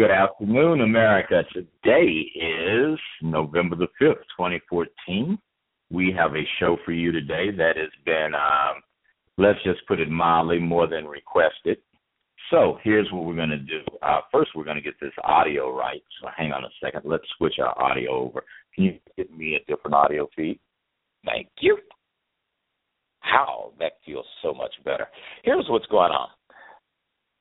Good 0.00 0.10
afternoon, 0.10 0.80
America. 0.80 1.42
Today 1.52 2.24
is 2.34 2.98
November 3.20 3.76
the 3.76 3.88
5th, 4.00 4.22
2014. 4.34 5.38
We 5.90 6.10
have 6.16 6.34
a 6.34 6.48
show 6.58 6.78
for 6.86 6.92
you 6.92 7.12
today 7.12 7.50
that 7.50 7.76
has 7.76 7.90
been, 8.06 8.32
um, 8.34 8.80
let's 9.36 9.62
just 9.62 9.86
put 9.86 10.00
it 10.00 10.08
mildly, 10.08 10.58
more 10.58 10.86
than 10.86 11.04
requested. 11.04 11.76
So 12.50 12.78
here's 12.82 13.12
what 13.12 13.26
we're 13.26 13.36
going 13.36 13.50
to 13.50 13.58
do. 13.58 13.82
Uh, 14.00 14.20
first, 14.32 14.52
we're 14.56 14.64
going 14.64 14.78
to 14.78 14.82
get 14.82 14.98
this 15.02 15.12
audio 15.22 15.70
right. 15.70 16.02
So 16.22 16.28
hang 16.34 16.52
on 16.52 16.64
a 16.64 16.70
second. 16.82 17.02
Let's 17.04 17.26
switch 17.36 17.56
our 17.58 17.78
audio 17.78 18.10
over. 18.12 18.42
Can 18.74 18.84
you 18.84 18.98
give 19.18 19.30
me 19.30 19.56
a 19.56 19.64
different 19.70 19.94
audio 19.94 20.30
feed? 20.34 20.58
Thank 21.26 21.48
you. 21.60 21.76
How 23.18 23.74
that 23.78 23.98
feels 24.06 24.24
so 24.40 24.54
much 24.54 24.72
better. 24.82 25.08
Here's 25.44 25.66
what's 25.68 25.84
going 25.88 26.12
on. 26.12 26.28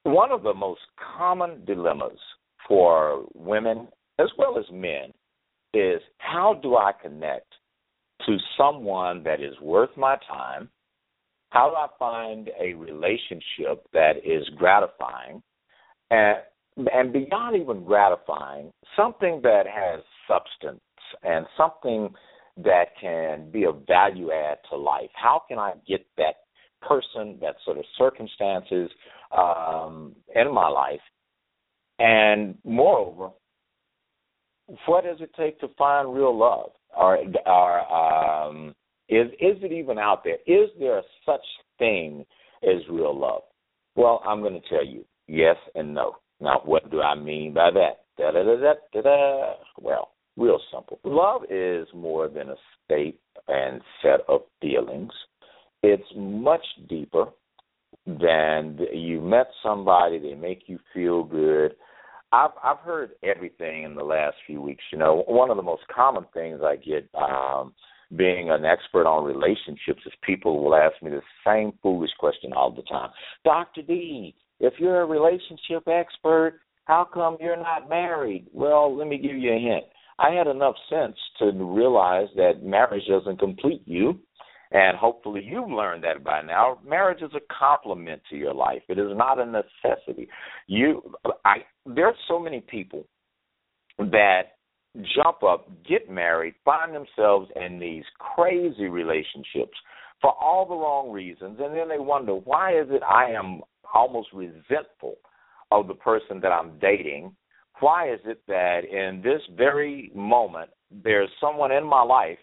One 0.04 0.34
of 0.34 0.44
the 0.44 0.54
most 0.54 0.82
common 1.18 1.64
dilemmas 1.64 2.20
for 2.68 3.26
women 3.34 3.88
as 4.20 4.30
well 4.38 4.58
as 4.58 4.66
men 4.72 5.12
is 5.74 6.02
how 6.18 6.60
do 6.62 6.76
I 6.76 6.92
connect 6.92 7.54
to 8.26 8.38
someone 8.58 9.24
that 9.24 9.42
is 9.42 9.54
worth 9.62 9.96
my 9.96 10.18
time? 10.28 10.70
How 11.52 11.70
do 11.70 11.76
I 11.76 11.88
find 11.98 12.50
a 12.60 12.74
relationship 12.74 13.86
that 13.94 14.18
is 14.24 14.48
gratifying 14.58 15.42
and 16.12 16.38
and 16.94 17.12
beyond 17.12 17.58
even 17.58 17.84
gratifying, 17.84 18.72
something 18.96 19.42
that 19.44 19.64
has 19.68 20.02
substance 20.28 20.80
and 21.24 21.46
something 21.58 22.10
that 22.58 22.86
can 23.00 23.50
be 23.52 23.64
a 23.64 23.72
value 23.72 24.32
add 24.32 24.58
to 24.70 24.78
life. 24.78 25.10
How 25.14 25.44
can 25.48 25.60
I 25.60 25.74
get 25.88 26.06
that 26.18 26.36
person, 26.82 27.38
that 27.42 27.56
sort 27.66 27.78
of 27.78 27.86
circumstances 27.98 28.90
um, 29.38 30.16
in 30.36 30.54
my 30.54 30.68
life 30.68 31.02
and 32.00 32.58
moreover, 32.64 33.30
what 34.86 35.04
does 35.04 35.18
it 35.20 35.32
take 35.38 35.60
to 35.60 35.68
find 35.78 36.14
real 36.14 36.38
love? 36.38 36.72
Or, 36.98 37.20
or 37.46 37.94
um, 37.94 38.76
is 39.10 39.28
is 39.34 39.58
it 39.64 39.72
even 39.72 39.98
out 39.98 40.24
there? 40.24 40.38
Is 40.48 40.70
there 40.80 41.02
such 41.26 41.46
thing 41.78 42.26
as 42.64 42.82
real 42.90 43.18
love? 43.18 43.42
Well, 43.96 44.22
I'm 44.26 44.42
going 44.42 44.60
to 44.60 44.70
tell 44.70 44.86
you 44.86 45.06
yes 45.28 45.58
and 45.76 45.94
no. 45.94 46.18
Now, 46.40 46.62
what 46.64 46.90
do 46.90 47.02
I 47.02 47.16
mean 47.16 47.54
by 47.54 47.70
that? 47.72 48.06
Da 48.18 48.32
da 48.32 48.44
da 48.44 48.56
da 48.56 48.74
da. 48.94 49.02
da. 49.02 49.54
Well, 49.80 50.12
real 50.38 50.60
simple. 50.74 51.00
Love 51.04 51.42
is 51.50 51.88
more 51.94 52.28
than 52.28 52.50
a 52.50 52.56
state 52.86 53.20
and 53.48 53.82
set 54.02 54.22
of 54.28 54.42
feelings. 54.62 55.12
It's 55.84 56.04
much 56.16 56.66
deeper 56.88 57.26
than 58.06 58.80
you 58.94 59.22
met 59.22 59.48
somebody, 59.62 60.20
they 60.20 60.34
make 60.34 60.64
you 60.68 60.80
feel 60.94 61.24
good, 61.24 61.76
I've 62.32 62.52
I've 62.64 62.80
heard 62.80 63.12
everything 63.24 63.84
in 63.84 63.96
the 63.96 64.04
last 64.04 64.36
few 64.46 64.62
weeks. 64.62 64.84
You 64.92 64.98
know, 64.98 65.24
one 65.28 65.50
of 65.50 65.58
the 65.58 65.64
most 65.64 65.84
common 65.94 66.26
things 66.34 66.62
I 66.64 66.76
get 66.76 67.10
um 67.16 67.74
being 68.16 68.50
an 68.50 68.66
expert 68.66 69.06
on 69.06 69.24
relationships 69.24 70.02
is 70.06 70.14
people 70.24 70.64
will 70.64 70.76
ask 70.76 71.02
me 71.04 71.12
the 71.12 71.22
same 71.46 71.74
foolish 71.82 72.12
question 72.20 72.54
all 72.54 72.72
the 72.72 72.82
time. 72.84 73.10
Dr. 73.44 73.84
D, 73.84 74.36
if 74.60 74.74
you're 74.80 75.02
a 75.02 75.06
relationship 75.06 75.88
expert, 75.88 76.60
how 76.86 77.08
come 77.12 77.38
you're 77.40 77.56
not 77.56 77.88
married? 77.88 78.48
Well, 78.52 78.98
let 78.98 79.08
me 79.08 79.20
give 79.20 79.38
you 79.38 79.54
a 79.54 79.60
hint. 79.60 79.86
I 80.18 80.32
had 80.32 80.48
enough 80.48 80.76
sense 80.90 81.16
to 81.38 81.52
realize 81.52 82.28
that 82.36 82.64
marriage 82.64 83.04
doesn't 83.08 83.40
complete 83.40 83.84
you. 83.86 84.20
And 84.72 84.98
hopefully 84.98 85.42
you've 85.44 85.70
learned 85.70 86.04
that 86.04 86.24
by 86.24 86.42
now. 86.42 86.80
Marriage 86.88 87.24
is 87.24 87.32
a 87.34 87.54
complement 87.54 88.22
to 88.30 88.36
your 88.36 88.54
life. 88.54 88.82
It 88.88 89.00
is 89.00 89.12
not 89.16 89.40
a 89.40 89.46
necessity. 89.46 90.28
You 90.68 91.02
I 91.44 91.58
there 91.86 92.06
are 92.06 92.16
so 92.28 92.40
many 92.40 92.62
people 92.62 93.06
that 93.98 94.42
jump 95.16 95.44
up, 95.44 95.70
get 95.88 96.10
married, 96.10 96.54
find 96.64 96.94
themselves 96.94 97.50
in 97.56 97.80
these 97.80 98.04
crazy 98.20 98.88
relationships 98.88 99.78
for 100.22 100.34
all 100.40 100.68
the 100.68 100.76
wrong 100.76 101.12
reasons 101.12 101.58
and 101.60 101.76
then 101.76 101.90
they 101.90 102.00
wonder 102.00 102.34
why 102.34 102.80
is 102.80 102.88
it 102.90 103.02
I 103.04 103.32
am 103.32 103.62
almost 103.94 104.30
resentful 104.34 105.16
of 105.72 105.88
the 105.88 105.96
person 105.96 106.40
that 106.42 106.52
I'm 106.52 106.78
dating? 106.80 107.36
Why 107.80 108.12
is 108.12 108.20
it 108.26 108.42
that 108.48 108.82
in 108.84 109.22
this 109.22 109.42
very 109.56 110.12
moment 110.14 110.70
there's 110.92 111.30
someone 111.40 111.72
in 111.72 111.86
my 111.86 112.04
life 112.04 112.38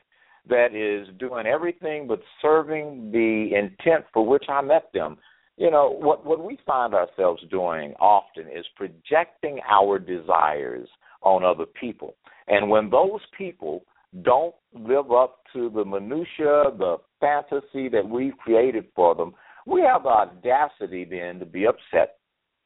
that 0.49 0.75
is 0.75 1.09
doing 1.19 1.47
everything 1.47 2.07
but 2.07 2.21
serving 2.41 3.11
the 3.13 3.57
intent 3.57 4.05
for 4.13 4.27
which 4.27 4.45
I 4.49 4.61
met 4.63 4.91
them. 4.95 5.17
You 5.57 5.71
know, 5.71 5.91
what 5.91 6.25
what 6.27 6.45
we 6.45 6.59
find 6.67 6.95
ourselves 6.95 7.43
doing 7.51 7.95
often 7.99 8.47
is 8.49 8.67
projecting 8.77 9.61
our 9.69 9.99
desires 9.99 10.89
on 11.23 11.45
other 11.45 11.65
people. 11.65 12.15
And 12.47 12.69
when 12.69 12.91
those 12.91 13.21
people 13.37 13.85
don't 14.23 14.55
live 14.73 15.11
up 15.11 15.41
to 15.55 15.71
the 15.71 15.85
minutia, 15.85 16.65
the 16.79 16.97
fantasy 17.21 17.89
that 17.89 18.07
we've 18.09 18.37
created 18.39 18.85
for 18.95 19.15
them, 19.15 19.35
we 19.67 19.81
have 19.81 20.05
the 20.05 20.11
audacity 20.11 21.05
then 21.05 21.39
to 21.41 21.47
be 21.47 21.67
upset. 21.67 22.19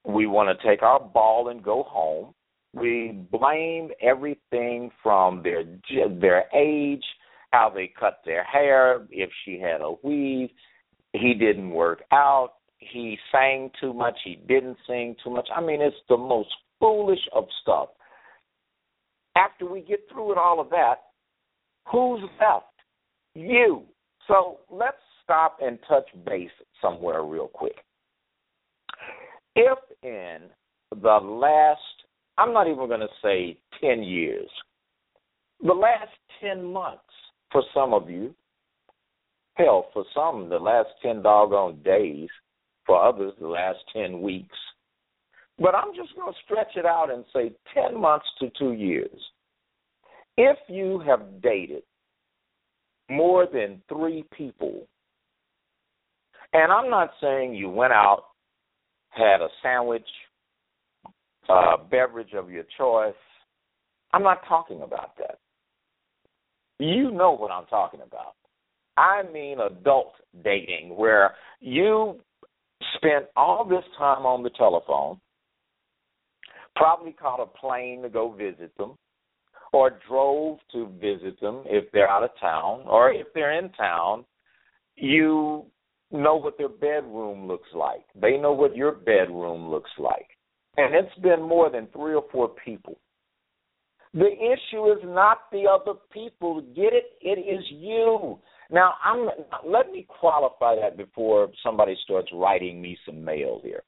We 0.05 0.27
want 0.27 0.57
to 0.57 0.69
take 0.69 0.83
our 0.83 1.01
ball 1.01 1.49
and 1.49 1.63
go 1.63 1.85
home. 1.85 2.35
We 2.75 3.25
blame 3.31 3.91
everything 4.01 4.91
from 5.03 5.43
their 5.43 5.65
their 6.09 6.45
age 6.55 7.05
how 7.51 7.71
they 7.75 7.93
cut 7.99 8.21
their 8.25 8.45
hair, 8.45 9.07
if 9.11 9.31
she 9.45 9.59
had 9.59 9.81
a 9.81 9.95
weave, 10.03 10.51
he 11.13 11.35
didn't 11.35 11.71
work 11.71 12.03
out, 12.13 12.55
he 12.79 13.19
sang 13.33 13.71
too 13.81 13.93
much, 13.93 14.17
he 14.25 14.37
didn't 14.49 14.77
sing 14.87 15.17
too 15.23 15.31
much. 15.31 15.49
I 15.55 15.61
mean, 15.61 15.83
it's 15.83 15.97
the 16.09 16.17
most 16.17 16.49
foolish 16.79 17.21
of 17.35 17.45
stuff. 17.63 17.89
After 19.37 19.67
we 19.67 19.81
get 19.81 20.01
through 20.11 20.29
with 20.29 20.39
all 20.39 20.61
of 20.61 20.71
that, 20.71 20.97
who's 21.91 22.21
left? 22.41 22.67
You. 23.35 23.85
So 24.27 24.61
let's 24.71 24.97
stop 25.23 25.59
and 25.61 25.79
touch 25.89 26.09
base 26.25 26.51
somewhere 26.81 27.23
real 27.23 27.49
quick. 27.49 27.77
If 29.57 29.79
in 30.03 30.49
the 30.91 31.19
last, 31.23 31.81
I'm 32.39 32.53
not 32.53 32.67
even 32.67 32.89
going 32.89 33.01
to 33.01 33.09
say 33.23 33.59
10 33.81 34.03
years, 34.03 34.49
the 35.63 35.73
last 35.73 36.11
10 36.41 36.65
months, 36.65 37.03
for 37.53 37.63
some 37.75 37.95
of 37.95 38.09
you. 38.11 38.35
Hell, 39.55 39.89
for 39.93 40.05
some, 40.15 40.49
the 40.49 40.59
last 40.59 40.89
10 41.03 41.23
doggone 41.23 41.83
days. 41.85 42.29
For 42.87 43.03
others, 43.03 43.35
the 43.41 43.47
last 43.47 43.79
10 43.93 44.21
weeks. 44.21 44.57
But 45.59 45.75
I'm 45.75 45.95
just 45.95 46.15
going 46.17 46.33
to 46.33 46.39
stretch 46.45 46.77
it 46.77 46.87
out 46.87 47.13
and 47.13 47.25
say 47.33 47.53
10 47.75 48.01
months 48.01 48.27
to 48.41 48.51
two 48.59 48.73
years. 48.73 49.21
If 50.37 50.57
you 50.69 51.01
have 51.07 51.43
dated 51.43 51.83
more 53.11 53.47
than 53.53 53.83
three 53.89 54.25
people, 54.37 54.87
and 56.53 56.73
I'm 56.73 56.91
not 56.91 57.11
saying 57.21 57.55
you 57.55 57.69
went 57.69 57.93
out, 57.93 58.25
had 59.11 59.43
a 59.43 59.49
sandwich, 59.63 60.09
a 61.49 61.77
beverage 61.91 62.33
of 62.33 62.51
your 62.51 62.65
choice. 62.79 63.15
I'm 64.13 64.23
not 64.23 64.41
talking 64.49 64.83
about 64.83 65.17
that. 65.19 65.39
You 66.81 67.11
know 67.11 67.33
what 67.37 67.51
I'm 67.51 67.67
talking 67.67 68.01
about. 68.01 68.35
I 68.97 69.23
mean 69.31 69.59
adult 69.61 70.15
dating, 70.43 70.97
where 70.97 71.35
you 71.61 72.19
spent 72.97 73.27
all 73.37 73.65
this 73.65 73.85
time 73.99 74.25
on 74.25 74.43
the 74.43 74.51
telephone, 74.51 75.21
probably 76.77 77.13
caught 77.13 77.41
a 77.41 77.47
plane 77.47 78.01
to 78.03 78.09
go 78.09 78.33
visit 78.33 78.75
them, 78.79 78.97
or 79.73 79.99
drove 80.09 80.59
to 80.73 80.89
visit 81.01 81.39
them 81.41 81.63
if 81.67 81.85
they're 81.93 82.09
out 82.09 82.25
of 82.25 82.31
town, 82.41 82.83
or 82.87 83.13
if 83.13 83.27
they're 83.35 83.59
in 83.59 83.71
town, 83.73 84.25
you 84.97 85.67
know 86.11 86.37
what 86.37 86.57
their 86.57 86.69
bedroom 86.69 87.47
looks 87.47 87.69
like. 87.75 88.07
They 88.15 88.39
know 88.39 88.53
what 88.53 88.75
your 88.75 88.93
bedroom 88.93 89.69
looks 89.71 89.91
like. 89.99 90.27
and 90.77 90.95
it's 90.95 91.15
been 91.21 91.43
more 91.43 91.71
than 91.71 91.89
three 91.89 92.15
or 92.15 92.25
four 92.33 92.49
people. 92.65 92.97
The 94.13 94.27
issue 94.27 94.91
is 94.93 94.99
not 95.05 95.51
the 95.53 95.65
other 95.71 95.99
people. 96.13 96.61
Get 96.75 96.93
it? 96.93 97.13
It 97.21 97.39
is 97.39 97.65
you. 97.71 98.39
Now, 98.71 98.95
I'm. 99.05 99.29
Let 99.65 99.93
me 99.93 100.07
qualify 100.09 100.77
that 100.77 100.97
before 100.97 101.49
somebody 101.63 101.97
starts 102.05 102.29
writing 102.33 102.83
me 102.83 102.97
some 103.07 103.25
mail 103.25 103.61
here. 103.63 103.83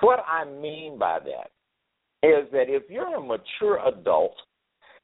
What 0.00 0.20
I 0.28 0.44
mean 0.44 0.98
by 0.98 1.20
that 1.20 1.50
is 2.26 2.50
that 2.52 2.64
if 2.68 2.84
you're 2.88 3.16
a 3.16 3.20
mature 3.20 3.86
adult 3.86 4.34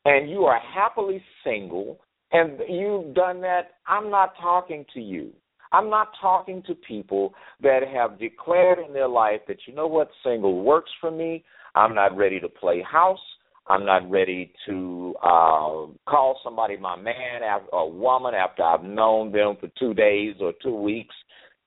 and 0.04 0.28
you 0.28 0.44
are 0.44 0.60
happily 0.74 1.22
single 1.44 2.00
and 2.32 2.58
you've 2.68 3.14
done 3.14 3.40
that, 3.42 3.72
I'm 3.86 4.10
not 4.10 4.32
talking 4.40 4.84
to 4.94 5.00
you. 5.00 5.32
I'm 5.72 5.88
not 5.88 6.08
talking 6.20 6.62
to 6.66 6.74
people 6.74 7.32
that 7.62 7.80
have 7.92 8.18
declared 8.18 8.78
in 8.84 8.92
their 8.92 9.08
life 9.08 9.40
that, 9.46 9.58
you 9.66 9.74
know 9.74 9.86
what, 9.86 10.10
single 10.24 10.64
works 10.64 10.90
for 11.00 11.10
me. 11.10 11.44
I'm 11.74 11.94
not 11.94 12.16
ready 12.16 12.40
to 12.40 12.48
play 12.48 12.82
house. 12.82 13.20
I'm 13.70 13.86
not 13.86 14.10
ready 14.10 14.52
to 14.66 15.14
uh, 15.22 15.86
call 16.08 16.40
somebody 16.42 16.76
my 16.76 16.96
man 16.96 17.42
or 17.72 17.92
woman 17.92 18.34
after 18.34 18.64
I've 18.64 18.82
known 18.82 19.30
them 19.30 19.56
for 19.60 19.68
two 19.78 19.94
days 19.94 20.34
or 20.40 20.52
two 20.60 20.74
weeks. 20.74 21.14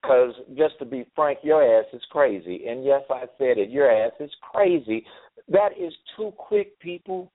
Because 0.02 0.34
just 0.58 0.78
to 0.80 0.86
be 0.86 1.06
frank, 1.16 1.40
your 1.44 1.64
ass 1.64 1.86
is 1.94 2.02
crazy. 2.12 2.66
And 2.68 2.84
yes, 2.84 3.04
I 3.10 3.22
said 3.38 3.58
it. 3.58 3.70
Your 3.70 3.90
ass 3.90 4.12
is 4.20 4.32
crazy. 4.52 5.06
That 5.48 5.70
is 5.80 5.94
too 6.18 6.34
quick, 6.38 6.78
people. 6.82 7.32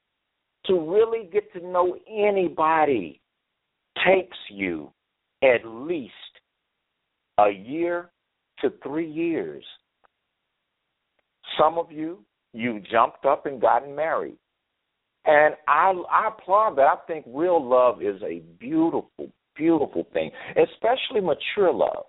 To 0.66 0.78
really 0.78 1.30
get 1.32 1.50
to 1.54 1.66
know 1.66 1.96
anybody 2.06 3.22
takes 4.06 4.36
you 4.50 4.92
at 5.42 5.64
least 5.64 6.12
a 7.38 7.48
year 7.48 8.10
to 8.60 8.70
three 8.82 9.10
years. 9.10 9.64
Some 11.58 11.78
of 11.78 11.90
you, 11.90 12.22
you 12.52 12.82
jumped 12.92 13.24
up 13.24 13.46
and 13.46 13.62
gotten 13.62 13.96
married. 13.96 14.36
And 15.28 15.54
I, 15.68 15.92
I 16.10 16.28
applaud 16.28 16.76
that. 16.78 16.86
I 16.86 16.96
think 17.06 17.26
real 17.28 17.62
love 17.62 18.00
is 18.00 18.20
a 18.22 18.40
beautiful, 18.58 19.30
beautiful 19.54 20.06
thing, 20.14 20.30
especially 20.56 21.20
mature 21.20 21.70
love. 21.70 22.06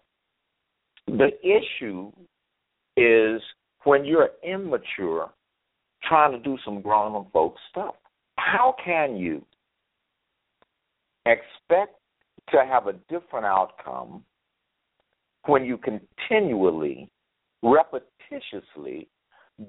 The 1.06 1.32
issue 1.44 2.14
is 2.96 3.42
when 3.84 4.06
you're 4.06 4.30
immature, 4.42 5.32
trying 6.08 6.32
to 6.32 6.40
do 6.40 6.58
some 6.64 6.82
grown 6.82 7.14
up 7.14 7.28
folks 7.34 7.60
stuff. 7.70 7.96
How 8.38 8.74
can 8.84 9.18
you 9.18 9.46
expect 11.26 11.96
to 12.52 12.66
have 12.66 12.88
a 12.88 12.94
different 13.10 13.46
outcome 13.46 14.24
when 15.46 15.66
you 15.66 15.78
continually, 15.78 17.10
repetitiously 17.66 19.08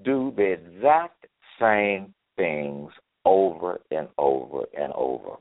do 0.05 0.33
the 0.37 0.53
exact 0.53 1.27
same 1.61 2.15
things 2.37 2.93
over 3.25 3.81
and 3.91 4.09
over 4.19 4.65
and 4.77 4.93
over. 4.95 5.37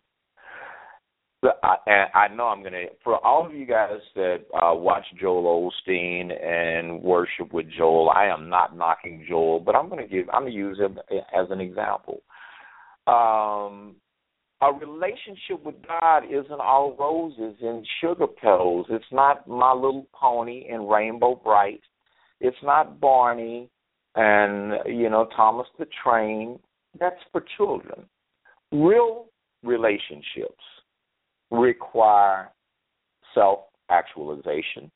I, 1.63 1.75
and 1.87 2.09
I 2.13 2.35
know 2.35 2.45
I'm 2.45 2.63
gonna 2.63 2.85
for 3.03 3.25
all 3.25 3.45
of 3.45 3.53
you 3.53 3.65
guys 3.65 3.99
that 4.15 4.39
uh, 4.53 4.75
watch 4.75 5.05
Joel 5.19 5.71
Osteen 5.87 6.31
and 6.43 7.01
worship 7.01 7.53
with 7.53 7.65
Joel. 7.77 8.09
I 8.09 8.25
am 8.25 8.49
not 8.49 8.75
knocking 8.75 9.25
Joel, 9.27 9.61
but 9.61 9.75
I'm 9.75 9.87
gonna 9.87 10.07
give 10.07 10.29
I'm 10.33 10.43
gonna 10.43 10.51
use 10.53 10.77
him 10.77 10.99
as 11.09 11.47
an 11.49 11.61
example. 11.61 12.21
Um, 13.07 13.95
a 14.61 14.73
relationship 14.73 15.63
with 15.63 15.75
God 15.87 16.23
isn't 16.25 16.59
all 16.59 16.95
roses 16.99 17.57
and 17.61 17.87
sugar 18.01 18.27
pills. 18.27 18.87
It's 18.89 19.05
not 19.11 19.47
My 19.47 19.71
Little 19.73 20.07
Pony 20.13 20.67
and 20.69 20.89
Rainbow 20.89 21.39
Brite. 21.41 21.81
It's 22.41 22.57
not 22.61 22.99
Barney 22.99 23.69
and 24.15 24.73
you 24.85 25.09
know 25.09 25.27
Thomas 25.35 25.67
the 25.77 25.87
Train. 26.03 26.59
That's 26.97 27.19
for 27.31 27.43
children. 27.57 28.05
Real 28.71 29.25
relationships 29.63 30.63
require 31.51 32.49
self 33.33 33.59
actualization. 33.89 34.91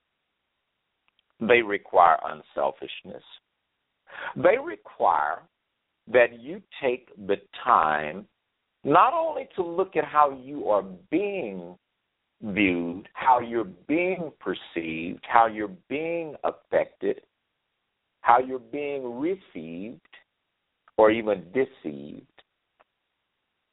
They 1.39 1.61
require 1.61 2.17
unselfishness. 2.23 3.23
They 4.35 4.57
require 4.63 5.41
that 6.11 6.39
you 6.39 6.61
take 6.81 7.09
the 7.27 7.37
time 7.63 8.27
not 8.83 9.13
only 9.13 9.47
to 9.55 9.63
look 9.63 9.95
at 9.95 10.03
how 10.03 10.37
you 10.43 10.67
are 10.67 10.83
being 11.09 11.77
viewed, 12.41 13.07
how 13.13 13.39
you're 13.39 13.63
being 13.63 14.31
perceived, 14.39 15.23
how 15.27 15.47
you're 15.47 15.71
being 15.89 16.35
affected, 16.43 17.21
how 18.21 18.39
you're 18.39 18.59
being 18.59 19.19
received, 19.19 20.01
or 20.97 21.11
even 21.11 21.43
deceived. 21.53 22.27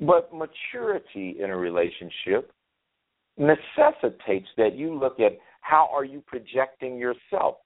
But 0.01 0.33
maturity 0.33 1.37
in 1.43 1.51
a 1.51 1.57
relationship 1.57 2.53
necessitates 3.37 4.49
that 4.57 4.75
you 4.75 4.99
look 4.99 5.21
at 5.21 5.39
how 5.61 5.89
are 5.93 6.05
you 6.05 6.23
projecting 6.27 6.97
yourself? 6.97 7.57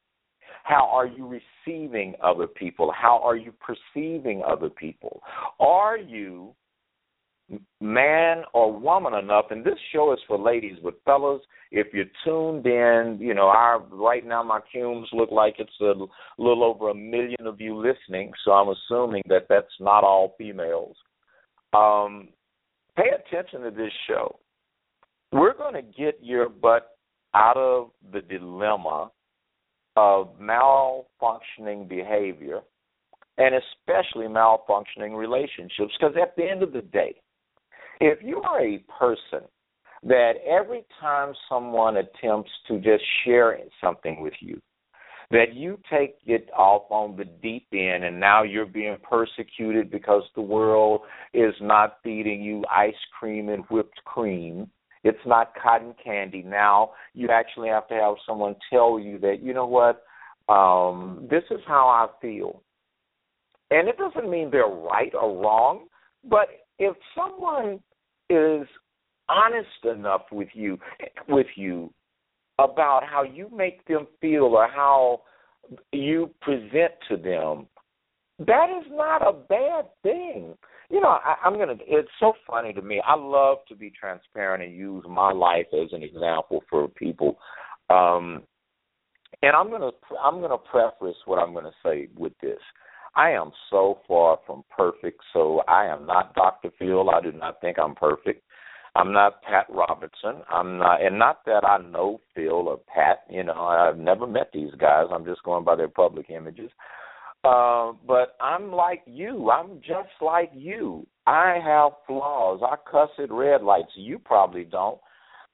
How 0.65 0.89
are 0.93 1.07
you 1.07 1.41
receiving 1.67 2.15
other 2.23 2.47
people? 2.47 2.93
How 2.93 3.21
are 3.23 3.37
you 3.37 3.53
perceiving 3.61 4.43
other 4.47 4.69
people? 4.69 5.23
Are 5.61 5.99
you 5.99 6.55
man 7.81 8.43
or 8.55 8.73
woman 8.73 9.15
enough 9.15 9.47
and 9.51 9.65
this 9.65 9.79
show 9.93 10.13
is 10.15 10.19
for 10.27 10.39
ladies 10.39 10.79
but 10.83 10.95
fellas 11.05 11.43
if 11.71 11.89
you're 11.93 12.07
tuned 12.25 12.65
in 12.65 13.19
you 13.21 13.35
know 13.35 13.49
our 13.49 13.81
right 13.91 14.27
now 14.27 14.43
my 14.43 14.61
cumes 14.73 15.07
look 15.13 15.31
like 15.31 15.57
it's 15.59 15.71
a 15.83 15.93
little 16.39 16.65
over 16.65 16.89
a 16.89 16.95
million 16.95 17.47
of 17.47 17.61
you 17.61 17.77
listening 17.77 18.33
so 18.45 18.53
i'm 18.53 18.75
assuming 18.75 19.23
that 19.29 19.47
that's 19.49 19.67
not 19.79 20.05
all 20.05 20.35
females. 20.39 20.97
Um 21.75 22.29
pay 22.97 23.11
attention 23.11 23.63
to 23.63 23.71
this 23.71 23.93
show. 24.09 24.39
We're 25.33 25.57
going 25.57 25.75
to 25.75 25.83
get 25.83 26.19
your 26.23 26.49
butt 26.49 26.97
out 27.35 27.57
of 27.57 27.91
the 28.13 28.21
dilemma 28.21 29.11
of 29.97 30.39
malfunctioning 30.41 31.89
behavior 31.89 32.61
and 33.39 33.55
especially 33.55 34.27
malfunctioning 34.27 35.17
relationships 35.17 35.93
because 35.99 36.15
at 36.21 36.37
the 36.37 36.49
end 36.49 36.63
of 36.63 36.73
the 36.73 36.83
day 36.83 37.17
if 38.01 38.19
you 38.23 38.43
are 38.43 38.61
a 38.61 38.79
person 38.99 39.47
that 40.03 40.33
every 40.47 40.85
time 41.01 41.33
someone 41.49 41.97
attempts 41.97 42.51
to 42.69 42.79
just 42.79 43.03
share 43.25 43.59
something 43.81 44.21
with 44.21 44.35
you, 44.41 44.61
that 45.31 45.55
you 45.55 45.79
take 45.91 46.17
it 46.27 46.49
off 46.57 46.83
on 46.91 47.17
the 47.17 47.25
deep 47.25 47.67
end 47.73 48.05
and 48.05 48.21
now 48.21 48.43
you're 48.43 48.67
being 48.67 48.97
persecuted 49.03 49.91
because 49.91 50.23
the 50.35 50.43
world 50.43 51.01
is 51.33 51.55
not 51.61 51.99
feeding 52.05 52.43
you 52.43 52.63
ice 52.71 52.95
cream 53.19 53.49
and 53.49 53.65
whipped 53.71 54.03
cream. 54.05 54.71
It's 55.03 55.19
not 55.27 55.53
cotton 55.61 55.95
candy. 56.03 56.43
Now 56.43 56.93
you 57.15 57.29
actually 57.31 57.69
have 57.69 57.89
to 57.89 57.95
have 57.95 58.15
someone 58.27 58.55
tell 58.71 58.99
you 58.99 59.19
that, 59.21 59.43
you 59.43 59.55
know 59.55 59.67
what, 59.67 60.05
um, 60.53 61.27
this 61.31 61.43
is 61.51 61.61
how 61.67 61.89
I 61.89 62.07
feel. 62.21 62.63
And 63.71 63.89
it 63.89 63.97
doesn't 63.97 64.31
mean 64.31 64.51
they're 64.51 64.67
right 64.67 65.13
or 65.15 65.43
wrong, 65.43 65.87
but 66.29 66.49
if 66.79 66.97
someone 67.15 67.81
is 68.31 68.67
honest 69.29 69.85
enough 69.85 70.23
with 70.31 70.49
you 70.53 70.79
with 71.29 71.47
you 71.57 71.93
about 72.59 73.03
how 73.05 73.23
you 73.23 73.49
make 73.55 73.87
them 73.87 74.07
feel 74.21 74.45
or 74.45 74.69
how 74.69 75.23
you 75.93 76.31
present 76.43 76.93
to 77.09 77.17
them 77.17 77.67
that 78.39 78.67
is 78.79 78.87
not 78.91 79.23
a 79.27 79.33
bad 79.33 79.87
thing. 80.03 80.55
You 80.91 81.01
know 81.01 81.09
I, 81.09 81.37
i'm 81.45 81.55
to 81.55 81.77
it's 81.87 82.11
so 82.21 82.35
funny 82.47 82.73
to 82.73 82.83
me. 82.83 83.01
I 83.07 83.15
love 83.15 83.59
to 83.69 83.77
be 83.77 83.91
transparent 83.91 84.63
and 84.63 84.77
use 84.77 85.05
my 85.09 85.33
life 85.33 85.67
as 85.73 85.93
an 85.93 86.03
example 86.03 86.63
for 86.69 86.89
people. 86.89 87.39
Um 87.89 88.43
and 89.43 89.55
i'm 89.57 89.71
to 89.71 89.91
i'm 90.23 90.41
to 90.41 90.59
preface 90.59 91.17
what 91.27 91.39
i'm 91.39 91.55
to 91.55 91.71
say 91.85 92.09
with 92.17 92.33
this 92.41 92.59
I 93.17 93.31
am 93.31 93.53
so 93.71 93.99
far 94.09 94.39
from 94.47 94.65
perfect, 94.77 95.21
so 95.33 95.63
I 95.69 95.87
am 95.87 96.07
not 96.07 96.35
Dr. 96.35 96.71
Phil. 96.79 97.11
I 97.11 97.21
do 97.21 97.33
not 97.33 97.61
think 97.61 97.79
I'm 97.79 97.95
perfect. 97.95 98.43
I'm 98.97 99.13
not 99.13 99.43
Pat 99.43 99.67
Robertson. 99.69 100.43
I'm 100.49 100.79
not, 100.79 101.03
and 101.03 101.19
not 101.19 101.45
that 101.47 101.65
I 101.65 101.79
know 101.79 102.21
Phil 102.35 102.69
or 102.69 102.79
Pat. 102.93 103.25
You 103.29 103.45
know, 103.45 103.55
I've 103.55 103.99
never 103.99 104.27
met 104.27 104.51
these 104.53 104.73
guys. 104.79 105.07
I'm 105.13 105.25
just 105.25 105.43
going 105.43 105.65
by 105.65 105.77
their 105.77 105.89
public 105.89 106.31
images. 106.31 106.71
Uh, 107.45 107.93
but 108.07 108.37
I'm 108.41 108.73
like 108.73 109.03
you. 109.07 109.51
I'm 109.51 109.81
just 109.81 110.15
like 110.21 110.51
you. 110.55 111.07
I 111.27 111.59
have 111.63 111.93
flaws. 112.07 112.61
I 112.65 112.77
cuss 112.91 113.11
at 113.19 113.31
red 113.31 113.63
lights. 113.63 113.93
You 113.97 114.19
probably 114.19 114.65
don't. 114.65 114.99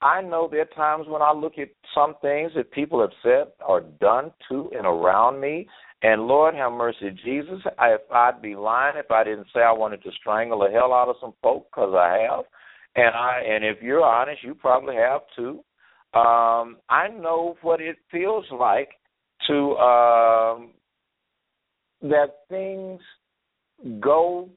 I 0.03 0.23
know 0.23 0.49
there 0.51 0.63
are 0.63 0.65
times 0.77 1.07
when 1.09 1.23
I 1.23 1.33
look 1.33 1.59
at 1.59 1.69
some 1.95 2.15
things 2.23 2.53
that 2.57 2.73
people 2.73 3.01
have 3.01 3.11
said 3.23 3.53
or 3.67 3.83
done 4.01 4.33
to 4.49 4.71
and 4.77 4.87
around 4.87 5.41
me, 5.41 5.69
and 6.03 6.23
Lord 6.23 6.55
have 6.55 6.73
mercy, 6.73 7.11
Jesus, 7.23 7.61
I, 7.79 7.89
if 7.95 8.01
I'd 8.11 8.41
be 8.41 8.57
lying 8.57 8.97
if 8.97 9.11
I 9.11 9.25
didn't 9.25 9.49
say 9.55 9.61
I 9.61 9.73
wanted 9.73 10.03
to 10.03 10.11
strangle 10.19 10.61
the 10.61 10.71
hell 10.71 10.95
out 10.95 11.09
of 11.09 11.17
some 11.21 11.35
folk, 11.43 11.67
because 11.71 11.95
I 11.95 12.27
have, 12.31 12.45
and 12.97 13.15
I 13.15 13.43
and 13.47 13.65
if 13.65 13.83
you're 13.83 14.03
honest, 14.03 14.43
you 14.43 14.55
probably 14.55 14.97
have 14.97 15.21
too. 15.37 15.63
Um, 16.19 16.79
I 16.89 17.09
know 17.09 17.57
what 17.61 17.81
it 17.81 17.97
feels 18.11 18.47
like 18.51 18.89
to 19.49 19.77
um, 19.77 20.71
that 22.03 22.39
things 22.49 23.01
go 24.01 24.49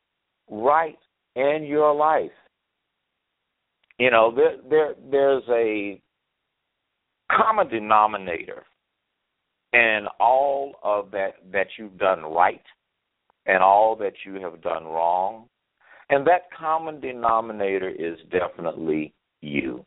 right 0.50 0.98
in 1.36 1.66
your 1.68 1.94
life. 1.94 2.32
You 4.00 4.12
know, 4.12 4.34
there, 4.36 4.56
there 4.70 4.96
there's 5.12 5.44
a 5.50 6.02
common 7.32 7.68
denominator 7.70 8.64
in 9.74 10.06
all 10.20 10.76
of 10.84 11.12
that 11.12 11.36
that 11.52 11.68
you've 11.78 11.98
done 11.98 12.24
right 12.24 12.62
and 13.46 13.62
all 13.62 13.96
that 13.98 14.14
you 14.26 14.36
have 14.36 14.62
done 14.62 14.86
wrong. 14.86 15.46
And 16.10 16.26
that 16.28 16.50
common 16.58 17.00
denominator 17.00 17.90
is 17.90 18.18
definitely 18.32 19.14
you. 19.42 19.86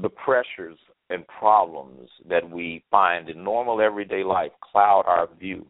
The 0.00 0.08
pressures 0.08 0.78
and 1.10 1.26
problems 1.26 2.08
that 2.28 2.48
we 2.48 2.84
find 2.90 3.28
in 3.28 3.42
normal 3.42 3.80
everyday 3.80 4.22
life 4.24 4.52
cloud 4.60 5.04
our 5.06 5.28
view. 5.38 5.66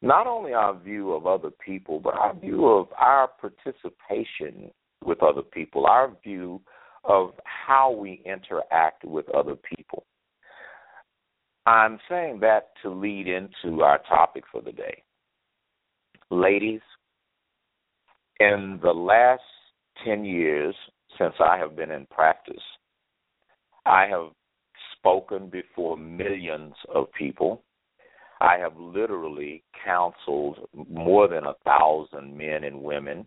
Not 0.00 0.26
only 0.26 0.54
our 0.54 0.78
view 0.78 1.12
of 1.12 1.26
other 1.26 1.50
people, 1.50 1.98
but 1.98 2.14
our 2.14 2.34
view 2.34 2.66
of 2.66 2.88
our 2.96 3.28
participation 3.40 4.70
with 5.04 5.22
other 5.22 5.42
people, 5.42 5.86
our 5.86 6.12
view 6.22 6.60
of 7.04 7.32
how 7.44 7.90
we 7.90 8.22
interact 8.24 9.04
with 9.04 9.28
other 9.30 9.56
people. 9.56 10.04
I'm 11.66 11.98
saying 12.08 12.40
that 12.40 12.70
to 12.82 12.90
lead 12.90 13.28
into 13.28 13.82
our 13.82 13.98
topic 14.08 14.44
for 14.50 14.62
the 14.62 14.72
day. 14.72 15.02
Ladies, 16.30 16.80
in 18.40 18.78
the 18.82 18.92
last 18.92 19.42
10 20.04 20.24
years 20.24 20.74
since 21.18 21.34
I 21.40 21.58
have 21.58 21.76
been 21.76 21.90
in 21.90 22.06
practice, 22.06 22.62
I 23.84 24.06
have 24.06 24.28
spoken 24.98 25.48
before 25.48 25.96
millions 25.96 26.74
of 26.94 27.12
people. 27.12 27.62
I 28.40 28.56
have 28.58 28.76
literally 28.76 29.64
counseled 29.84 30.68
more 30.88 31.28
than 31.28 31.44
a 31.44 31.54
thousand 31.64 32.36
men 32.36 32.64
and 32.64 32.82
women. 32.82 33.26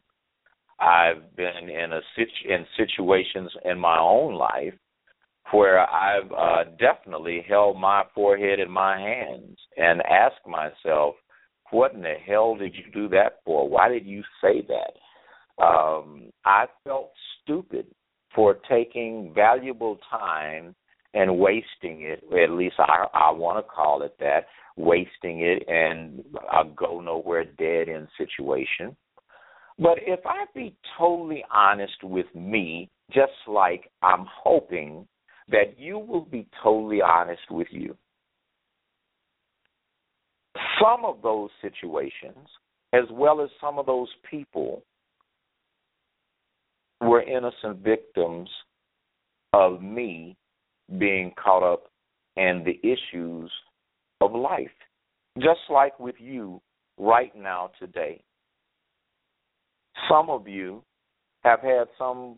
I've 0.82 1.36
been 1.36 1.70
in 1.70 1.94
a 1.94 2.02
in 2.46 2.66
situations 2.76 3.52
in 3.66 3.78
my 3.80 4.00
own 4.00 4.34
life 4.34 4.74
where 5.52 5.80
I've 5.80 6.32
uh, 6.32 6.64
definitely 6.80 7.46
held 7.48 7.80
my 7.80 8.04
forehead 8.16 8.60
in 8.60 8.72
my 8.72 9.00
hands 9.00 9.58
and 9.78 10.02
asked 10.02 10.48
myself, 10.48 11.16
"What 11.70 11.94
in 11.94 12.02
the 12.02 12.16
hell 12.26 12.56
did 12.56 12.74
you 12.76 12.92
do 12.92 13.08
that 13.10 13.40
for? 13.46 13.70
Why 13.70 13.90
did 13.90 14.06
you 14.06 14.24
say 14.42 14.66
that?" 14.68 15.64
Um, 15.64 16.32
I 16.46 16.66
felt 16.84 17.12
stupid 17.44 17.86
for 18.34 18.58
taking 18.68 19.34
valuable 19.36 20.00
time 20.10 20.74
and 21.14 21.38
wasting 21.38 22.02
it. 22.02 22.24
At 22.34 22.52
least 22.52 22.76
I 22.80 23.06
I 23.14 23.32
want 23.32 23.64
to 23.64 23.72
call 23.72 24.02
it 24.02 24.16
that, 24.20 24.48
wasting 24.78 25.42
it 25.42 25.64
and 25.68 26.24
a 26.52 26.64
go 26.66 27.02
nowhere 27.02 27.46
dead 27.46 27.90
end 27.90 28.08
situation. 28.18 28.96
But 29.82 29.98
if 30.06 30.20
I 30.28 30.46
be 30.54 30.76
totally 30.96 31.44
honest 31.52 32.04
with 32.04 32.28
me, 32.36 32.88
just 33.12 33.32
like 33.48 33.90
I'm 34.04 34.28
hoping 34.44 35.08
that 35.50 35.80
you 35.80 35.98
will 35.98 36.26
be 36.26 36.48
totally 36.64 37.02
honest 37.02 37.42
with 37.50 37.68
you. 37.72 37.98
Some 40.80 41.04
of 41.04 41.24
those 41.24 41.50
situations, 41.64 42.48
as 42.94 43.06
well 43.12 43.42
as 43.42 43.50
some 43.60 43.80
of 43.80 43.88
those 43.88 44.10
people, 44.30 44.84
were 47.02 47.24
innocent 47.24 47.80
victims 47.84 48.50
of 49.54 49.82
me 49.82 50.38
being 51.00 51.34
caught 51.44 51.64
up 51.64 51.86
in 52.38 52.64
the 52.64 52.80
issues 52.88 53.52
of 54.22 54.34
life. 54.34 54.70
Just 55.40 55.62
like 55.72 56.00
with 56.00 56.16
you 56.20 56.62
right 57.00 57.36
now 57.36 57.72
today. 57.80 58.22
Some 60.10 60.30
of 60.30 60.48
you 60.48 60.84
have 61.44 61.62
had 61.62 61.88
some 61.98 62.38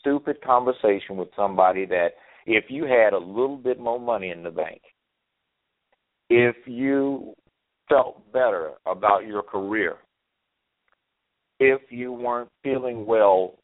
stupid 0.00 0.42
conversation 0.42 1.16
with 1.16 1.28
somebody 1.36 1.86
that 1.86 2.10
if 2.46 2.64
you 2.68 2.84
had 2.84 3.12
a 3.12 3.18
little 3.18 3.56
bit 3.56 3.78
more 3.78 4.00
money 4.00 4.30
in 4.30 4.42
the 4.42 4.50
bank, 4.50 4.80
if 6.28 6.56
you 6.66 7.34
felt 7.88 8.32
better 8.32 8.72
about 8.86 9.26
your 9.26 9.42
career, 9.42 9.96
if 11.60 11.80
you 11.90 12.12
weren't 12.12 12.50
feeling 12.62 13.06
well 13.06 13.58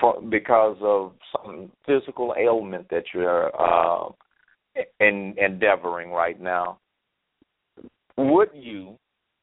for, 0.00 0.20
because 0.22 0.76
of 0.80 1.12
some 1.32 1.70
physical 1.86 2.34
ailment 2.38 2.88
that 2.90 3.04
you're 3.14 3.52
uh, 3.60 4.08
in, 5.00 5.34
endeavoring 5.38 6.10
right 6.10 6.40
now, 6.40 6.78
would 8.16 8.50
you 8.54 8.96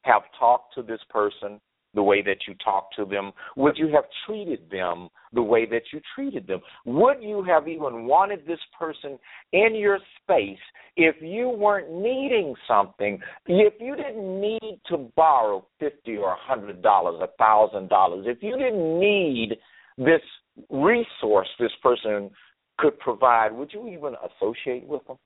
have 0.04 0.24
talked 0.38 0.76
to 0.76 0.82
this 0.82 1.00
person 1.10 1.60
the 1.96 2.04
way 2.04 2.22
that 2.22 2.40
you 2.48 2.54
talked 2.64 2.96
to 2.98 3.06
them? 3.06 3.32
Would 3.56 3.78
you 3.78 3.88
have 3.88 4.04
treated 4.26 4.70
them 4.70 5.10
the 5.34 5.42
way 5.42 5.66
that 5.66 5.84
you 5.92 6.02
treated 6.14 6.46
them? 6.46 6.60
Would 6.86 7.22
you 7.22 7.44
have 7.44 7.68
even 7.68 8.06
wanted 8.06 8.46
this 8.46 8.60
person 8.78 9.18
in 9.54 9.76
your 9.76 10.00
space 10.22 10.60
if 10.98 11.16
you 11.22 11.50
weren't 11.50 11.92
needing 11.92 12.54
something? 12.68 13.20
If 13.48 13.74
you 13.80 13.96
didn't 13.96 14.42
need 14.42 14.80
to 14.90 15.10
borrow 15.16 15.66
fifty 15.80 16.18
or 16.18 16.34
a 16.34 16.38
hundred 16.38 16.82
dollars, 16.82 17.22
a 17.22 17.30
thousand 17.38 17.90
dollars, 17.90 18.26
if 18.28 18.44
you 18.44 18.58
didn't 18.58 19.00
need 19.00 19.58
this 19.98 20.22
resource 20.70 21.48
this 21.60 21.72
person 21.82 22.30
could 22.78 23.00
provide, 23.00 23.54
would 23.54 23.72
you 23.74 23.88
even 23.88 24.16
associate 24.26 24.86
with 24.86 25.06
them? 25.08 25.18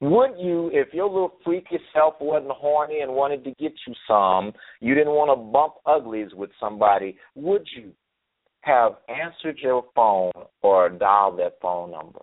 Would 0.00 0.32
you, 0.38 0.70
if 0.72 0.92
your 0.92 1.08
little 1.08 1.32
freaky 1.44 1.78
self 1.94 2.14
wasn't 2.20 2.52
horny 2.52 3.00
and 3.00 3.12
wanted 3.12 3.44
to 3.44 3.50
get 3.52 3.72
you 3.86 3.94
some, 4.06 4.52
you 4.80 4.94
didn't 4.94 5.14
want 5.14 5.30
to 5.30 5.36
bump 5.36 5.74
uglies 5.86 6.34
with 6.34 6.50
somebody, 6.60 7.16
would 7.34 7.66
you 7.74 7.92
have 8.60 8.96
answered 9.08 9.58
your 9.58 9.84
phone 9.94 10.32
or 10.62 10.88
dialed 10.90 11.38
that 11.38 11.58
phone 11.62 11.92
number? 11.92 12.20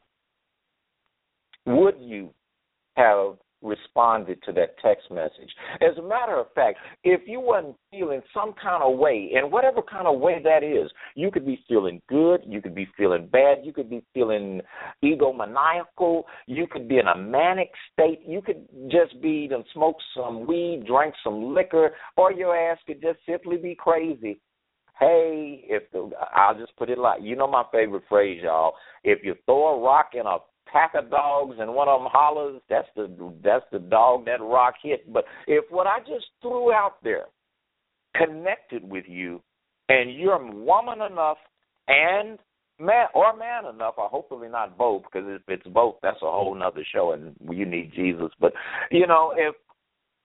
Would 1.66 1.96
you 2.00 2.30
have 2.96 3.38
responded 3.64 4.42
to 4.44 4.52
that 4.54 4.78
text 4.84 5.10
message. 5.10 5.50
As 5.82 5.98
a 5.98 6.02
matter 6.02 6.38
of 6.38 6.48
fact, 6.54 6.78
if 7.04 7.22
you 7.26 7.40
wasn't 7.40 7.76
feeling 7.90 8.22
some 8.34 8.54
kind 8.62 8.84
of 8.84 8.98
way, 9.00 9.32
and 9.36 9.52
whatever 9.52 9.82
kind 9.82 10.08
of 10.08 10.20
way 10.20 10.42
that 10.44 10.64
is, 10.64 10.92
you 11.16 11.32
could 11.32 11.46
be 11.46 11.64
feeling 11.68 12.02
good, 12.10 12.42
you 12.46 12.62
could 12.62 12.76
be 12.76 12.88
feeling 12.98 13.28
bad, 13.32 13.60
you 13.64 13.72
could 13.72 13.90
be 13.90 14.04
feeling 14.14 14.62
egomaniacal, 15.04 16.24
you 16.48 16.68
could 16.68 16.88
be 16.88 16.98
in 16.98 17.08
a 17.08 17.18
manic 17.18 17.70
state, 17.94 18.20
you 18.28 18.42
could 18.42 18.68
just 18.90 19.20
be 19.22 19.50
and 19.52 19.64
smoke 19.74 19.98
some 20.16 20.46
weed, 20.46 20.84
drink 20.88 21.14
some 21.24 21.54
liquor, 21.54 21.92
or 22.18 22.32
your 22.32 22.56
ass 22.56 22.78
could 22.86 23.02
just 23.02 23.20
simply 23.28 23.58
be 23.58 23.76
crazy. 23.76 24.40
Hey, 25.00 25.66
if 25.68 25.84
the, 25.92 26.12
I'll 26.36 26.58
just 26.58 26.76
put 26.78 26.90
it 26.90 27.00
like 27.00 27.22
you 27.22 27.36
know 27.36 27.48
my 27.48 27.64
favorite 27.72 28.04
phrase, 28.08 28.42
y'all. 28.44 28.74
If 29.04 29.24
you 29.24 29.36
throw 29.46 29.76
a 29.76 29.82
rock 29.82 30.12
in 30.14 30.26
a 30.26 30.38
pack 30.74 30.94
of 30.96 31.10
dogs 31.10 31.56
and 31.60 31.74
one 31.74 31.88
of 31.88 32.02
them 32.02 32.10
hollers, 32.12 32.60
that's 32.70 32.88
the 32.96 33.08
that's 33.44 33.66
the 33.72 33.80
dog 33.80 34.26
that 34.26 34.42
rock 34.42 34.74
hit. 34.84 35.12
But 35.14 35.24
if 35.48 35.64
what 35.70 35.88
I 35.88 36.00
just 36.00 36.26
threw 36.42 36.74
out 36.74 36.96
there 37.04 37.26
connected 38.16 38.84
with 38.84 39.06
you, 39.08 39.42
and 39.88 40.14
you're 40.14 40.44
woman 40.54 41.02
enough 41.02 41.38
and 41.88 42.40
man 42.80 43.08
or 43.14 43.38
man 43.38 43.66
enough, 43.74 43.96
or 43.98 44.10
hopefully 44.10 44.50
not 44.50 44.78
both, 44.78 45.04
because 45.04 45.28
if 45.28 45.42
it's 45.48 45.68
both, 45.68 45.96
that's 46.02 46.22
a 46.22 46.26
whole 46.26 46.56
nother 46.56 46.86
show, 46.94 47.12
and 47.12 47.36
you 47.56 47.66
need 47.66 47.94
Jesus. 47.96 48.32
But 48.40 48.54
you 48.92 49.08
know, 49.08 49.34
if 49.38 49.56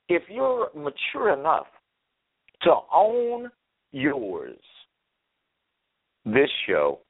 if 0.08 0.22
you're 0.28 0.70
mature 0.74 1.38
enough 1.38 1.66
to 2.62 2.74
own 2.92 3.50
yours, 3.92 4.58
this 6.24 6.48
show 6.66 7.00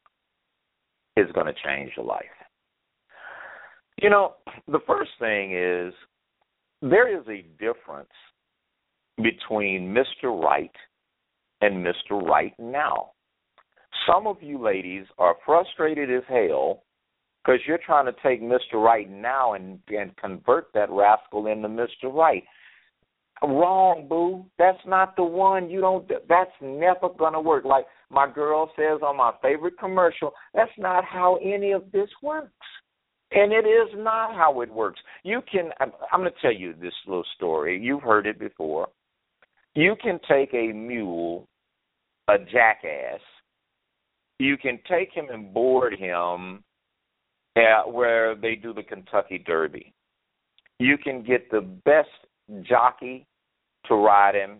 is 1.16 1.26
going 1.32 1.46
to 1.46 1.54
change 1.64 1.92
your 1.96 2.06
life. 2.06 2.24
You 4.00 4.10
know, 4.10 4.34
the 4.68 4.78
first 4.86 5.10
thing 5.18 5.52
is 5.52 5.92
there 6.82 7.12
is 7.18 7.26
a 7.28 7.44
difference 7.58 8.08
between 9.16 9.94
Mr. 9.94 10.40
Right 10.40 10.70
and 11.60 11.84
Mr. 11.84 12.22
Right 12.22 12.54
now. 12.60 13.10
Some 14.06 14.28
of 14.28 14.36
you 14.40 14.62
ladies 14.62 15.06
are 15.18 15.34
frustrated 15.44 16.14
as 16.14 16.22
hell 16.28 16.84
because 17.44 17.60
you're 17.66 17.80
trying 17.84 18.06
to 18.06 18.14
take 18.22 18.40
Mr. 18.40 18.74
Right 18.74 19.10
now 19.10 19.54
and, 19.54 19.80
and 19.88 20.16
convert 20.16 20.68
that 20.74 20.90
rascal 20.90 21.46
into 21.46 21.68
Mr. 21.68 22.12
Right. 22.12 22.44
Wrong, 23.42 24.06
boo. 24.08 24.44
That's 24.58 24.78
not 24.86 25.16
the 25.16 25.24
one. 25.24 25.70
You 25.70 25.80
don't. 25.80 26.10
That's 26.28 26.50
never 26.60 27.08
gonna 27.16 27.40
work. 27.40 27.64
Like 27.64 27.86
my 28.10 28.28
girl 28.28 28.68
says 28.74 29.00
on 29.00 29.16
my 29.16 29.32
favorite 29.40 29.78
commercial. 29.78 30.32
That's 30.54 30.72
not 30.76 31.04
how 31.04 31.38
any 31.42 31.70
of 31.70 31.84
this 31.92 32.08
works. 32.20 32.50
And 33.30 33.52
it 33.52 33.66
is 33.66 33.88
not 33.94 34.34
how 34.34 34.62
it 34.62 34.72
works. 34.72 35.00
You 35.22 35.42
can, 35.50 35.70
I'm 35.80 35.92
I'm 36.12 36.20
going 36.20 36.32
to 36.32 36.40
tell 36.40 36.52
you 36.52 36.74
this 36.80 36.94
little 37.06 37.24
story. 37.36 37.78
You've 37.78 38.02
heard 38.02 38.26
it 38.26 38.38
before. 38.38 38.88
You 39.74 39.94
can 40.02 40.18
take 40.28 40.54
a 40.54 40.72
mule, 40.72 41.46
a 42.28 42.38
jackass, 42.38 43.20
you 44.38 44.56
can 44.56 44.78
take 44.88 45.12
him 45.12 45.26
and 45.30 45.52
board 45.52 45.94
him 45.98 46.62
at 47.56 47.82
where 47.82 48.36
they 48.36 48.54
do 48.54 48.72
the 48.72 48.82
Kentucky 48.82 49.38
Derby. 49.38 49.92
You 50.78 50.96
can 50.96 51.24
get 51.24 51.50
the 51.50 51.60
best 51.60 52.08
jockey 52.62 53.26
to 53.86 53.94
ride 53.96 54.36
him. 54.36 54.58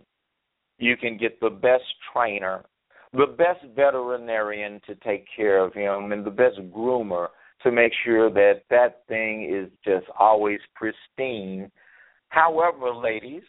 You 0.79 0.97
can 0.97 1.17
get 1.17 1.39
the 1.39 1.49
best 1.49 1.83
trainer, 2.11 2.65
the 3.13 3.27
best 3.37 3.59
veterinarian 3.73 4.81
to 4.85 4.95
take 4.95 5.25
care 5.33 5.63
of 5.63 5.73
him, 5.73 6.11
and 6.11 6.25
the 6.25 6.31
best 6.31 6.57
groomer 6.73 7.27
to 7.63 7.71
make 7.71 7.91
sure 8.05 8.29
that 8.29 8.61
that 8.69 9.03
thing 9.07 9.49
is 9.51 9.69
just 9.83 10.05
always 10.17 10.59
pristine. 10.75 11.71
However, 12.29 12.93
ladies, 12.93 13.43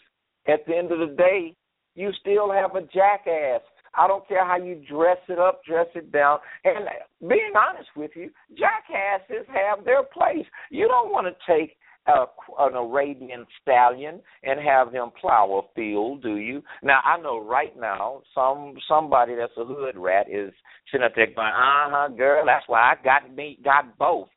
at 0.49 0.67
the 0.67 0.77
end 0.77 0.91
of 0.91 0.99
the 0.99 1.15
day, 1.15 1.55
you 1.95 2.11
still 2.21 2.51
have 2.51 2.75
a 2.75 2.83
jackass. 2.83 3.61
I 3.95 4.07
don't 4.07 4.27
care 4.29 4.47
how 4.47 4.57
you 4.57 4.83
dress 4.89 5.19
it 5.29 5.39
up, 5.39 5.63
dress 5.65 5.87
it 5.95 6.13
down. 6.13 6.39
And 6.65 6.87
being 7.29 7.53
honest 7.57 7.91
with 7.97 8.13
you, 8.15 8.31
jackasses 8.57 9.47
have 9.49 9.85
their 9.85 10.05
place. 10.05 10.47
You 10.71 10.87
don't 10.87 11.11
want 11.11 11.27
to 11.27 11.53
take 11.53 11.77
a, 12.07 12.25
an 12.59 12.75
Arabian 12.75 13.47
stallion 13.61 14.21
and 14.43 14.61
have 14.61 14.93
him 14.93 15.11
plow 15.21 15.63
a 15.63 15.75
field, 15.75 16.23
do 16.23 16.37
you? 16.37 16.63
Now 16.83 17.01
I 17.05 17.21
know 17.21 17.45
right 17.45 17.79
now 17.79 18.23
some 18.35 18.75
somebody 18.89 19.35
that's 19.35 19.53
a 19.57 19.65
hood 19.65 19.97
rat 19.97 20.27
is 20.31 20.53
sitting 20.91 21.05
up 21.05 21.13
there 21.15 21.27
going, 21.27 21.49
uh 21.49 21.91
huh, 21.91 22.09
girl, 22.09 22.45
that's 22.47 22.65
why 22.67 22.93
I 22.93 22.95
got 23.03 23.35
me 23.35 23.59
got 23.65 23.97
both. 23.99 24.29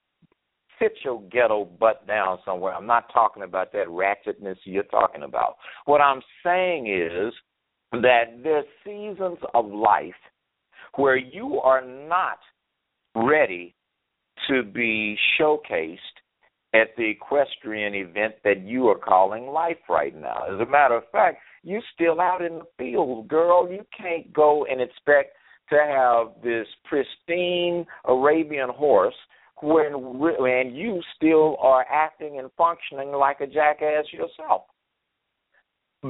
Sit 0.80 0.94
your 1.04 1.22
ghetto 1.32 1.66
butt 1.66 2.06
down 2.08 2.40
somewhere. 2.44 2.74
I'm 2.74 2.88
not 2.88 3.12
talking 3.14 3.44
about 3.44 3.72
that 3.74 3.88
ratchetness 3.88 4.58
you're 4.64 4.84
talking 4.84 5.24
about. 5.24 5.56
What 5.86 6.02
I'm 6.02 6.22
saying 6.44 6.88
is 6.88 7.34
that 7.94 8.40
there's 8.44 8.66
seasons 8.84 9.38
of 9.54 9.66
life 9.68 10.14
where 10.96 11.16
you 11.16 11.60
are 11.62 11.84
not 11.86 12.40
ready 13.16 13.76
to 14.48 14.64
be 14.64 15.18
showcased 15.40 15.98
at 16.74 16.88
the 16.98 17.04
equestrian 17.04 17.94
event 17.94 18.34
that 18.44 18.62
you 18.62 18.88
are 18.88 18.98
calling 18.98 19.48
life 19.48 19.78
right 19.88 20.20
now. 20.20 20.44
As 20.52 20.60
a 20.60 20.70
matter 20.70 20.96
of 20.96 21.04
fact, 21.12 21.38
you're 21.64 21.82
still 21.94 22.20
out 22.20 22.42
in 22.42 22.60
the 22.60 22.66
field, 22.78 23.28
girl. 23.28 23.72
You 23.72 23.86
can't 23.96 24.34
go 24.34 24.66
and 24.70 24.82
expect 24.82 25.36
to 25.70 25.76
have 25.76 26.44
this 26.44 26.68
pristine 26.86 27.86
Arabian 28.06 28.70
horse 28.70 29.16
when 29.62 30.20
when 30.20 30.76
you 30.76 31.02
still 31.16 31.56
are 31.60 31.86
acting 31.90 32.40
and 32.40 32.50
functioning 32.58 33.12
like 33.12 33.40
a 33.42 33.48
jackass 33.48 34.06
yourself. 34.12 34.64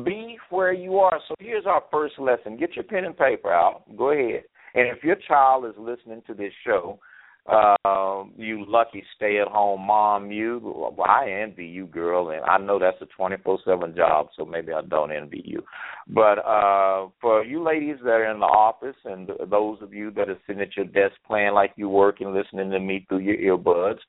Be 0.03 0.37
where 0.49 0.73
you 0.73 0.97
are. 0.97 1.19
So 1.27 1.35
here's 1.39 1.67
our 1.67 1.83
first 1.91 2.17
lesson. 2.17 2.57
Get 2.57 2.75
your 2.75 2.83
pen 2.83 3.05
and 3.05 3.15
paper 3.15 3.53
out. 3.53 3.83
Go 3.95 4.09
ahead. 4.09 4.43
And 4.73 4.87
if 4.87 5.03
your 5.03 5.17
child 5.27 5.65
is 5.65 5.75
listening 5.77 6.23
to 6.25 6.33
this 6.33 6.51
show, 6.65 6.99
uh, 7.45 8.23
you 8.37 8.63
lucky 8.67 9.03
stay 9.15 9.39
at 9.39 9.49
home 9.49 9.85
mom, 9.85 10.31
you. 10.31 10.61
Well, 10.63 11.07
I 11.07 11.29
envy 11.29 11.65
you, 11.65 11.87
girl, 11.87 12.29
and 12.29 12.41
I 12.45 12.57
know 12.57 12.79
that's 12.79 13.01
a 13.01 13.05
24 13.17 13.59
7 13.65 13.95
job, 13.95 14.27
so 14.37 14.45
maybe 14.45 14.71
I 14.71 14.81
don't 14.81 15.11
envy 15.11 15.41
you. 15.43 15.61
But 16.07 16.39
uh, 16.39 17.09
for 17.19 17.43
you 17.43 17.61
ladies 17.61 17.97
that 18.03 18.11
are 18.11 18.31
in 18.31 18.39
the 18.39 18.45
office 18.45 18.95
and 19.03 19.29
those 19.49 19.77
of 19.81 19.93
you 19.93 20.09
that 20.11 20.29
are 20.29 20.37
sitting 20.47 20.61
at 20.61 20.77
your 20.77 20.85
desk 20.85 21.19
playing 21.27 21.53
like 21.53 21.73
you 21.75 21.89
work 21.89 22.21
and 22.21 22.33
listening 22.33 22.71
to 22.71 22.79
me 22.79 23.05
through 23.09 23.19
your 23.19 23.57
earbuds, 23.57 23.99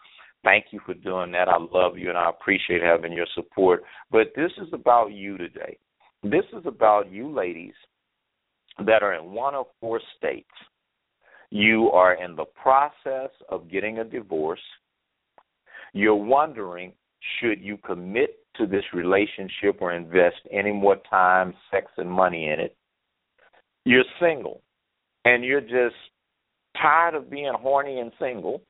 thank 0.44 0.66
you 0.70 0.80
for 0.86 0.94
doing 0.94 1.32
that. 1.32 1.48
I 1.48 1.58
love 1.58 1.98
you 1.98 2.10
and 2.10 2.18
I 2.18 2.30
appreciate 2.30 2.82
having 2.82 3.12
your 3.12 3.26
support. 3.34 3.82
But 4.12 4.28
this 4.36 4.52
is 4.58 4.68
about 4.72 5.12
you 5.12 5.38
today. 5.38 5.76
This 6.22 6.44
is 6.56 6.64
about 6.66 7.10
you 7.10 7.32
ladies 7.32 7.74
that 8.86 9.02
are 9.02 9.14
in 9.14 9.32
one 9.32 9.56
of 9.56 9.66
four 9.80 10.00
states 10.16 10.48
you 11.50 11.90
are 11.90 12.14
in 12.14 12.36
the 12.36 12.44
process 12.44 13.30
of 13.48 13.70
getting 13.70 13.98
a 13.98 14.04
divorce. 14.04 14.60
You're 15.92 16.14
wondering 16.14 16.92
should 17.40 17.60
you 17.60 17.78
commit 17.78 18.38
to 18.56 18.66
this 18.66 18.84
relationship 18.92 19.78
or 19.80 19.92
invest 19.92 20.36
any 20.52 20.72
more 20.72 20.96
time, 21.08 21.54
sex, 21.70 21.86
and 21.96 22.10
money 22.10 22.48
in 22.48 22.60
it. 22.60 22.76
You're 23.84 24.04
single 24.20 24.62
and 25.24 25.44
you're 25.44 25.60
just 25.60 25.96
tired 26.80 27.14
of 27.14 27.30
being 27.30 27.52
horny 27.58 28.00
and 28.00 28.12
single, 28.18 28.62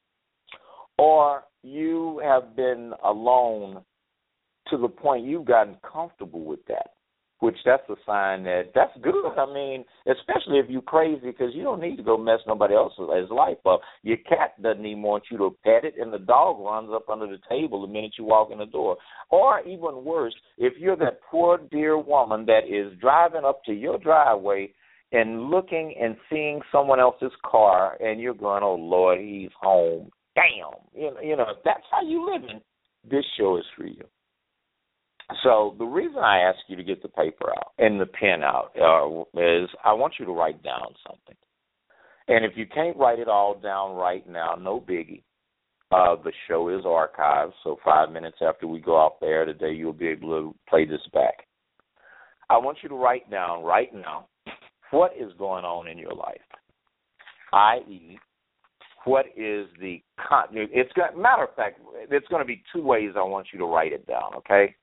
or 0.99 1.45
you 1.63 2.21
have 2.25 2.55
been 2.55 2.93
alone 3.05 3.83
to 4.69 4.77
the 4.77 4.89
point 4.89 5.27
you've 5.27 5.45
gotten 5.45 5.77
comfortable 5.91 6.45
with 6.45 6.65
that 6.67 6.94
which 7.45 7.59
that's 7.63 7.87
a 7.91 7.95
sign 8.07 8.43
that 8.45 8.73
that's 8.75 8.97
good. 9.03 9.37
I 9.37 9.45
mean, 9.53 9.85
especially 10.07 10.59
if 10.61 10.71
you're 10.71 10.81
crazy 10.81 11.27
because 11.27 11.55
you 11.55 11.63
don't 11.63 11.81
need 11.81 11.97
to 11.97 12.03
go 12.03 12.17
mess 12.17 12.39
nobody 12.47 12.75
else's 12.75 13.31
life 13.31 13.59
up. 13.67 13.83
Your 14.03 14.17
cat 14.17 14.61
doesn't 14.63 14.85
even 14.87 15.03
want 15.03 15.25
you 15.31 15.37
to 15.37 15.55
pet 15.63 15.85
it, 15.85 15.95
and 16.01 16.11
the 16.11 16.19
dog 16.19 16.59
runs 16.59 16.89
up 16.91 17.11
under 17.11 17.27
the 17.27 17.39
table 17.47 17.83
the 17.83 17.93
minute 17.93 18.15
you 18.19 18.25
walk 18.25 18.49
in 18.51 18.59
the 18.59 18.65
door. 18.65 18.97
Or 19.31 19.61
even 19.61 20.07
worse, 20.07 20.35
if 20.57 20.73
you're 20.79 20.97
that 20.97 21.21
poor 21.31 21.59
dear 21.71 21.99
woman 21.99 22.47
that 22.47 22.63
is 22.67 22.99
driving 22.99 23.45
up 23.45 23.63
to 23.65 23.75
your 23.75 23.99
driveway 23.99 24.73
and 25.13 25.51
looking 25.51 25.95
and 26.01 26.17
seeing 26.31 26.63
someone 26.73 26.99
else's 26.99 27.33
car, 27.45 27.99
and 28.01 28.23
you're 28.23 28.33
going, 28.33 28.63
"Oh 28.63 28.77
Lord, 28.77 29.21
he's 29.21 29.51
home." 29.61 30.11
Damn, 30.35 30.81
you 30.99 31.11
know, 31.11 31.21
you 31.21 31.37
know 31.37 31.53
that's 31.63 31.85
how 31.91 32.01
you 32.01 32.25
living. 32.25 32.63
This 33.09 33.25
show 33.37 33.59
is 33.59 33.65
for 33.77 33.87
you. 33.87 34.05
So 35.43 35.75
the 35.79 35.85
reason 35.85 36.19
I 36.19 36.41
ask 36.41 36.59
you 36.69 36.77
to 36.77 36.85
get 36.85 37.03
the 37.03 37.09
paper 37.09 37.51
out 37.51 37.73
and 37.79 38.01
the 38.01 38.07
pen 38.07 38.43
out 38.43 38.73
uh, 38.77 39.23
is 39.41 39.69
I 39.85 39.93
want 39.93 40.15
you 40.19 40.27
to 40.27 40.33
write 40.33 40.63
down 40.63 40.95
something. 41.07 41.37
And 42.29 42.45
if 42.45 42.53
you 42.57 42.67
can't 42.67 42.97
write 42.97 43.19
it 43.19 43.29
all 43.29 43.59
down 43.59 43.97
right 43.97 44.27
now, 44.29 44.55
no 44.61 44.81
biggie. 44.81 45.23
Uh, 45.91 46.17
the 46.23 46.33
show 46.49 46.71
is 46.71 46.85
archived, 46.85 47.53
so 47.63 47.79
five 47.85 48.11
minutes 48.11 48.39
after 48.41 48.67
we 48.67 48.81
go 48.81 48.97
off 48.97 49.13
air 49.23 49.45
today, 49.45 49.73
you'll 49.73 49.93
be 49.93 50.09
able 50.09 50.29
to 50.31 50.55
play 50.69 50.85
this 50.85 51.07
back. 51.13 51.47
I 52.51 52.59
want 52.59 52.79
you 52.83 52.89
to 52.89 52.95
write 52.95 53.31
down 53.31 53.63
right 53.63 53.95
now 53.95 54.27
what 54.91 55.13
is 55.19 55.33
going 55.39 55.65
on 55.65 55.87
in 55.89 55.99
your 55.99 56.15
life, 56.15 56.41
i.e., 57.53 58.19
what 59.05 59.27
is 59.37 59.67
the 59.81 60.03
con- 60.19 60.49
it's 60.53 60.93
got 60.95 61.17
matter 61.17 61.45
of 61.45 61.55
fact 61.55 61.79
it's 62.11 62.27
going 62.29 62.41
to 62.41 62.47
be 62.47 62.63
two 62.73 62.83
ways 62.83 63.11
I 63.17 63.23
want 63.23 63.49
you 63.53 63.59
to 63.59 63.67
write 63.67 63.93
it 63.93 64.07
down 64.07 64.35
okay 64.37 64.75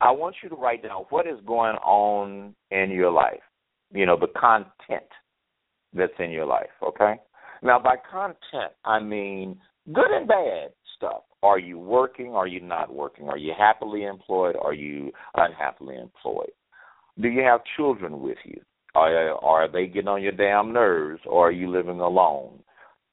I 0.00 0.10
want 0.10 0.36
you 0.42 0.48
to 0.48 0.56
write 0.56 0.82
down 0.82 1.04
what 1.10 1.26
is 1.26 1.38
going 1.46 1.76
on 1.76 2.54
in 2.70 2.90
your 2.90 3.10
life. 3.10 3.40
You 3.92 4.06
know, 4.06 4.16
the 4.18 4.28
content 4.38 5.08
that's 5.92 6.12
in 6.18 6.30
your 6.30 6.46
life, 6.46 6.70
okay? 6.82 7.14
Now, 7.62 7.78
by 7.78 7.96
content, 8.10 8.72
I 8.84 9.00
mean 9.00 9.58
good 9.92 10.10
and 10.10 10.26
bad 10.26 10.70
stuff. 10.96 11.22
Are 11.42 11.58
you 11.58 11.78
working? 11.78 12.34
Are 12.34 12.46
you 12.46 12.60
not 12.60 12.92
working? 12.92 13.28
Are 13.28 13.36
you 13.36 13.52
happily 13.56 14.04
employed? 14.04 14.56
Are 14.60 14.72
you 14.74 15.12
unhappily 15.34 15.96
employed? 15.96 16.52
Do 17.20 17.28
you 17.28 17.42
have 17.42 17.60
children 17.76 18.20
with 18.20 18.38
you? 18.44 18.60
Are, 18.94 19.30
are 19.42 19.70
they 19.70 19.86
getting 19.86 20.08
on 20.08 20.22
your 20.22 20.32
damn 20.32 20.72
nerves? 20.72 21.20
Or 21.26 21.48
are 21.48 21.52
you 21.52 21.70
living 21.70 22.00
alone? 22.00 22.60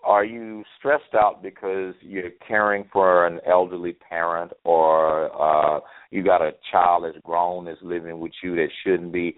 Are 0.04 0.24
you 0.24 0.64
stressed 0.78 1.14
out 1.14 1.44
because 1.44 1.94
you're 2.02 2.32
caring 2.48 2.86
for 2.92 3.28
an 3.28 3.40
elderly 3.48 3.94
parent 3.94 4.52
or 4.64 5.30
uh 5.36 5.80
you 6.12 6.24
got 6.24 6.42
a 6.42 6.52
child 6.72 7.04
that's 7.04 7.18
grown 7.24 7.66
that's 7.66 7.82
living 7.82 8.20
with 8.20 8.32
you 8.44 8.56
that 8.56 8.70
shouldn't 8.84 9.12
be? 9.12 9.36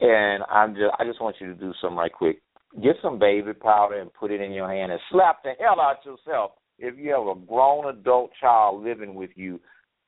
And 0.00 0.42
i'm 0.50 0.74
just 0.74 0.92
i 0.98 1.04
just 1.04 1.20
want 1.20 1.36
you 1.40 1.46
to 1.48 1.54
do 1.54 1.72
something 1.80 1.96
right 1.96 2.12
quick. 2.12 2.42
Get 2.82 2.96
some 3.02 3.18
baby 3.18 3.52
powder 3.52 4.00
and 4.00 4.12
put 4.12 4.30
it 4.30 4.40
in 4.40 4.52
your 4.52 4.68
hand 4.68 4.92
and 4.92 5.00
slap 5.10 5.42
the 5.42 5.52
hell 5.58 5.80
out 5.80 6.04
yourself 6.04 6.52
if 6.78 6.98
you 6.98 7.10
have 7.10 7.36
a 7.36 7.46
grown 7.46 7.88
adult 7.88 8.30
child 8.40 8.84
living 8.84 9.14
with 9.14 9.30
you 9.34 9.60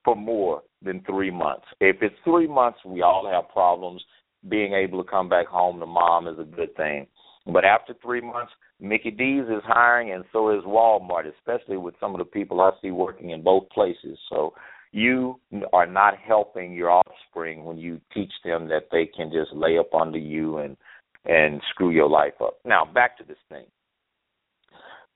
for 0.05 0.16
more 0.16 0.62
than 0.83 1.03
three 1.05 1.31
months. 1.31 1.66
If 1.81 1.97
it's 2.03 2.14
three 2.25 2.47
months 2.47 2.81
we 2.85 3.03
all 3.03 3.29
have 3.31 3.53
problems. 3.53 4.03
Being 4.49 4.73
able 4.73 5.01
to 5.01 5.09
come 5.09 5.29
back 5.29 5.47
home 5.47 5.79
to 5.79 5.87
mom 5.87 6.27
is 6.27 6.37
a 6.37 6.42
good 6.42 6.75
thing. 6.75 7.07
But 7.47 7.64
after 7.64 7.95
three 8.03 8.21
months 8.21 8.53
Mickey 8.83 9.12
D's 9.12 9.45
is 9.45 9.62
hiring, 9.64 10.12
and 10.12 10.25
so 10.33 10.51
is 10.51 10.64
Walmart, 10.64 11.31
especially 11.38 11.77
with 11.77 11.95
some 12.01 12.12
of 12.12 12.18
the 12.18 12.25
people 12.25 12.61
I 12.61 12.73
see 12.83 12.90
working 12.90 13.31
in 13.31 13.42
both 13.42 13.68
places. 13.71 14.18
So 14.29 14.55
you 14.90 15.38
are 15.73 15.87
not 15.87 16.14
helping 16.18 16.75
your 16.75 16.90
offspring 16.90 17.64
when 17.64 17.79
you 17.79 18.01
teach 18.12 18.33
them 18.45 18.68
that 18.68 18.88
they 18.90 19.07
can 19.07 19.31
just 19.31 19.53
lay 19.53 19.79
up 19.79 19.95
under 19.95 20.18
you 20.18 20.59
and 20.59 20.77
and 21.25 21.62
screw 21.71 21.90
your 21.90 22.09
life 22.09 22.33
up. 22.42 22.59
Now 22.64 22.85
back 22.85 23.16
to 23.18 23.25
this 23.25 23.38
thing. 23.49 23.66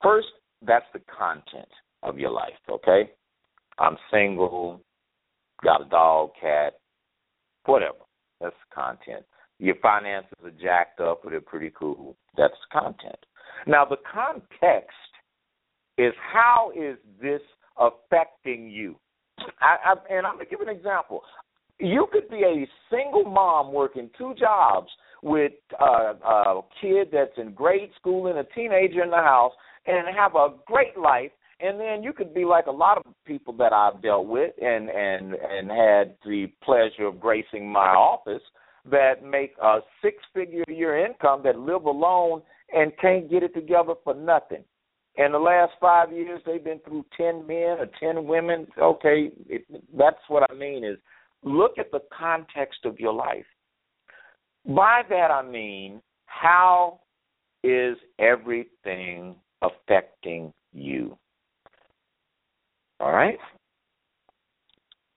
First, 0.01 0.29
that's 0.65 0.87
the 0.93 1.01
content 1.19 1.69
of 2.05 2.21
your 2.21 2.31
life, 2.31 2.53
okay? 2.71 3.11
I'm 3.81 3.97
single, 4.13 4.81
got 5.65 5.85
a 5.85 5.89
dog, 5.89 6.31
cat, 6.41 6.75
whatever. 7.65 7.99
That's 8.41 8.55
the 8.71 8.75
content. 8.75 9.27
Your 9.59 9.75
finances 9.83 10.39
are 10.45 10.51
jacked 10.63 11.01
up, 11.01 11.23
but 11.25 11.31
they're 11.31 11.41
pretty 11.41 11.73
cool. 11.77 12.17
That's 12.37 12.55
the 12.71 12.81
content. 12.81 13.26
Now, 13.67 13.85
the 13.85 13.97
context 14.13 14.91
is 15.99 16.13
how 16.33 16.73
is 16.77 16.97
this 17.21 17.41
affecting 17.79 18.69
you? 18.71 18.97
I, 19.61 19.77
I, 19.85 20.15
and 20.15 20.27
I'm 20.27 20.35
going 20.35 20.47
to 20.47 20.51
give 20.51 20.61
an 20.61 20.69
example. 20.69 21.23
You 21.79 22.07
could 22.11 22.29
be 22.31 22.43
a 22.43 22.67
single 22.91 23.25
mom 23.25 23.73
working 23.73 24.11
two 24.17 24.35
jobs 24.39 24.89
with 25.23 25.53
uh, 25.81 26.15
a 26.25 26.61
kid 26.81 27.09
that's 27.13 27.37
in 27.37 27.53
grade 27.53 27.91
school 27.99 28.29
and 28.29 28.39
a 28.39 28.45
teenager 28.55 29.03
in 29.03 29.11
the 29.11 29.17
house 29.17 29.53
and 29.87 30.07
have 30.17 30.35
a 30.35 30.55
great 30.67 30.97
life 30.97 31.31
and 31.61 31.81
then 31.81 32.03
you 32.03 32.13
could 32.13 32.35
be 32.35 32.45
like 32.45 32.67
a 32.67 32.71
lot 32.71 32.99
of 32.99 33.05
people 33.25 33.55
that 33.55 33.73
I've 33.73 34.03
dealt 34.03 34.27
with 34.27 34.53
and 34.61 34.91
and 34.91 35.35
and 35.35 35.71
had 35.71 36.17
the 36.25 36.47
pleasure 36.63 37.07
of 37.07 37.21
gracing 37.21 37.71
my 37.71 37.89
office 37.89 38.43
that 38.91 39.25
make 39.25 39.55
a 39.63 39.79
six 40.03 40.17
figure 40.35 40.65
year 40.69 41.05
income 41.05 41.41
that 41.45 41.59
live 41.59 41.85
alone 41.85 42.43
and 42.75 42.93
can't 43.01 43.31
get 43.31 43.43
it 43.43 43.55
together 43.55 43.95
for 44.05 44.15
nothing. 44.15 44.65
In 45.17 45.33
the 45.33 45.39
last 45.39 45.73
five 45.81 46.13
years, 46.13 46.43
they've 46.45 46.63
been 46.63 46.81
through 46.81 47.07
ten 47.17 47.47
men 47.47 47.79
or 47.79 47.89
ten 47.99 48.27
women. 48.27 48.67
Okay, 48.81 49.31
it, 49.49 49.65
that's 49.97 50.19
what 50.29 50.51
I 50.51 50.55
mean 50.55 50.85
is 50.85 50.99
look 51.43 51.79
at 51.79 51.91
the 51.91 52.03
context 52.17 52.81
of 52.85 53.01
your 53.01 53.15
life. 53.15 53.47
By 54.67 55.03
that 55.09 55.31
I 55.31 55.43
mean 55.43 56.03
how 56.27 57.01
is 57.65 57.97
everything 58.19 59.37
affecting 59.63 60.53
you? 60.73 61.17
All 63.01 63.13
right? 63.13 63.39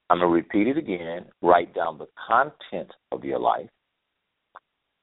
I'm 0.10 0.20
going 0.20 0.30
to 0.30 0.34
repeat 0.34 0.68
it 0.68 0.78
again. 0.78 1.26
Write 1.42 1.74
down 1.76 1.98
the 1.98 2.08
content 2.28 2.90
of 3.12 3.24
your 3.24 3.40
life. 3.40 3.70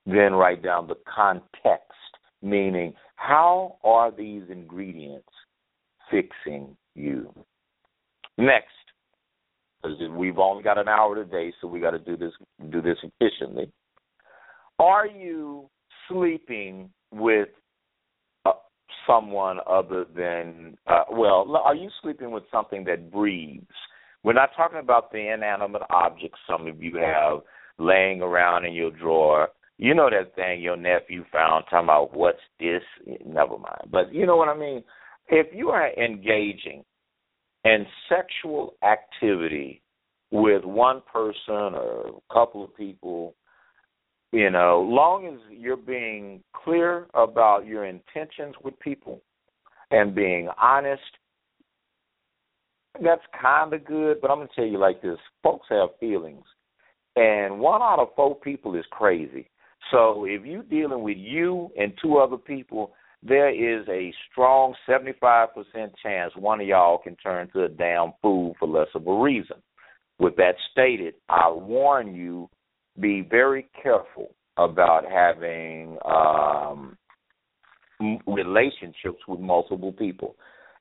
Then 0.04 0.32
write 0.32 0.62
down 0.62 0.86
the 0.88 0.98
context, 1.12 1.92
meaning 2.42 2.94
how 3.16 3.76
are 3.82 4.10
these 4.10 4.42
ingredients 4.50 5.28
fixing 6.10 6.76
you? 6.94 7.32
Next, 8.38 8.66
because 9.82 9.98
we've 10.10 10.38
only 10.38 10.62
got 10.62 10.78
an 10.78 10.88
hour 10.88 11.14
today, 11.14 11.52
so 11.60 11.68
we 11.68 11.80
got 11.80 11.92
to 11.92 11.98
do 11.98 12.16
this 12.16 12.32
do 12.70 12.82
this 12.82 12.98
efficiently. 13.02 13.70
Are 14.78 15.06
you 15.06 15.70
sleeping 16.08 16.90
with 17.10 17.48
uh, 18.44 18.52
someone 19.06 19.58
other 19.68 20.04
than 20.14 20.76
uh, 20.86 21.04
well? 21.10 21.60
Are 21.64 21.74
you 21.74 21.88
sleeping 22.02 22.30
with 22.30 22.44
something 22.52 22.84
that 22.84 23.10
breathes? 23.10 23.66
We're 24.22 24.34
not 24.34 24.50
talking 24.56 24.80
about 24.80 25.12
the 25.12 25.32
inanimate 25.32 25.82
objects 25.88 26.40
some 26.48 26.66
of 26.66 26.82
you 26.82 26.96
have 26.98 27.40
laying 27.78 28.20
around 28.22 28.64
in 28.64 28.72
your 28.72 28.90
drawer. 28.90 29.48
You 29.78 29.94
know 29.94 30.08
that 30.10 30.34
thing 30.34 30.62
your 30.62 30.76
nephew 30.76 31.24
found 31.30 31.64
talking 31.70 31.84
about 31.84 32.16
what's 32.16 32.38
this? 32.58 32.82
Never 33.26 33.58
mind. 33.58 33.90
But 33.90 34.12
you 34.12 34.26
know 34.26 34.36
what 34.36 34.48
I 34.48 34.56
mean? 34.56 34.82
If 35.28 35.48
you 35.54 35.68
are 35.68 35.92
engaging 35.94 36.84
in 37.64 37.84
sexual 38.08 38.74
activity 38.82 39.82
with 40.30 40.64
one 40.64 41.02
person 41.12 41.74
or 41.74 42.08
a 42.08 42.34
couple 42.34 42.64
of 42.64 42.74
people, 42.76 43.34
you 44.32 44.50
know, 44.50 44.80
long 44.88 45.26
as 45.26 45.38
you're 45.50 45.76
being 45.76 46.42
clear 46.54 47.06
about 47.14 47.66
your 47.66 47.84
intentions 47.84 48.54
with 48.62 48.78
people 48.80 49.20
and 49.90 50.14
being 50.14 50.48
honest, 50.60 51.02
that's 53.02 53.22
kind 53.40 53.72
of 53.72 53.84
good. 53.84 54.20
But 54.20 54.30
I'm 54.30 54.38
going 54.38 54.48
to 54.48 54.54
tell 54.54 54.64
you 54.64 54.78
like 54.78 55.02
this 55.02 55.18
folks 55.42 55.66
have 55.70 55.90
feelings, 56.00 56.44
and 57.14 57.60
one 57.60 57.82
out 57.82 57.98
of 57.98 58.08
four 58.16 58.34
people 58.36 58.74
is 58.74 58.84
crazy. 58.90 59.48
So 59.90 60.24
if 60.24 60.44
you're 60.44 60.62
dealing 60.64 61.02
with 61.02 61.16
you 61.16 61.70
and 61.78 61.92
two 62.02 62.18
other 62.18 62.36
people, 62.36 62.92
there 63.22 63.50
is 63.50 63.86
a 63.88 64.12
strong 64.30 64.74
75% 64.88 65.48
chance 66.02 66.32
one 66.36 66.60
of 66.60 66.66
y'all 66.66 66.98
can 66.98 67.16
turn 67.16 67.48
to 67.52 67.64
a 67.64 67.68
damn 67.68 68.12
fool 68.22 68.54
for 68.58 68.68
less 68.68 68.88
of 68.94 69.06
a 69.06 69.20
reason. 69.20 69.56
With 70.18 70.36
that 70.36 70.54
stated, 70.72 71.14
I 71.28 71.50
warn 71.50 72.14
you 72.14 72.48
be 72.98 73.26
very 73.28 73.68
careful 73.82 74.34
about 74.56 75.04
having 75.04 75.98
um, 76.04 76.96
relationships 78.26 79.20
with 79.28 79.40
multiple 79.40 79.92
people. 79.92 80.36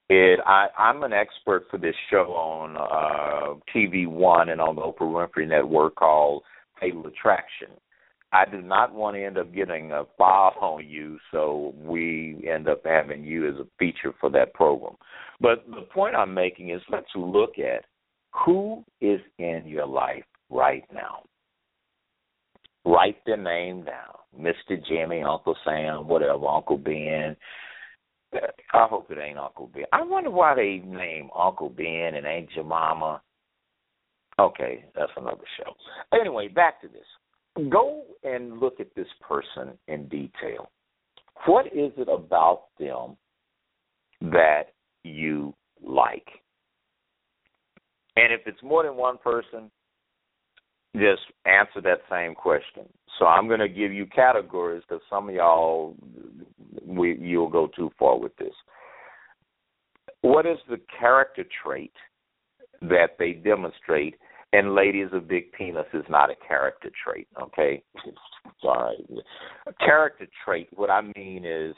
It, 0.07 0.39
I, 0.45 0.67
I'm 0.77 1.03
an 1.03 1.13
expert 1.13 1.65
for 1.71 1.77
this 1.77 1.95
show 2.11 2.33
on 2.33 2.77
uh, 2.77 3.59
TV 3.75 4.07
One 4.07 4.49
and 4.49 4.61
on 4.61 4.75
the 4.75 4.81
Oprah 4.81 5.01
Winfrey 5.01 5.47
Network 5.47 5.95
called 5.95 6.43
Fatal 6.79 7.05
Attraction. 7.07 7.69
I 8.36 8.43
do 8.43 8.62
not 8.62 8.93
want 8.93 9.15
to 9.15 9.24
end 9.24 9.38
up 9.38 9.54
getting 9.54 9.93
a 9.93 10.04
file 10.17 10.56
on 10.60 10.86
you, 10.86 11.17
so 11.32 11.74
we 11.78 12.45
end 12.54 12.67
up 12.67 12.82
having 12.84 13.24
you 13.24 13.48
as 13.48 13.56
a 13.56 13.67
feature 13.80 14.13
for 14.19 14.30
that 14.32 14.54
program. 14.54 14.95
But 15.39 15.63
the 15.69 15.84
point 15.84 16.15
I'm 16.15 16.34
making 16.34 16.71
is 16.71 16.82
let's 16.91 17.08
look 17.15 17.58
at 17.60 17.86
who 18.45 18.84
is 19.00 19.21
in 19.39 19.63
your 19.65 19.86
life 19.86 20.26
right 20.50 20.84
now. 20.93 21.24
Write 22.84 23.15
their 23.26 23.38
name 23.38 23.86
down. 23.86 24.15
Mr. 24.38 24.86
Jimmy, 24.86 25.24
Uncle 25.24 25.56
Sam, 25.63 26.06
whatever, 26.10 26.45
Uncle 26.45 26.78
Ben. 26.78 27.38
I 28.74 28.88
hope 28.89 29.10
it 29.12 29.17
ain't 29.17 29.39
Uncle 29.39 29.71
Ben. 29.74 29.86
I 29.93 30.04
wonder 30.04 30.30
why 30.30 30.56
they 30.56 30.82
name 30.86 31.30
Uncle 31.34 31.69
Ben 31.69 32.15
and 32.15 32.28
Aunt 32.28 32.50
Jemima. 32.54 33.21
Okay, 34.38 34.84
that's 34.93 35.12
another 35.15 35.45
show. 35.58 35.71
Anyway, 36.19 36.50
back 36.50 36.82
to 36.82 36.89
this. 36.89 37.06
Go 37.69 38.03
and 38.23 38.59
look 38.59 38.79
at 38.79 38.93
this 38.95 39.07
person 39.21 39.77
in 39.87 40.07
detail. 40.07 40.69
What 41.45 41.67
is 41.67 41.91
it 41.97 42.07
about 42.09 42.63
them 42.79 43.17
that 44.21 44.73
you 45.03 45.53
like? 45.83 46.27
And 48.17 48.33
if 48.33 48.41
it's 48.45 48.61
more 48.63 48.83
than 48.83 48.95
one 48.95 49.17
person, 49.17 49.69
just 50.95 51.21
answer 51.45 51.81
that 51.81 51.99
same 52.09 52.35
question. 52.35 52.87
So 53.19 53.25
I'm 53.25 53.47
going 53.47 53.59
to 53.59 53.69
give 53.69 53.91
you 53.91 54.05
categories 54.05 54.83
because 54.87 55.03
some 55.09 55.29
of 55.29 55.35
y'all 55.35 55.95
we, 56.85 57.17
you'll 57.19 57.49
go 57.49 57.69
too 57.75 57.91
far 57.97 58.17
with 58.17 58.35
this. 58.37 58.53
What 60.21 60.45
is 60.45 60.57
the 60.69 60.79
character 60.99 61.43
trait 61.63 61.93
that 62.81 63.17
they 63.19 63.33
demonstrate? 63.33 64.15
And 64.55 64.73
ladies, 64.73 65.07
a 65.11 65.19
big 65.19 65.51
penis 65.51 65.85
is 65.93 66.05
not 66.09 66.29
a 66.29 66.35
character 66.47 66.89
trait. 67.03 67.27
Okay, 67.41 67.83
sorry. 68.61 69.05
A 69.67 69.73
character 69.73 70.27
trait. 70.45 70.69
What 70.75 70.89
I 70.89 71.01
mean 71.15 71.45
is, 71.45 71.75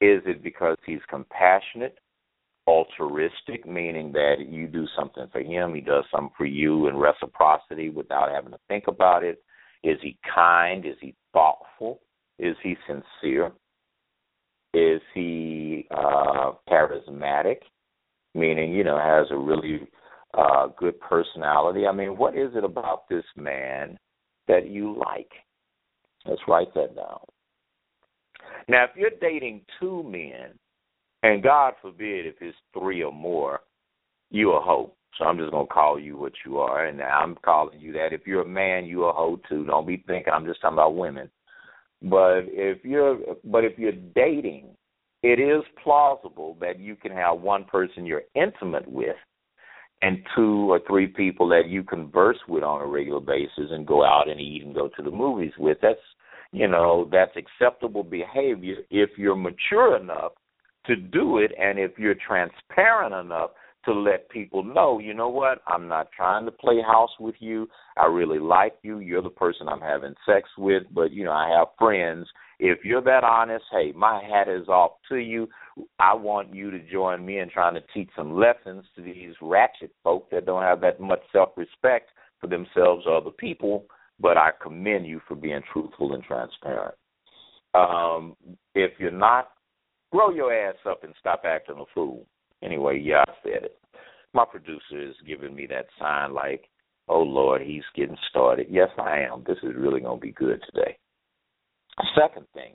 is 0.00 0.22
it 0.26 0.42
because 0.42 0.76
he's 0.86 1.00
compassionate? 1.10 1.98
altruistic, 2.66 3.66
meaning 3.66 4.10
that 4.12 4.36
you 4.48 4.66
do 4.66 4.86
something 4.96 5.26
for 5.30 5.40
him, 5.40 5.74
he 5.74 5.82
does 5.82 6.04
something 6.10 6.32
for 6.34 6.46
you 6.46 6.88
in 6.88 6.96
reciprocity 6.96 7.90
without 7.90 8.30
having 8.30 8.52
to 8.52 8.58
think 8.68 8.84
about 8.88 9.22
it? 9.22 9.42
Is 9.82 9.98
he 10.02 10.16
kind? 10.34 10.86
Is 10.86 10.96
he 11.00 11.14
thoughtful? 11.34 12.00
Is 12.38 12.56
he 12.62 12.74
sincere? 12.86 13.52
Is 14.72 15.02
he 15.12 15.86
uh, 15.90 16.52
charismatic? 16.70 17.58
Meaning, 18.34 18.72
you 18.72 18.82
know, 18.82 18.98
has 18.98 19.26
a 19.30 19.36
really 19.36 19.86
uh, 20.36 20.68
good 20.76 20.98
personality. 21.00 21.86
I 21.86 21.92
mean, 21.92 22.16
what 22.16 22.36
is 22.36 22.50
it 22.54 22.64
about 22.64 23.08
this 23.08 23.24
man 23.36 23.98
that 24.48 24.68
you 24.68 24.96
like? 24.98 25.30
Let's 26.26 26.42
write 26.48 26.72
that 26.74 26.96
down. 26.96 27.20
Now, 28.68 28.84
if 28.84 28.90
you're 28.96 29.10
dating 29.20 29.62
two 29.80 30.02
men, 30.02 30.58
and 31.22 31.42
God 31.42 31.74
forbid 31.80 32.26
if 32.26 32.34
it's 32.40 32.56
three 32.78 33.02
or 33.02 33.12
more, 33.12 33.60
you 34.30 34.52
a 34.52 34.60
hoe. 34.60 34.92
So 35.18 35.24
I'm 35.24 35.38
just 35.38 35.52
gonna 35.52 35.66
call 35.66 35.98
you 35.98 36.16
what 36.16 36.32
you 36.44 36.58
are, 36.58 36.86
and 36.86 37.00
I'm 37.00 37.36
calling 37.44 37.80
you 37.80 37.92
that. 37.92 38.12
If 38.12 38.26
you're 38.26 38.42
a 38.42 38.48
man, 38.48 38.84
you 38.84 39.04
a 39.04 39.12
hoe 39.12 39.40
too. 39.48 39.64
Don't 39.64 39.86
be 39.86 40.02
thinking 40.06 40.32
I'm 40.32 40.44
just 40.44 40.60
talking 40.60 40.74
about 40.74 40.96
women. 40.96 41.30
But 42.02 42.42
if 42.48 42.84
you're 42.84 43.18
but 43.44 43.64
if 43.64 43.78
you're 43.78 43.92
dating, 43.92 44.68
it 45.22 45.38
is 45.38 45.62
plausible 45.82 46.56
that 46.60 46.80
you 46.80 46.96
can 46.96 47.12
have 47.12 47.40
one 47.40 47.64
person 47.64 48.04
you're 48.04 48.22
intimate 48.34 48.86
with 48.90 49.16
and 50.02 50.18
two 50.36 50.70
or 50.70 50.80
three 50.86 51.06
people 51.06 51.48
that 51.48 51.68
you 51.68 51.82
converse 51.82 52.38
with 52.48 52.62
on 52.62 52.82
a 52.82 52.86
regular 52.86 53.20
basis 53.20 53.70
and 53.70 53.86
go 53.86 54.04
out 54.04 54.28
and 54.28 54.40
eat 54.40 54.62
and 54.64 54.74
go 54.74 54.88
to 54.88 55.02
the 55.02 55.10
movies 55.10 55.52
with. 55.58 55.78
That's 55.80 55.98
you 56.54 56.68
know, 56.68 57.08
that's 57.10 57.36
acceptable 57.36 58.04
behavior 58.04 58.76
if 58.88 59.10
you're 59.16 59.34
mature 59.34 59.96
enough 59.96 60.32
to 60.86 60.94
do 60.94 61.38
it 61.38 61.50
and 61.58 61.80
if 61.80 61.98
you're 61.98 62.14
transparent 62.14 63.12
enough 63.12 63.50
to 63.84 63.92
let 63.92 64.30
people 64.30 64.62
know, 64.62 65.00
you 65.00 65.14
know 65.14 65.28
what, 65.28 65.62
I'm 65.66 65.88
not 65.88 66.12
trying 66.16 66.44
to 66.46 66.52
play 66.52 66.80
house 66.80 67.10
with 67.18 67.34
you. 67.40 67.68
I 67.96 68.06
really 68.06 68.38
like 68.38 68.74
you. 68.82 69.00
You're 69.00 69.20
the 69.20 69.30
person 69.30 69.68
I'm 69.68 69.80
having 69.80 70.14
sex 70.24 70.48
with, 70.56 70.84
but 70.92 71.10
you 71.10 71.24
know, 71.24 71.32
I 71.32 71.48
have 71.58 71.68
friends. 71.78 72.26
If 72.58 72.84
you're 72.84 73.02
that 73.02 73.24
honest, 73.24 73.64
hey, 73.72 73.92
my 73.94 74.22
hat 74.22 74.48
is 74.48 74.68
off 74.68 74.92
to 75.08 75.16
you. 75.16 75.48
I 75.98 76.14
want 76.14 76.54
you 76.54 76.70
to 76.70 76.78
join 76.90 77.24
me 77.24 77.38
in 77.38 77.50
trying 77.50 77.74
to 77.74 77.82
teach 77.92 78.08
some 78.16 78.38
lessons 78.38 78.84
to 78.96 79.02
these 79.02 79.34
ratchet 79.40 79.92
folk 80.02 80.30
that 80.30 80.46
don't 80.46 80.62
have 80.62 80.80
that 80.82 81.00
much 81.00 81.22
self 81.32 81.50
respect 81.56 82.10
for 82.40 82.46
themselves 82.46 83.04
or 83.06 83.16
other 83.16 83.30
people, 83.30 83.86
but 84.20 84.36
I 84.36 84.50
commend 84.62 85.06
you 85.06 85.20
for 85.26 85.34
being 85.34 85.62
truthful 85.72 86.14
and 86.14 86.22
transparent. 86.22 86.94
Um, 87.74 88.36
if 88.74 88.92
you're 88.98 89.10
not 89.10 89.48
grow 90.14 90.30
your 90.30 90.54
ass 90.54 90.76
up 90.88 91.02
and 91.02 91.12
stop 91.18 91.42
acting 91.44 91.76
a 91.80 91.84
fool. 91.92 92.24
Anyway, 92.62 93.00
yeah, 93.02 93.24
I 93.26 93.32
said 93.42 93.64
it. 93.64 93.78
My 94.32 94.44
producer 94.48 95.00
is 95.00 95.16
giving 95.26 95.54
me 95.54 95.66
that 95.66 95.86
sign 95.98 96.32
like, 96.32 96.68
oh 97.08 97.22
Lord, 97.22 97.62
he's 97.62 97.82
getting 97.96 98.16
started. 98.30 98.68
Yes, 98.70 98.90
I 98.96 99.18
am. 99.20 99.42
This 99.44 99.58
is 99.64 99.72
really 99.76 100.00
going 100.00 100.20
to 100.20 100.24
be 100.24 100.30
good 100.30 100.62
today. 100.66 100.96
Second 102.14 102.46
thing, 102.54 102.74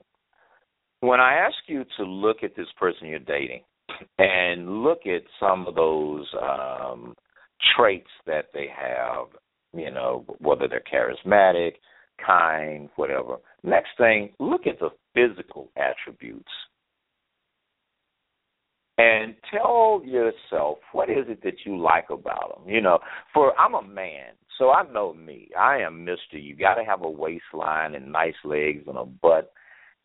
when 1.01 1.19
I 1.19 1.36
ask 1.36 1.55
you 1.67 1.86
to 1.97 2.03
look 2.03 2.38
at 2.43 2.55
this 2.55 2.67
person 2.77 3.08
you're 3.08 3.19
dating, 3.19 3.62
and 4.17 4.84
look 4.84 4.99
at 5.05 5.23
some 5.39 5.67
of 5.67 5.75
those 5.75 6.25
um, 6.41 7.15
traits 7.75 8.10
that 8.25 8.45
they 8.53 8.67
have, 8.75 9.27
you 9.73 9.91
know, 9.91 10.25
whether 10.39 10.67
they're 10.67 10.84
charismatic, 10.91 11.73
kind, 12.25 12.89
whatever. 12.95 13.38
Next 13.63 13.89
thing, 13.97 14.32
look 14.39 14.67
at 14.67 14.79
the 14.79 14.89
physical 15.13 15.69
attributes. 15.75 16.51
And 18.97 19.36
tell 19.51 20.01
yourself 20.03 20.79
what 20.91 21.10
is 21.10 21.25
it 21.29 21.41
that 21.43 21.65
you 21.65 21.77
like 21.77 22.10
about 22.10 22.58
them. 22.58 22.69
You 22.73 22.82
know, 22.82 22.99
for 23.34 23.58
I'm 23.58 23.73
a 23.73 23.82
man, 23.82 24.34
so 24.60 24.69
I 24.69 24.84
know 24.91 25.13
me. 25.13 25.50
I 25.60 25.78
am 25.80 26.06
Mister. 26.06 26.38
You 26.38 26.56
got 26.56 26.76
to 26.76 26.84
have 26.84 27.02
a 27.02 27.10
waistline 27.10 27.95
and 27.95 28.12
nice 28.12 28.36
legs 28.43 28.84
and 28.86 28.98
a 28.98 29.06
butt 29.06 29.52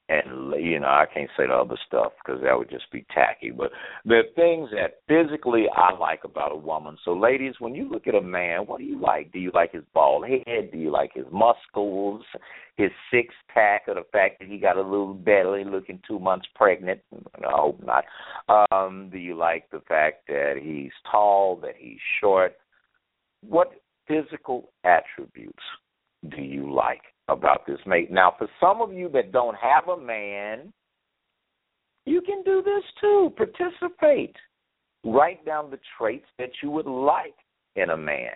and 0.09 0.53
you 0.62 0.79
know 0.79 0.87
I 0.87 1.07
can't 1.12 1.31
say 1.37 1.47
the 1.47 1.55
other 1.55 1.79
stuff 1.87 2.12
because 2.25 2.43
that 2.43 2.57
would 2.57 2.69
just 2.69 2.90
be 2.93 3.07
tacky. 3.14 3.51
But 3.51 3.71
the 4.05 4.23
things 4.37 4.71
that 4.73 5.01
physically 5.09 5.64
I 5.75 5.97
like 5.97 6.25
about 6.25 6.53
a 6.53 6.57
woman. 6.57 6.99
So, 7.05 7.14
ladies, 7.14 7.55
when 7.59 7.75
you 7.75 7.88
look 7.88 8.07
at 8.07 8.14
a 8.14 8.21
man, 8.21 8.61
what 8.67 8.79
do 8.79 8.85
you 8.85 9.01
like? 9.01 9.33
Do 9.33 9.38
you 9.38 9.51
like 9.55 9.73
his 9.73 9.85
bald 9.95 10.27
head? 10.27 10.71
Do 10.73 10.79
you 10.79 10.90
like 10.90 11.12
his 11.14 11.25
muscles, 11.33 12.23
his 12.77 12.90
six 13.11 13.35
pack, 13.53 13.83
or 13.88 13.95
the 13.95 14.05
fact 14.12 14.40
that 14.40 14.49
he 14.49 14.59
got 14.59 14.77
a 14.77 14.83
little 14.83 15.14
belly, 15.14 15.64
looking 15.64 16.01
two 16.07 16.19
months 16.19 16.47
pregnant? 16.55 17.01
I 17.14 17.51
hope 17.51 17.83
not. 17.83 18.05
Um, 18.71 19.09
do 19.11 19.19
you 19.19 19.37
like 19.37 19.71
the 19.71 19.83
fact 19.88 20.27
that 20.29 20.57
he's 20.62 20.93
tall, 21.11 21.57
that 21.62 21.77
he's 21.79 21.99
short? 22.21 22.57
What 23.40 23.73
physical 24.07 24.71
attributes 24.85 25.62
do 26.31 26.43
you 26.43 26.73
like? 26.73 27.03
about 27.29 27.67
this 27.67 27.79
mate. 27.87 28.11
Now, 28.11 28.35
for 28.38 28.49
some 28.61 28.83
of 28.83 28.93
you 28.93 29.09
that 29.11 29.33
don't 29.33 29.57
have 29.57 29.88
a 29.88 30.01
man, 30.01 30.73
you 32.07 32.21
can 32.21 32.43
do 32.43 32.62
this 32.62 32.85
too. 33.01 33.33
Participate. 33.37 34.37
Write 35.05 35.45
down 35.45 35.71
the 35.71 35.79
traits 35.99 36.27
that 36.38 36.51
you 36.62 36.71
would 36.71 36.87
like 36.87 37.35
in 37.77 37.90
a 37.90 37.97
man. 37.97 38.33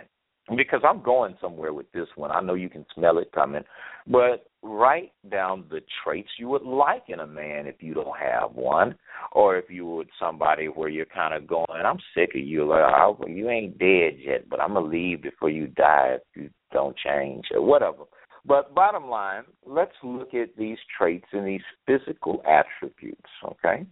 Because 0.56 0.80
I'm 0.88 1.02
going 1.02 1.36
somewhere 1.40 1.74
with 1.74 1.90
this 1.92 2.08
one. 2.16 2.30
I 2.30 2.40
know 2.40 2.54
you 2.54 2.70
can 2.70 2.86
smell 2.94 3.18
it 3.18 3.30
coming. 3.32 3.64
But 4.06 4.47
write 4.62 5.12
down 5.30 5.64
the 5.70 5.80
traits 6.02 6.30
you 6.38 6.48
would 6.48 6.62
like 6.62 7.04
in 7.08 7.20
a 7.20 7.26
man 7.26 7.66
if 7.66 7.76
you 7.80 7.94
don't 7.94 8.18
have 8.18 8.52
one. 8.52 8.94
Or 9.32 9.56
if 9.56 9.70
you 9.70 9.86
would 9.86 10.08
somebody 10.18 10.66
where 10.66 10.88
you're 10.88 11.06
kind 11.06 11.34
of 11.34 11.46
going, 11.46 11.66
I'm 11.70 11.98
sick 12.14 12.30
of 12.34 12.40
you. 12.40 12.66
Like, 12.66 12.82
oh, 12.82 13.18
you 13.26 13.50
ain't 13.50 13.78
dead 13.78 14.18
yet, 14.18 14.48
but 14.48 14.60
I'm 14.60 14.74
to 14.74 14.80
leave 14.80 15.22
before 15.22 15.50
you 15.50 15.68
die 15.68 16.16
if 16.16 16.22
you 16.34 16.50
don't 16.72 16.96
change 16.96 17.44
or 17.52 17.62
whatever. 17.62 18.04
But 18.44 18.74
bottom 18.74 19.08
line, 19.08 19.44
let's 19.66 19.92
look 20.02 20.32
at 20.34 20.56
these 20.56 20.78
traits 20.96 21.26
and 21.32 21.46
these 21.46 21.60
physical 21.86 22.42
attributes, 22.46 23.30
okay? 23.44 23.84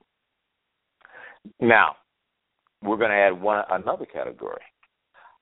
Now, 1.61 1.97
we're 2.83 2.97
going 2.97 3.11
to 3.11 3.17
add 3.17 3.41
one 3.41 3.65
another 3.71 4.07
category. 4.07 4.63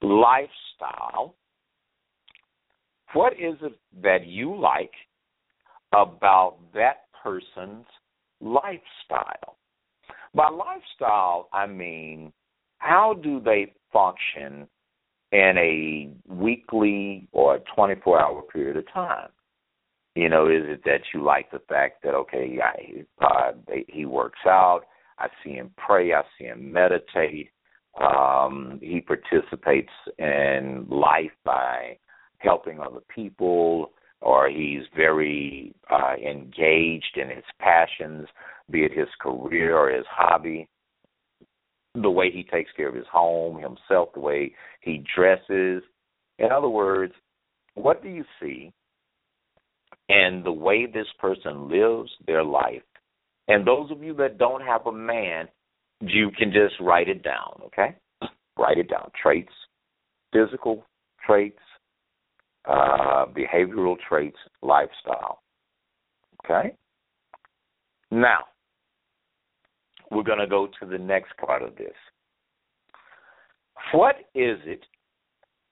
Lifestyle. 0.03 1.37
What 3.13 3.35
is 3.35 3.55
it 3.63 3.79
that 4.03 4.27
you 4.27 4.59
like 4.59 4.91
about 5.97 6.57
that 6.75 7.07
person's 7.23 7.87
lifestyle? 8.41 9.57
By 10.35 10.49
lifestyle, 10.49 11.49
I 11.53 11.67
mean 11.67 12.33
how 12.79 13.15
do 13.23 13.41
they 13.41 13.73
function 13.93 14.69
in 15.33 15.57
a 15.59 16.33
weekly 16.33 17.27
or 17.33 17.61
24 17.75 18.21
hour 18.21 18.43
period 18.43 18.77
of 18.77 18.93
time. 18.93 19.29
You 20.15 20.29
know, 20.29 20.47
is 20.47 20.63
it 20.65 20.83
that 20.85 21.01
you 21.13 21.25
like 21.25 21.51
the 21.51 21.61
fact 21.69 22.05
that 22.05 22.15
okay, 22.15 22.59
I, 22.63 23.25
uh, 23.25 23.53
they, 23.67 23.85
he 23.89 24.05
works 24.05 24.39
out, 24.47 24.83
I 25.19 25.27
see 25.43 25.55
him 25.55 25.73
pray, 25.77 26.13
I 26.13 26.23
see 26.39 26.45
him 26.45 26.73
meditate, 26.73 27.51
um, 28.01 28.79
he 28.81 29.01
participates 29.01 29.91
in 30.19 30.87
life 30.89 31.33
by 31.45 31.99
helping 32.39 32.79
other 32.79 33.01
people, 33.13 33.91
or 34.25 34.49
he's 34.49 34.83
very 34.97 35.75
uh, 35.91 36.15
engaged 36.17 37.17
in 37.17 37.29
his 37.29 37.45
passions, 37.61 38.27
be 38.71 38.81
it 38.81 38.93
his 38.93 39.09
career 39.21 39.77
or 39.77 39.91
his 39.91 40.07
hobby 40.09 40.67
the 41.95 42.11
way 42.11 42.31
he 42.31 42.43
takes 42.43 42.71
care 42.77 42.89
of 42.89 42.95
his 42.95 43.07
home, 43.13 43.61
himself, 43.61 44.09
the 44.15 44.21
way 44.21 44.53
he 44.81 45.05
dresses. 45.15 45.83
In 46.39 46.51
other 46.51 46.69
words, 46.69 47.13
what 47.75 48.03
do 48.03 48.09
you 48.09 48.25
see 48.41 48.73
in 50.09 50.43
the 50.43 50.53
way 50.53 50.87
this 50.87 51.07
person 51.21 51.69
lives 51.69 52.11
their 52.27 52.43
life? 52.43 52.83
And 53.47 53.67
those 53.67 53.91
of 53.91 54.03
you 54.03 54.15
that 54.15 54.39
don't 54.39 54.63
have 54.63 54.87
a 54.87 54.93
man, 54.93 55.49
you 56.01 56.31
can 56.37 56.51
just 56.51 56.75
write 56.81 57.09
it 57.09 57.23
down, 57.23 57.61
okay? 57.67 57.95
Write 58.59 58.79
it 58.79 58.89
down. 58.89 59.11
Traits, 59.23 59.53
physical 60.33 60.85
traits, 61.25 61.61
uh, 62.67 63.27
behavioral 63.27 63.97
traits, 64.09 64.39
lifestyle. 64.63 65.41
Okay? 66.45 66.75
Now, 68.11 68.41
we're 70.11 70.23
going 70.23 70.39
to 70.39 70.47
go 70.47 70.69
to 70.81 70.87
the 70.87 70.99
next 70.99 71.37
part 71.37 71.63
of 71.63 71.77
this. 71.77 71.95
What 73.93 74.17
is 74.35 74.59
it 74.65 74.85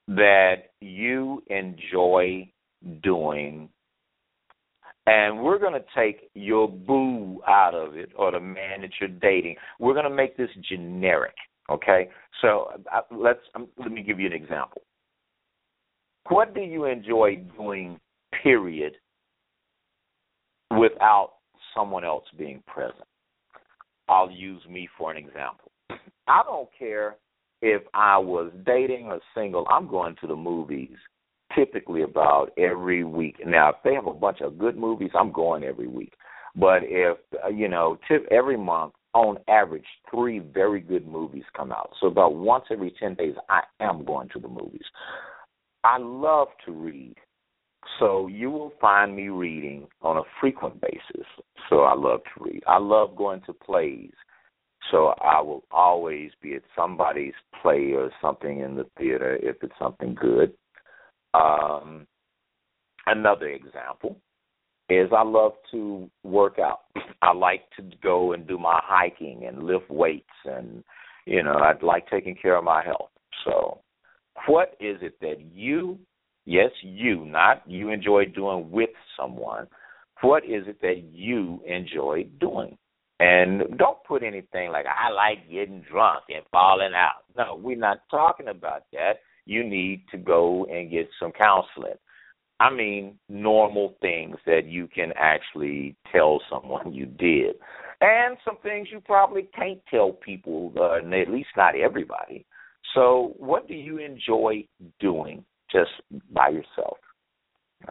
that 0.08 0.70
you 0.80 1.42
enjoy 1.48 2.50
doing? 3.02 3.68
And 5.06 5.42
we're 5.42 5.58
going 5.58 5.72
to 5.72 5.84
take 5.96 6.30
your 6.34 6.68
boo 6.68 7.40
out 7.48 7.74
of 7.74 7.96
it 7.96 8.10
or 8.16 8.32
the 8.32 8.40
man 8.40 8.82
that 8.82 8.90
you're 9.00 9.08
dating. 9.08 9.56
We're 9.80 9.94
going 9.94 10.08
to 10.08 10.14
make 10.14 10.36
this 10.36 10.50
generic, 10.68 11.34
okay? 11.70 12.08
So 12.40 12.70
uh, 12.92 13.00
let's 13.10 13.40
um, 13.54 13.68
let 13.78 13.90
me 13.90 14.02
give 14.02 14.20
you 14.20 14.26
an 14.26 14.32
example. 14.32 14.82
What 16.28 16.54
do 16.54 16.60
you 16.60 16.84
enjoy 16.84 17.44
doing 17.56 17.98
period 18.42 18.94
without 20.70 21.34
someone 21.74 22.04
else 22.04 22.24
being 22.38 22.62
present? 22.66 23.04
I'll 24.08 24.30
use 24.30 24.62
me 24.68 24.88
for 24.98 25.10
an 25.10 25.16
example. 25.16 25.70
I 26.28 26.42
don't 26.44 26.68
care 26.78 27.16
if 27.60 27.82
I 27.94 28.18
was 28.18 28.50
dating 28.66 29.06
or 29.06 29.20
single, 29.34 29.66
I'm 29.70 29.88
going 29.88 30.16
to 30.20 30.26
the 30.26 30.36
movies 30.36 30.96
typically 31.54 32.02
about 32.02 32.50
every 32.58 33.04
week. 33.04 33.36
Now, 33.46 33.70
if 33.70 33.76
they 33.84 33.94
have 33.94 34.06
a 34.06 34.12
bunch 34.12 34.40
of 34.40 34.58
good 34.58 34.76
movies, 34.76 35.10
I'm 35.14 35.32
going 35.32 35.64
every 35.64 35.86
week. 35.86 36.14
But 36.56 36.80
if 36.82 37.16
uh, 37.44 37.48
you 37.48 37.68
know, 37.68 37.98
tip 38.08 38.26
every 38.30 38.56
month, 38.56 38.94
on 39.14 39.36
average, 39.48 39.84
three 40.10 40.38
very 40.38 40.80
good 40.80 41.06
movies 41.06 41.44
come 41.54 41.70
out. 41.70 41.90
So 42.00 42.06
about 42.06 42.34
once 42.34 42.64
every 42.70 42.94
ten 42.98 43.14
days, 43.14 43.34
I 43.48 43.60
am 43.80 44.04
going 44.04 44.28
to 44.30 44.38
the 44.38 44.48
movies. 44.48 44.84
I 45.84 45.98
love 45.98 46.48
to 46.66 46.72
read. 46.72 47.16
So 47.98 48.28
you 48.28 48.50
will 48.50 48.72
find 48.80 49.14
me 49.14 49.28
reading 49.28 49.86
on 50.02 50.18
a 50.18 50.22
frequent 50.40 50.80
basis. 50.80 51.26
So 51.68 51.80
I 51.80 51.94
love 51.94 52.20
to 52.34 52.44
read. 52.44 52.62
I 52.66 52.78
love 52.78 53.16
going 53.16 53.42
to 53.46 53.52
plays. 53.52 54.12
So 54.90 55.14
I 55.20 55.40
will 55.40 55.64
always 55.70 56.30
be 56.40 56.54
at 56.54 56.62
somebody's 56.76 57.34
play 57.60 57.92
or 57.92 58.10
something 58.20 58.60
in 58.60 58.76
the 58.76 58.86
theater 58.98 59.36
if 59.42 59.56
it's 59.62 59.74
something 59.78 60.14
good. 60.14 60.52
Um, 61.34 62.06
another 63.06 63.48
example 63.48 64.16
is 64.88 65.08
I 65.16 65.22
love 65.22 65.52
to 65.70 66.10
work 66.24 66.58
out. 66.58 66.82
I 67.22 67.32
like 67.32 67.62
to 67.76 67.82
go 68.02 68.32
and 68.32 68.46
do 68.46 68.58
my 68.58 68.80
hiking 68.82 69.44
and 69.46 69.64
lift 69.64 69.90
weights 69.90 70.26
and 70.44 70.82
you 71.24 71.42
know, 71.42 71.52
I 71.52 71.74
like 71.82 72.08
taking 72.08 72.34
care 72.34 72.56
of 72.56 72.64
my 72.64 72.82
health. 72.84 73.10
So 73.44 73.78
what 74.46 74.76
is 74.80 74.98
it 75.02 75.20
that 75.20 75.40
you 75.52 75.98
Yes, 76.44 76.70
you, 76.82 77.24
not 77.24 77.62
you 77.66 77.90
enjoy 77.90 78.26
doing 78.26 78.70
with 78.70 78.90
someone. 79.16 79.68
What 80.22 80.44
is 80.44 80.66
it 80.66 80.80
that 80.82 81.04
you 81.12 81.60
enjoy 81.66 82.26
doing? 82.40 82.76
And 83.20 83.78
don't 83.78 84.02
put 84.06 84.24
anything 84.24 84.70
like 84.72 84.86
I 84.86 85.10
like 85.10 85.48
getting 85.48 85.84
drunk 85.88 86.24
and 86.28 86.44
falling 86.50 86.94
out. 86.94 87.22
No, 87.36 87.54
we're 87.54 87.76
not 87.76 88.00
talking 88.10 88.48
about 88.48 88.82
that. 88.92 89.20
You 89.46 89.62
need 89.62 90.04
to 90.10 90.18
go 90.18 90.66
and 90.66 90.90
get 90.90 91.08
some 91.20 91.30
counseling. 91.32 91.98
I 92.58 92.70
mean, 92.70 93.18
normal 93.28 93.96
things 94.00 94.36
that 94.46 94.66
you 94.66 94.88
can 94.88 95.12
actually 95.16 95.96
tell 96.12 96.40
someone 96.50 96.92
you 96.92 97.06
did. 97.06 97.56
And 98.00 98.36
some 98.44 98.56
things 98.62 98.88
you 98.90 99.00
probably 99.00 99.48
can't 99.54 99.80
tell 99.88 100.12
people, 100.12 100.72
uh, 100.76 100.96
at 100.96 101.30
least 101.30 101.50
not 101.56 101.76
everybody. 101.76 102.44
So, 102.94 103.34
what 103.38 103.68
do 103.68 103.74
you 103.74 103.98
enjoy 103.98 104.66
doing? 105.00 105.44
just 105.72 105.90
by 106.32 106.50
yourself. 106.50 106.98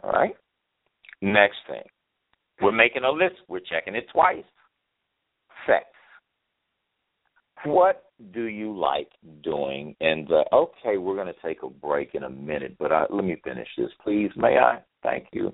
All 0.02 0.12
right? 0.12 0.34
Next 1.20 1.56
thing. 1.68 1.82
We're 2.60 2.72
making 2.72 3.04
a 3.04 3.10
list. 3.10 3.36
We're 3.48 3.60
checking 3.60 3.94
it 3.94 4.06
twice. 4.12 4.44
Sex. 5.66 5.84
What 7.64 8.04
do 8.32 8.44
you 8.44 8.76
like 8.76 9.08
doing? 9.42 9.94
And 10.00 10.30
uh, 10.32 10.44
okay, 10.52 10.96
we're 10.96 11.14
going 11.14 11.32
to 11.32 11.46
take 11.46 11.62
a 11.62 11.68
break 11.68 12.14
in 12.14 12.24
a 12.24 12.30
minute, 12.30 12.76
but 12.78 12.90
uh, 12.90 13.06
let 13.10 13.24
me 13.24 13.36
finish 13.44 13.68
this, 13.76 13.90
please. 14.02 14.30
May 14.36 14.58
I? 14.58 14.80
Thank 15.02 15.28
you. 15.32 15.52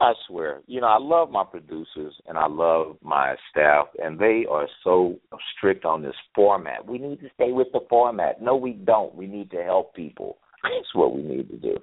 I 0.00 0.12
swear, 0.26 0.60
you 0.66 0.80
know, 0.80 0.88
I 0.88 0.98
love 0.98 1.30
my 1.30 1.44
producers 1.44 2.14
and 2.26 2.36
I 2.36 2.46
love 2.48 2.96
my 3.02 3.36
staff, 3.50 3.86
and 4.02 4.18
they 4.18 4.44
are 4.50 4.66
so 4.82 5.16
strict 5.56 5.84
on 5.84 6.02
this 6.02 6.16
format. 6.34 6.84
We 6.86 6.98
need 6.98 7.20
to 7.20 7.28
stay 7.34 7.52
with 7.52 7.68
the 7.72 7.80
format. 7.88 8.42
No, 8.42 8.56
we 8.56 8.72
don't. 8.72 9.14
We 9.14 9.26
need 9.26 9.50
to 9.52 9.62
help 9.62 9.94
people. 9.94 10.38
That's 10.62 10.94
what 10.94 11.14
we 11.14 11.22
need 11.22 11.48
to 11.50 11.56
do. 11.56 11.76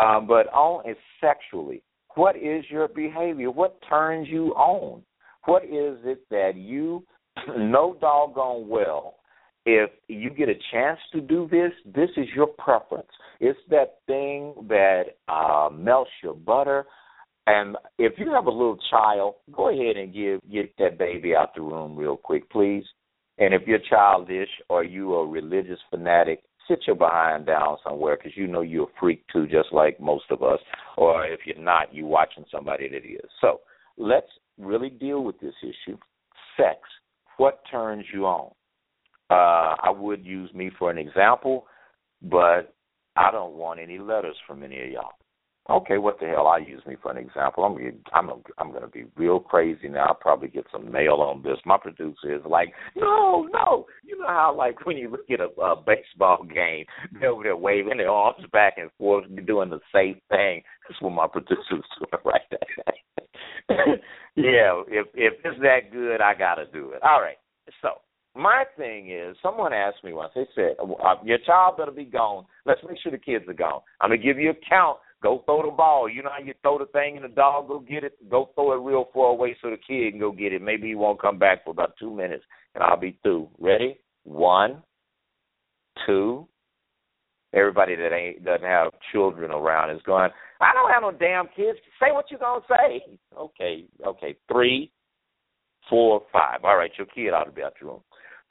Um, 0.00 0.26
but 0.26 0.48
on 0.52 0.88
is 0.88 0.96
sexually, 1.20 1.82
what 2.14 2.36
is 2.36 2.64
your 2.68 2.88
behavior? 2.88 3.50
What 3.50 3.78
turns 3.88 4.28
you 4.28 4.48
on? 4.54 5.02
What 5.46 5.64
is 5.64 5.98
it 6.04 6.28
that 6.30 6.56
you 6.56 7.04
know 7.56 7.96
doggone 8.00 8.68
well? 8.68 9.16
If 9.64 9.90
you 10.08 10.30
get 10.30 10.48
a 10.48 10.54
chance 10.70 11.00
to 11.12 11.20
do 11.20 11.48
this, 11.50 11.72
this 11.86 12.10
is 12.16 12.26
your 12.36 12.46
preference. 12.46 13.08
It's 13.40 13.58
that 13.70 13.98
thing 14.06 14.54
that 14.68 15.16
uh, 15.28 15.70
melts 15.72 16.10
your 16.22 16.34
butter 16.34 16.86
and 17.46 17.76
if 17.98 18.14
you 18.18 18.32
have 18.32 18.46
a 18.46 18.50
little 18.50 18.78
child, 18.90 19.34
go 19.52 19.68
ahead 19.68 19.96
and 19.96 20.12
give 20.12 20.40
get 20.50 20.76
that 20.78 20.98
baby 20.98 21.34
out 21.34 21.54
the 21.54 21.62
room 21.62 21.96
real 21.96 22.16
quick, 22.16 22.50
please. 22.50 22.84
And 23.38 23.54
if 23.54 23.62
you're 23.66 23.78
childish 23.90 24.48
or 24.68 24.82
you 24.82 25.14
are 25.14 25.24
a 25.24 25.28
religious 25.28 25.78
fanatic, 25.90 26.42
sit 26.66 26.80
your 26.86 26.96
behind 26.96 27.46
down 27.46 27.76
somewhere 27.84 28.16
because 28.16 28.36
you 28.36 28.46
know 28.46 28.62
you're 28.62 28.84
a 28.84 29.00
freak 29.00 29.24
too, 29.32 29.46
just 29.46 29.72
like 29.72 30.00
most 30.00 30.24
of 30.30 30.42
us. 30.42 30.58
Or 30.96 31.26
if 31.26 31.40
you're 31.44 31.62
not, 31.62 31.94
you're 31.94 32.06
watching 32.06 32.44
somebody 32.50 32.88
that 32.88 33.04
is. 33.04 33.30
So 33.40 33.60
let's 33.96 34.26
really 34.58 34.90
deal 34.90 35.22
with 35.22 35.38
this 35.40 35.54
issue. 35.62 35.98
Sex. 36.56 36.78
What 37.36 37.60
turns 37.70 38.06
you 38.12 38.24
on? 38.24 38.52
Uh, 39.28 39.76
I 39.82 39.90
would 39.90 40.24
use 40.24 40.52
me 40.54 40.70
for 40.78 40.90
an 40.90 40.98
example, 40.98 41.66
but 42.22 42.74
I 43.16 43.30
don't 43.30 43.54
want 43.54 43.80
any 43.80 43.98
letters 43.98 44.36
from 44.46 44.62
any 44.62 44.82
of 44.82 44.90
y'all. 44.90 45.12
Okay, 45.68 45.98
what 45.98 46.20
the 46.20 46.26
hell? 46.26 46.46
I 46.46 46.58
use 46.58 46.82
me 46.86 46.94
for 47.02 47.10
an 47.10 47.16
example. 47.16 47.64
I'm 47.64 47.76
I'm 48.14 48.42
I'm 48.58 48.70
going 48.70 48.82
to 48.82 48.88
be 48.88 49.04
real 49.16 49.40
crazy 49.40 49.88
now. 49.88 50.06
I'll 50.06 50.14
probably 50.14 50.48
get 50.48 50.64
some 50.70 50.92
mail 50.92 51.14
on 51.14 51.42
this. 51.42 51.58
My 51.64 51.76
producer 51.76 52.36
is 52.36 52.42
like, 52.48 52.72
no, 52.94 53.48
no. 53.52 53.86
You 54.04 54.18
know 54.18 54.28
how 54.28 54.54
like 54.56 54.86
when 54.86 54.96
you 54.96 55.10
look 55.10 55.28
at 55.28 55.40
a, 55.40 55.48
a 55.60 55.76
baseball 55.76 56.44
game, 56.44 56.84
they're 57.18 57.30
over 57.30 57.42
there 57.42 57.56
waving 57.56 57.96
their 57.96 58.10
arms 58.10 58.44
back 58.52 58.74
and 58.76 58.90
forth, 58.96 59.24
doing 59.44 59.70
the 59.70 59.80
safe 59.92 60.16
thing. 60.28 60.62
That's 60.88 61.02
what 61.02 61.10
my 61.10 61.26
producer's 61.26 61.58
doing 61.70 62.22
right 62.24 62.40
there. 62.50 63.68
yeah, 64.36 64.82
if 64.86 65.08
if 65.14 65.34
it's 65.44 65.60
that 65.62 65.90
good, 65.90 66.20
I 66.20 66.34
got 66.34 66.56
to 66.56 66.66
do 66.66 66.92
it. 66.92 67.02
All 67.02 67.20
right. 67.20 67.38
So 67.82 67.88
my 68.36 68.64
thing 68.76 69.10
is, 69.10 69.36
someone 69.42 69.72
asked 69.72 70.04
me 70.04 70.12
once. 70.12 70.30
They 70.34 70.46
said, 70.54 70.76
uh, 70.80 71.14
"Your 71.24 71.38
child 71.38 71.78
better 71.78 71.90
be 71.90 72.04
gone. 72.04 72.44
Let's 72.64 72.80
make 72.88 72.98
sure 73.02 73.10
the 73.10 73.18
kids 73.18 73.46
are 73.48 73.54
gone. 73.54 73.80
I'm 74.00 74.10
gonna 74.10 74.22
give 74.22 74.38
you 74.38 74.50
a 74.50 74.68
count 74.68 74.98
Go 75.26 75.42
throw 75.44 75.68
the 75.68 75.76
ball. 75.76 76.08
You 76.08 76.22
know 76.22 76.30
how 76.30 76.44
you 76.44 76.54
throw 76.62 76.78
the 76.78 76.86
thing 76.86 77.16
and 77.16 77.24
the 77.24 77.34
dog 77.34 77.66
go 77.66 77.80
get 77.80 78.04
it? 78.04 78.12
Go 78.30 78.50
throw 78.54 78.74
it 78.74 78.88
real 78.88 79.08
far 79.12 79.30
away 79.30 79.56
so 79.60 79.70
the 79.70 79.76
kid 79.76 80.12
can 80.12 80.20
go 80.20 80.30
get 80.30 80.52
it. 80.52 80.62
Maybe 80.62 80.86
he 80.86 80.94
won't 80.94 81.20
come 81.20 81.36
back 81.36 81.64
for 81.64 81.70
about 81.70 81.94
two 81.98 82.14
minutes 82.14 82.44
and 82.76 82.84
I'll 82.84 82.96
be 82.96 83.18
through. 83.24 83.48
Ready? 83.58 83.98
One, 84.22 84.84
two. 86.06 86.46
Everybody 87.52 87.96
that 87.96 88.12
ain't 88.12 88.44
doesn't 88.44 88.64
have 88.64 88.92
children 89.10 89.50
around 89.50 89.90
is 89.90 90.02
going, 90.02 90.30
I 90.60 90.72
don't 90.72 90.92
have 90.92 91.02
no 91.02 91.10
damn 91.10 91.48
kids. 91.56 91.76
Say 92.00 92.12
what 92.12 92.26
you're 92.30 92.38
gonna 92.38 92.64
say. 92.68 93.18
Okay, 93.36 93.86
okay. 94.06 94.36
Three, 94.46 94.92
four, 95.90 96.22
five. 96.32 96.60
All 96.62 96.76
right, 96.76 96.92
your 96.96 97.08
kid 97.08 97.30
ought 97.30 97.44
to 97.44 97.50
be 97.50 97.64
out 97.64 97.74
your 97.80 97.90
room. 97.90 98.00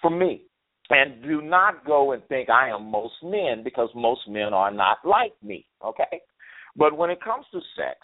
For 0.02 0.10
me, 0.10 0.42
and 0.90 1.24
do 1.24 1.42
not 1.42 1.86
go 1.86 2.12
and 2.12 2.22
think 2.28 2.50
I 2.50 2.68
am 2.68 2.92
most 2.92 3.16
men 3.24 3.64
because 3.64 3.88
most 3.96 4.28
men 4.28 4.54
are 4.54 4.72
not 4.72 4.98
like 5.06 5.32
me. 5.42 5.66
Okay? 5.82 6.20
But 6.76 6.98
when 6.98 7.10
it 7.10 7.22
comes 7.22 7.46
to 7.52 7.60
sex, 7.76 7.98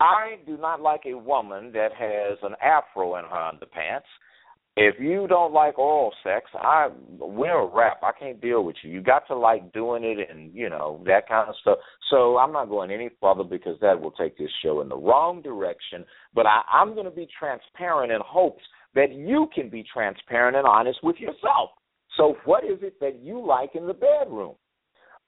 I 0.00 0.36
do 0.46 0.56
not 0.56 0.80
like 0.80 1.02
a 1.06 1.14
woman 1.14 1.72
that 1.72 1.92
has 1.96 2.38
an 2.42 2.54
afro 2.62 3.16
in 3.16 3.24
her 3.24 3.50
underpants. 3.52 4.08
If 4.76 4.96
you 4.98 5.28
don't 5.28 5.52
like 5.52 5.78
oral 5.78 6.12
sex, 6.24 6.46
I 6.54 6.88
wear 7.08 7.60
a 7.60 7.66
wrap. 7.66 8.02
I 8.02 8.10
can't 8.18 8.40
deal 8.40 8.64
with 8.64 8.74
you. 8.82 8.90
You 8.90 9.00
got 9.02 9.24
to 9.28 9.36
like 9.36 9.72
doing 9.72 10.02
it 10.02 10.28
and 10.28 10.52
you 10.52 10.68
know 10.68 11.00
that 11.06 11.28
kind 11.28 11.48
of 11.48 11.54
stuff. 11.60 11.78
So 12.10 12.38
I'm 12.38 12.52
not 12.52 12.68
going 12.68 12.90
any 12.90 13.10
further 13.20 13.44
because 13.44 13.78
that 13.80 14.00
will 14.00 14.10
take 14.10 14.36
this 14.36 14.50
show 14.64 14.80
in 14.80 14.88
the 14.88 14.96
wrong 14.96 15.42
direction. 15.42 16.04
But 16.34 16.46
I, 16.46 16.62
I'm 16.72 16.94
going 16.94 17.04
to 17.04 17.12
be 17.12 17.28
transparent 17.38 18.10
in 18.10 18.18
hopes 18.26 18.64
that 18.96 19.12
you 19.12 19.48
can 19.54 19.70
be 19.70 19.84
transparent 19.92 20.56
and 20.56 20.66
honest 20.66 20.98
with 21.04 21.16
yourself. 21.20 21.70
So 22.16 22.36
what 22.44 22.64
is 22.64 22.78
it 22.82 22.98
that 23.00 23.20
you 23.20 23.44
like 23.46 23.76
in 23.76 23.86
the 23.86 23.94
bedroom? 23.94 24.54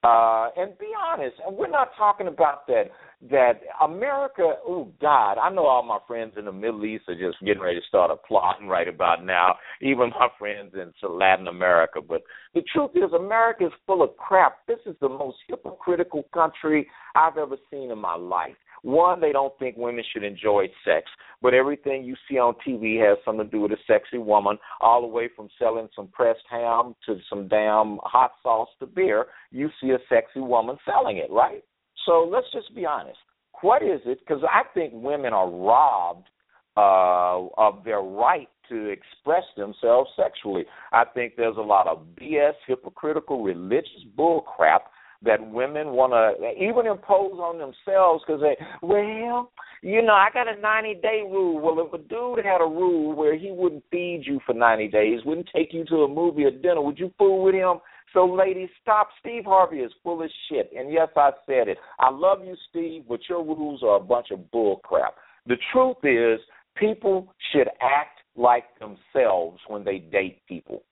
Uh, 0.03 0.51
and 0.57 0.79
be 0.79 0.87
honest, 1.05 1.35
and 1.47 1.57
we're 1.57 1.71
not 1.71 1.89
talking 1.97 2.29
about 2.29 2.67
that 2.67 2.85
that 3.31 3.61
America. 3.83 4.53
Oh 4.67 4.93
God, 5.01 5.39
I 5.39 5.51
know 5.51 5.67
all 5.67 5.83
my 5.83 5.99
friends 6.07 6.35
in 6.37 6.45
the 6.45 6.53
Middle 6.53 6.85
East 6.85 7.05
are 7.09 7.15
just 7.15 7.43
getting 7.45 7.63
ready 7.63 7.81
to 7.81 7.87
start 7.87 8.11
applauding 8.11 8.69
right 8.69 8.89
about 8.89 9.25
now. 9.25 9.55
Even 9.81 10.11
my 10.11 10.29
friends 10.39 10.75
in 10.75 10.93
Latin 11.09 11.49
America. 11.49 12.01
But 12.07 12.23
the 12.55 12.63
truth 12.73 12.91
is, 12.95 13.13
America 13.15 13.67
is 13.67 13.73
full 13.87 14.03
of 14.03 14.17
crap. 14.17 14.59
This 14.69 14.79
is 14.87 14.95
the 15.01 15.09
most 15.09 15.39
hypocritical 15.49 16.25
country 16.33 16.89
I've 17.15 17.39
ever 17.39 17.57
seen 17.71 17.91
in 17.91 17.99
my 17.99 18.15
life. 18.15 18.55
One, 18.87 19.20
they 19.20 19.33
don't 19.33 19.53
think 19.59 19.77
women 19.77 20.05
should 20.12 20.22
enjoy 20.22 20.66
sex, 20.85 21.11
but 21.42 21.55
everything 21.55 22.05
you 22.05 22.14
see 22.31 22.38
on 22.38 22.55
TV 22.64 23.01
has 23.01 23.18
something 23.25 23.44
to 23.44 23.51
do 23.51 23.62
with 23.62 23.72
a 23.72 23.77
sexy 23.85 24.18
woman, 24.18 24.59
all 24.81 25.01
the 25.01 25.09
way 25.09 25.29
from 25.35 25.49
selling 25.59 25.88
some 25.96 26.07
pressed 26.07 26.44
ham 26.49 26.94
to 27.05 27.18
some 27.29 27.49
damn 27.49 27.99
hot 28.05 28.31
sauce 28.44 28.68
to 28.79 28.87
beer. 28.87 29.27
You 29.51 29.70
see 29.81 29.90
a 29.90 29.99
sexy 30.09 30.38
woman 30.38 30.77
selling 30.87 31.16
it, 31.16 31.33
right? 31.33 31.64
So 32.07 32.31
let's 32.33 32.46
just 32.53 32.72
be 32.77 32.87
honest. 32.87 33.18
What 33.61 33.83
is 33.83 34.01
it? 34.07 34.20
Because 34.20 34.44
I 34.44 34.62
think 34.72 34.92
women 34.94 35.33
are 35.33 35.51
robbed 35.51 36.29
uh, 36.77 37.49
of 37.59 37.83
their 37.85 38.03
right 38.03 38.49
to 38.68 38.87
express 38.87 39.42
themselves 39.57 40.11
sexually. 40.16 40.64
I 40.92 41.03
think 41.12 41.33
there's 41.37 41.57
a 41.57 41.61
lot 41.61 41.88
of 41.88 42.07
BS, 42.20 42.53
hypocritical, 42.68 43.42
religious 43.42 44.05
bullcrap 44.16 44.83
that 45.23 45.51
women 45.51 45.89
want 45.89 46.13
to 46.13 46.63
even 46.63 46.87
impose 46.87 47.33
on 47.33 47.59
themselves 47.59 48.23
because 48.27 48.41
they, 48.41 48.57
well, 48.83 49.51
you 49.83 50.03
know, 50.03 50.13
I 50.13 50.29
got 50.33 50.49
a 50.49 50.61
90 50.61 50.95
day 51.03 51.23
rule. 51.25 51.61
Well, 51.61 51.87
if 51.87 51.93
a 51.93 51.99
dude 51.99 52.45
had 52.45 52.61
a 52.61 52.69
rule 52.69 53.15
where 53.15 53.37
he 53.37 53.51
wouldn't 53.51 53.85
feed 53.91 54.23
you 54.25 54.41
for 54.47 54.55
90 54.55 54.89
days, 54.89 55.21
wouldn't 55.25 55.49
take 55.55 55.73
you 55.73 55.85
to 55.87 56.05
a 56.05 56.09
movie 56.09 56.45
or 56.45 56.51
dinner, 56.51 56.83
would 56.83 56.99
you 56.99 57.13
fool 57.19 57.45
with 57.45 57.55
him? 57.55 57.79
So, 58.13 58.25
ladies, 58.25 58.69
stop. 58.81 59.09
Steve 59.21 59.45
Harvey 59.45 59.79
is 59.79 59.93
full 60.03 60.23
of 60.23 60.31
shit. 60.49 60.71
And 60.77 60.93
yes, 60.93 61.09
I 61.17 61.31
said 61.45 61.69
it. 61.69 61.79
I 61.99 62.11
love 62.11 62.39
you, 62.45 62.57
Steve, 62.71 63.05
but 63.09 63.21
your 63.29 63.45
rules 63.45 63.83
are 63.83 63.97
a 63.97 64.01
bunch 64.01 64.29
of 64.31 64.51
bull 64.51 64.77
crap. 64.85 65.17
The 65.47 65.57
truth 65.73 65.99
is, 66.03 66.41
people 66.77 67.35
should 67.53 67.69
act 67.81 68.21
like 68.37 68.65
themselves 68.79 69.61
when 69.69 69.85
they 69.85 69.99
date 69.99 70.41
people. 70.47 70.83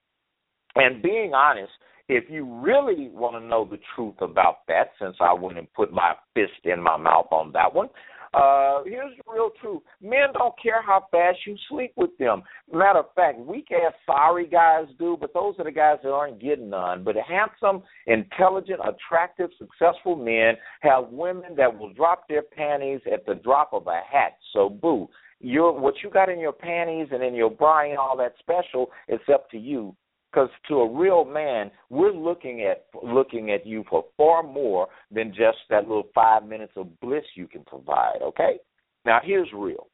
And 0.76 1.02
being 1.02 1.34
honest, 1.34 1.72
if 2.08 2.24
you 2.28 2.44
really 2.44 3.08
want 3.08 3.34
to 3.34 3.46
know 3.46 3.64
the 3.64 3.78
truth 3.94 4.16
about 4.20 4.66
that, 4.68 4.90
since 5.00 5.16
I 5.20 5.32
wouldn't 5.32 5.72
put 5.72 5.92
my 5.92 6.12
fist 6.34 6.64
in 6.64 6.82
my 6.82 6.96
mouth 6.96 7.28
on 7.30 7.52
that 7.52 7.74
one, 7.74 7.88
uh, 8.34 8.82
here's 8.84 9.16
the 9.16 9.32
real 9.32 9.50
truth. 9.60 9.80
Men 10.02 10.32
don't 10.32 10.54
care 10.60 10.82
how 10.82 11.06
fast 11.12 11.38
you 11.46 11.56
sleep 11.68 11.92
with 11.96 12.10
them. 12.18 12.42
Matter 12.72 13.00
of 13.00 13.14
fact, 13.14 13.38
weak 13.38 13.68
ass 13.70 13.92
sorry 14.04 14.48
guys 14.48 14.86
do, 14.98 15.16
but 15.18 15.32
those 15.32 15.54
are 15.58 15.64
the 15.64 15.70
guys 15.70 15.98
that 16.02 16.10
aren't 16.10 16.40
getting 16.40 16.70
none. 16.70 17.04
But 17.04 17.14
handsome, 17.16 17.84
intelligent, 18.06 18.80
attractive, 18.80 19.50
successful 19.56 20.16
men 20.16 20.54
have 20.80 21.10
women 21.10 21.54
that 21.56 21.78
will 21.78 21.92
drop 21.92 22.26
their 22.28 22.42
panties 22.42 23.00
at 23.12 23.24
the 23.24 23.36
drop 23.36 23.70
of 23.72 23.86
a 23.86 24.00
hat. 24.10 24.36
So 24.52 24.68
boo. 24.68 25.08
Your 25.40 25.78
what 25.78 25.94
you 26.02 26.10
got 26.10 26.30
in 26.30 26.40
your 26.40 26.52
panties 26.52 27.08
and 27.12 27.22
in 27.22 27.34
your 27.34 27.50
bra 27.50 27.88
and 27.88 27.98
all 27.98 28.16
that 28.16 28.34
special, 28.38 28.90
it's 29.08 29.24
up 29.32 29.50
to 29.50 29.58
you 29.58 29.94
because 30.34 30.50
to 30.68 30.76
a 30.76 30.92
real 30.92 31.24
man, 31.24 31.70
we're 31.90 32.12
looking 32.12 32.62
at 32.62 32.86
looking 33.02 33.50
at 33.50 33.66
you 33.66 33.84
for 33.88 34.04
far 34.16 34.42
more 34.42 34.88
than 35.10 35.28
just 35.28 35.58
that 35.70 35.86
little 35.88 36.08
five 36.14 36.44
minutes 36.44 36.72
of 36.76 36.98
bliss 37.00 37.24
you 37.36 37.46
can 37.46 37.62
provide. 37.64 38.20
Okay. 38.22 38.58
Now 39.04 39.20
here's 39.22 39.48
real. 39.54 39.86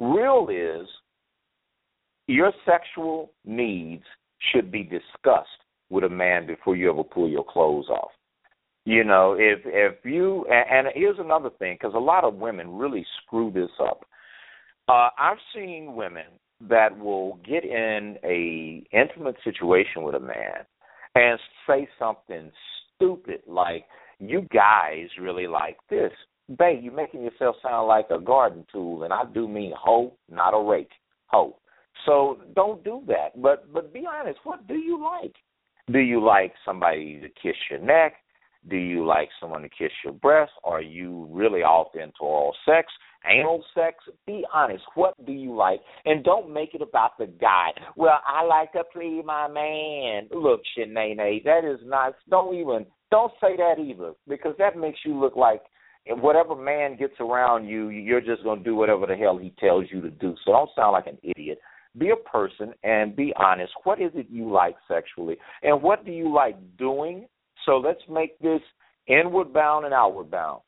Real 0.00 0.48
is 0.50 0.88
your 2.26 2.52
sexual 2.64 3.32
needs 3.44 4.04
should 4.52 4.72
be 4.72 4.82
discussed 4.82 5.48
with 5.90 6.04
a 6.04 6.08
man 6.08 6.46
before 6.46 6.76
you 6.76 6.90
ever 6.90 7.04
pull 7.04 7.28
your 7.28 7.44
clothes 7.44 7.88
off. 7.88 8.10
You 8.86 9.04
know, 9.04 9.36
if 9.38 9.60
if 9.64 10.04
you 10.04 10.46
and, 10.46 10.88
here's 10.94 11.18
another 11.18 11.50
thing, 11.58 11.76
because 11.80 11.94
a 11.94 11.98
lot 11.98 12.24
of 12.24 12.34
women 12.34 12.76
really 12.76 13.04
screw 13.22 13.50
this 13.50 13.70
up. 13.80 14.04
Uh, 14.88 15.08
I've 15.18 15.38
seen 15.54 15.94
women 15.94 16.24
that 16.60 16.98
will 16.98 17.38
get 17.46 17.64
in 17.64 18.16
a 18.24 18.86
intimate 18.92 19.36
situation 19.44 20.02
with 20.02 20.14
a 20.14 20.20
man 20.20 20.64
and 21.14 21.38
say 21.66 21.88
something 21.98 22.50
stupid 22.96 23.42
like, 23.46 23.86
"You 24.18 24.42
guys 24.52 25.08
really 25.18 25.46
like 25.46 25.78
this." 25.88 26.12
Babe, 26.58 26.82
you're 26.82 26.92
making 26.92 27.22
yourself 27.22 27.56
sound 27.62 27.88
like 27.88 28.10
a 28.10 28.18
garden 28.18 28.66
tool, 28.70 29.04
and 29.04 29.12
I 29.12 29.24
do 29.24 29.48
mean 29.48 29.72
hoe, 29.72 30.12
not 30.28 30.54
a 30.54 30.60
rake. 30.60 30.92
Hoe. 31.26 31.56
So 32.04 32.38
don't 32.54 32.82
do 32.84 33.02
that. 33.06 33.40
But 33.40 33.72
but 33.72 33.92
be 33.92 34.06
honest. 34.06 34.38
What 34.44 34.66
do 34.66 34.74
you 34.74 35.02
like? 35.02 35.34
Do 35.90 35.98
you 35.98 36.22
like 36.22 36.54
somebody 36.64 37.20
to 37.20 37.28
kiss 37.28 37.56
your 37.70 37.78
neck? 37.78 38.14
Do 38.68 38.76
you 38.76 39.04
like 39.04 39.28
someone 39.38 39.62
to 39.62 39.68
kiss 39.68 39.92
your 40.02 40.14
breast? 40.14 40.52
Are 40.64 40.80
you 40.80 41.28
really 41.30 41.62
off 41.62 41.94
into 41.94 42.20
oral 42.20 42.56
sex? 42.64 42.90
Anal 43.26 43.64
sex? 43.74 43.96
Be 44.26 44.44
honest. 44.52 44.84
What 44.94 45.14
do 45.24 45.32
you 45.32 45.54
like? 45.54 45.80
And 46.04 46.24
don't 46.24 46.52
make 46.52 46.74
it 46.74 46.82
about 46.82 47.18
the 47.18 47.26
guy. 47.26 47.70
Well, 47.96 48.20
I 48.26 48.44
like 48.44 48.72
to 48.72 48.82
please 48.92 49.22
my 49.24 49.48
man. 49.48 50.28
Look, 50.30 50.60
Shanae, 50.76 51.42
that 51.44 51.64
is 51.64 51.80
not. 51.84 52.14
Don't 52.28 52.54
even. 52.54 52.86
Don't 53.10 53.32
say 53.40 53.56
that 53.56 53.78
either, 53.78 54.14
because 54.28 54.54
that 54.58 54.76
makes 54.76 54.98
you 55.04 55.18
look 55.18 55.36
like 55.36 55.62
whatever 56.08 56.54
man 56.54 56.96
gets 56.96 57.14
around 57.20 57.66
you, 57.66 57.88
you're 57.88 58.20
just 58.20 58.42
going 58.42 58.58
to 58.58 58.64
do 58.64 58.74
whatever 58.74 59.06
the 59.06 59.16
hell 59.16 59.38
he 59.38 59.54
tells 59.58 59.84
you 59.90 60.00
to 60.00 60.10
do. 60.10 60.34
So 60.44 60.52
don't 60.52 60.70
sound 60.76 60.92
like 60.92 61.06
an 61.06 61.18
idiot. 61.22 61.58
Be 61.96 62.10
a 62.10 62.16
person 62.16 62.74
and 62.82 63.14
be 63.14 63.32
honest. 63.36 63.72
What 63.84 64.00
is 64.00 64.10
it 64.14 64.26
you 64.28 64.50
like 64.50 64.74
sexually? 64.88 65.36
And 65.62 65.80
what 65.80 66.04
do 66.04 66.10
you 66.10 66.34
like 66.34 66.56
doing? 66.76 67.26
So 67.64 67.76
let's 67.76 68.02
make 68.10 68.38
this 68.40 68.60
inward 69.06 69.52
bound 69.52 69.84
and 69.84 69.94
outward 69.94 70.30
bound. 70.30 70.62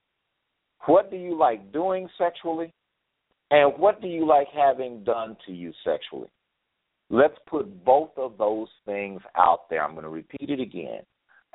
What 0.87 1.11
do 1.11 1.17
you 1.17 1.37
like 1.37 1.73
doing 1.73 2.09
sexually? 2.17 2.73
And 3.51 3.73
what 3.79 4.01
do 4.01 4.09
you 4.09 4.27
like 4.27 4.49
having 4.55 5.05
done 5.05 5.37
to 5.47 5.53
you 5.53 5.73
sexually? 5.85 6.29
Let's 7.11 7.37
put 7.47 7.85
both 7.85 8.11
of 8.17 8.37
those 8.39 8.69
things 8.85 9.21
out 9.37 9.71
there. 9.71 9.85
I'm 9.85 9.93
going 9.93 10.03
to 10.03 10.11
repeat 10.11 10.51
it 10.51 10.61
again. 10.61 11.01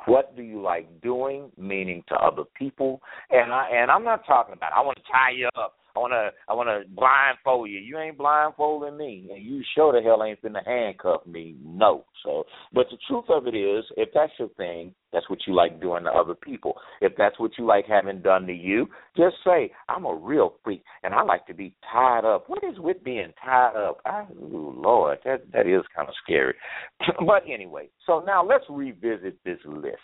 What 0.05 0.35
do 0.35 0.41
you 0.41 0.61
like 0.61 1.01
doing, 1.01 1.51
meaning 1.57 2.03
to 2.07 2.15
other 2.15 2.43
people? 2.57 3.01
And 3.29 3.51
I 3.53 3.69
and 3.71 3.91
I'm 3.91 4.03
not 4.03 4.25
talking 4.25 4.53
about 4.53 4.71
I 4.75 4.81
want 4.81 4.97
to 4.97 5.03
tie 5.11 5.31
you 5.35 5.47
up 5.55 5.75
I 5.95 5.99
wanna 5.99 6.29
I 6.47 6.53
wanna 6.53 6.81
blindfold 6.89 7.69
you. 7.69 7.79
You 7.79 7.97
ain't 7.97 8.17
blindfolding 8.17 8.97
me, 8.97 9.29
and 9.33 9.43
you 9.43 9.63
sure 9.75 9.93
the 9.93 10.01
hell 10.01 10.23
ain't 10.23 10.41
finna 10.41 10.65
handcuff 10.65 11.25
me. 11.25 11.55
No. 11.63 12.05
So, 12.23 12.45
but 12.73 12.87
the 12.91 12.97
truth 13.07 13.25
of 13.29 13.47
it 13.47 13.55
is, 13.55 13.83
if 13.97 14.09
that's 14.13 14.31
your 14.39 14.49
thing, 14.49 14.93
that's 15.11 15.29
what 15.29 15.39
you 15.45 15.53
like 15.53 15.81
doing 15.81 16.03
to 16.05 16.11
other 16.11 16.35
people. 16.35 16.75
If 17.01 17.13
that's 17.17 17.39
what 17.39 17.51
you 17.57 17.65
like 17.65 17.85
having 17.85 18.21
done 18.21 18.47
to 18.47 18.53
you, 18.53 18.87
just 19.17 19.35
say 19.45 19.71
I'm 19.89 20.05
a 20.05 20.15
real 20.15 20.55
freak, 20.63 20.83
and 21.03 21.13
I 21.13 21.23
like 21.23 21.45
to 21.47 21.53
be 21.53 21.75
tied 21.91 22.25
up. 22.25 22.49
What 22.49 22.63
is 22.63 22.79
with 22.79 23.03
being 23.03 23.33
tied 23.43 23.75
up? 23.75 23.99
I, 24.05 24.25
ooh, 24.41 24.73
Lord, 24.77 25.19
that 25.25 25.51
that 25.51 25.67
is 25.67 25.83
kind 25.95 26.07
of 26.07 26.15
scary. 26.23 26.53
but 27.25 27.43
anyway, 27.51 27.89
so 28.05 28.23
now 28.25 28.45
let's 28.45 28.65
revisit 28.69 29.43
this 29.43 29.59
list. 29.65 29.97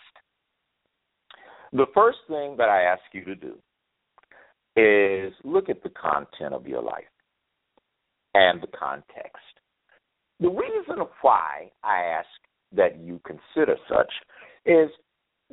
The 1.72 1.86
first 1.94 2.18
thing 2.28 2.56
that 2.56 2.68
I 2.68 2.82
ask 2.82 3.02
you 3.12 3.24
to 3.24 3.34
do 3.34 3.58
is 4.78 5.32
look 5.42 5.68
at 5.68 5.82
the 5.82 5.88
content 5.90 6.54
of 6.54 6.66
your 6.66 6.82
life 6.82 7.04
and 8.34 8.62
the 8.62 8.68
context. 8.68 9.42
The 10.40 10.48
reason 10.48 11.04
why 11.22 11.70
I 11.82 12.02
ask 12.02 12.28
that 12.76 13.00
you 13.00 13.20
consider 13.26 13.76
such 13.88 14.12
is 14.66 14.88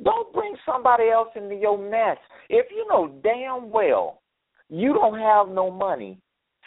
don't 0.04 0.32
bring 0.32 0.54
somebody 0.64 1.08
else 1.08 1.28
into 1.34 1.56
your 1.56 1.76
mess. 1.78 2.18
If 2.48 2.66
you 2.70 2.86
know 2.88 3.20
damn 3.24 3.70
well 3.70 4.22
you 4.68 4.92
don't 4.92 5.18
have 5.18 5.48
no 5.48 5.70
money, 5.70 6.20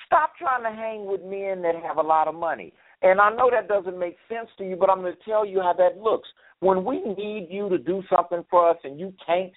stop 0.05 0.31
trying 0.37 0.63
to 0.63 0.77
hang 0.77 1.05
with 1.05 1.21
men 1.21 1.61
that 1.61 1.75
have 1.81 1.97
a 1.97 2.01
lot 2.01 2.27
of 2.27 2.35
money. 2.35 2.73
And 3.01 3.21
I 3.21 3.29
know 3.29 3.49
that 3.51 3.69
doesn't 3.69 3.97
make 3.97 4.17
sense 4.27 4.49
to 4.57 4.67
you, 4.67 4.75
but 4.75 4.89
I'm 4.89 4.99
going 4.99 5.13
to 5.13 5.29
tell 5.29 5.45
you 5.45 5.61
how 5.61 5.73
that 5.73 5.97
looks. 5.97 6.27
When 6.59 6.83
we 6.83 7.01
need 7.01 7.47
you 7.49 7.69
to 7.69 7.77
do 7.77 8.03
something 8.13 8.43
for 8.49 8.69
us 8.69 8.77
and 8.83 8.99
you 8.99 9.13
can't, 9.25 9.53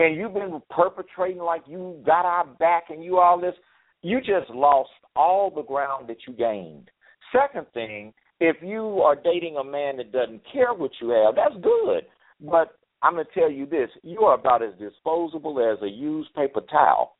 and 0.00 0.16
you've 0.16 0.32
been 0.32 0.60
perpetrating 0.70 1.42
like 1.42 1.62
you 1.66 2.02
got 2.06 2.24
our 2.24 2.46
back 2.58 2.84
and 2.88 3.04
you 3.04 3.18
all 3.18 3.38
this, 3.38 3.54
you 4.02 4.18
just 4.18 4.50
lost 4.50 4.88
all 5.14 5.50
the 5.54 5.62
ground 5.62 6.08
that 6.08 6.16
you 6.26 6.32
gained. 6.32 6.90
Second 7.30 7.66
thing, 7.74 8.14
if 8.40 8.56
you 8.62 9.00
are 9.02 9.14
dating 9.14 9.56
a 9.56 9.64
man 9.64 9.98
that 9.98 10.10
doesn't 10.10 10.40
care 10.50 10.72
what 10.72 10.90
you 11.02 11.10
have, 11.10 11.34
that's 11.36 11.62
good. 11.62 12.04
But 12.40 12.78
I'm 13.02 13.14
going 13.14 13.26
to 13.26 13.38
tell 13.38 13.50
you 13.50 13.66
this 13.66 13.90
you 14.02 14.20
are 14.20 14.34
about 14.34 14.62
as 14.62 14.72
disposable 14.78 15.60
as 15.60 15.82
a 15.82 15.88
used 15.88 16.34
paper 16.34 16.62
towel. 16.70 17.16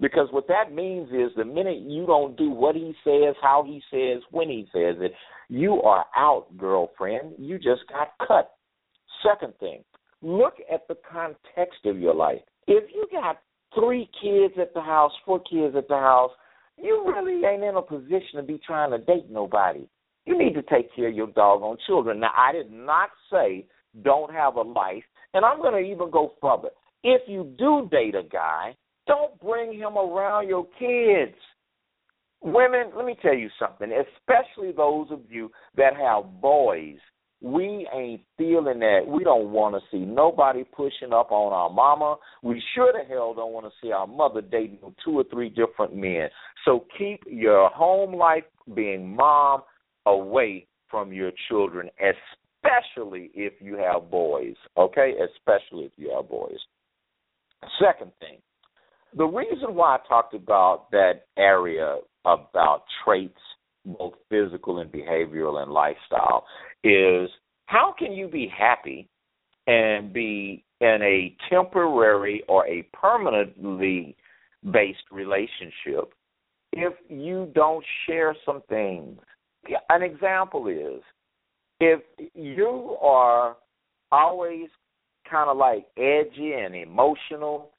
Because 0.00 0.28
what 0.30 0.48
that 0.48 0.72
means 0.72 1.08
is 1.10 1.34
the 1.36 1.44
minute 1.44 1.80
you 1.80 2.06
don't 2.06 2.36
do 2.36 2.50
what 2.50 2.76
he 2.76 2.94
says, 3.04 3.34
how 3.42 3.64
he 3.66 3.82
says, 3.90 4.22
when 4.30 4.48
he 4.48 4.68
says 4.72 4.96
it, 5.00 5.12
you 5.48 5.82
are 5.82 6.06
out, 6.16 6.46
girlfriend. 6.56 7.34
You 7.38 7.58
just 7.58 7.82
got 7.88 8.12
cut. 8.26 8.52
Second 9.24 9.54
thing, 9.58 9.84
look 10.22 10.54
at 10.72 10.86
the 10.88 10.96
context 11.10 11.84
of 11.84 11.98
your 11.98 12.14
life. 12.14 12.40
If 12.66 12.84
you 12.94 13.06
got 13.10 13.40
three 13.74 14.08
kids 14.22 14.54
at 14.60 14.72
the 14.74 14.80
house, 14.80 15.12
four 15.26 15.40
kids 15.40 15.74
at 15.76 15.88
the 15.88 15.96
house, 15.96 16.30
you 16.78 17.04
really 17.06 17.44
ain't 17.44 17.64
in 17.64 17.76
a 17.76 17.82
position 17.82 18.36
to 18.36 18.42
be 18.42 18.60
trying 18.64 18.90
to 18.92 18.98
date 18.98 19.30
nobody. 19.30 19.86
You 20.24 20.38
need 20.38 20.54
to 20.54 20.62
take 20.62 20.94
care 20.94 21.08
of 21.08 21.14
your 21.14 21.26
doggone 21.28 21.78
children. 21.86 22.20
Now, 22.20 22.30
I 22.36 22.52
did 22.52 22.70
not 22.70 23.10
say 23.30 23.66
don't 24.02 24.32
have 24.32 24.56
a 24.56 24.62
life, 24.62 25.02
and 25.34 25.44
I'm 25.44 25.58
going 25.58 25.82
to 25.82 25.90
even 25.90 26.10
go 26.10 26.34
further. 26.40 26.70
If 27.02 27.22
you 27.26 27.52
do 27.58 27.88
date 27.90 28.14
a 28.14 28.22
guy, 28.22 28.76
don't 29.06 29.38
bring 29.40 29.74
him 29.74 29.96
around 29.96 30.48
your 30.48 30.66
kids. 30.78 31.36
Women, 32.40 32.92
let 32.96 33.04
me 33.04 33.16
tell 33.20 33.34
you 33.34 33.48
something, 33.58 33.90
especially 33.90 34.72
those 34.72 35.08
of 35.10 35.20
you 35.28 35.50
that 35.76 35.96
have 35.96 36.40
boys 36.40 36.98
we 37.42 37.88
ain't 37.92 38.20
feeling 38.38 38.78
that. 38.78 39.00
We 39.06 39.24
don't 39.24 39.50
want 39.50 39.74
to 39.74 39.80
see 39.90 40.04
nobody 40.04 40.62
pushing 40.64 41.12
up 41.12 41.32
on 41.32 41.52
our 41.52 41.68
mama. 41.68 42.16
We 42.42 42.62
sure 42.74 42.92
the 42.92 43.04
hell 43.04 43.34
don't 43.34 43.52
want 43.52 43.66
to 43.66 43.72
see 43.82 43.90
our 43.90 44.06
mother 44.06 44.40
dating 44.40 44.78
two 45.04 45.18
or 45.18 45.24
three 45.24 45.48
different 45.48 45.94
men. 45.94 46.28
So 46.64 46.86
keep 46.96 47.24
your 47.26 47.68
home 47.70 48.14
life 48.14 48.44
being 48.74 49.16
mom 49.16 49.62
away 50.06 50.66
from 50.88 51.12
your 51.12 51.32
children, 51.48 51.90
especially 51.98 53.32
if 53.34 53.54
you 53.60 53.76
have 53.76 54.08
boys. 54.08 54.54
Okay? 54.76 55.14
Especially 55.34 55.84
if 55.84 55.92
you 55.96 56.12
have 56.14 56.28
boys. 56.28 56.58
Second 57.80 58.12
thing, 58.20 58.38
the 59.16 59.24
reason 59.24 59.74
why 59.74 59.96
I 59.96 59.98
talked 60.08 60.34
about 60.34 60.90
that 60.92 61.26
area 61.36 61.98
about 62.24 62.84
traits 63.04 63.34
both 63.84 64.14
physical 64.28 64.78
and 64.78 64.90
behavioral 64.90 65.62
and 65.62 65.72
lifestyle 65.72 66.44
is 66.84 67.28
how 67.66 67.94
can 67.98 68.12
you 68.12 68.28
be 68.28 68.46
happy 68.56 69.08
and 69.66 70.12
be 70.12 70.64
in 70.80 70.98
a 71.02 71.36
temporary 71.48 72.42
or 72.48 72.66
a 72.66 72.82
permanently 72.92 74.16
based 74.72 75.04
relationship 75.10 76.12
if 76.72 76.92
you 77.08 77.50
don't 77.54 77.84
share 78.06 78.36
some 78.46 78.62
things? 78.68 79.18
An 79.88 80.02
example 80.02 80.68
is 80.68 81.02
if 81.80 82.00
you 82.34 82.96
are 83.00 83.56
always 84.10 84.68
kind 85.28 85.48
of 85.48 85.56
like 85.56 85.86
edgy 85.96 86.52
and 86.52 86.74
emotional 86.74 87.71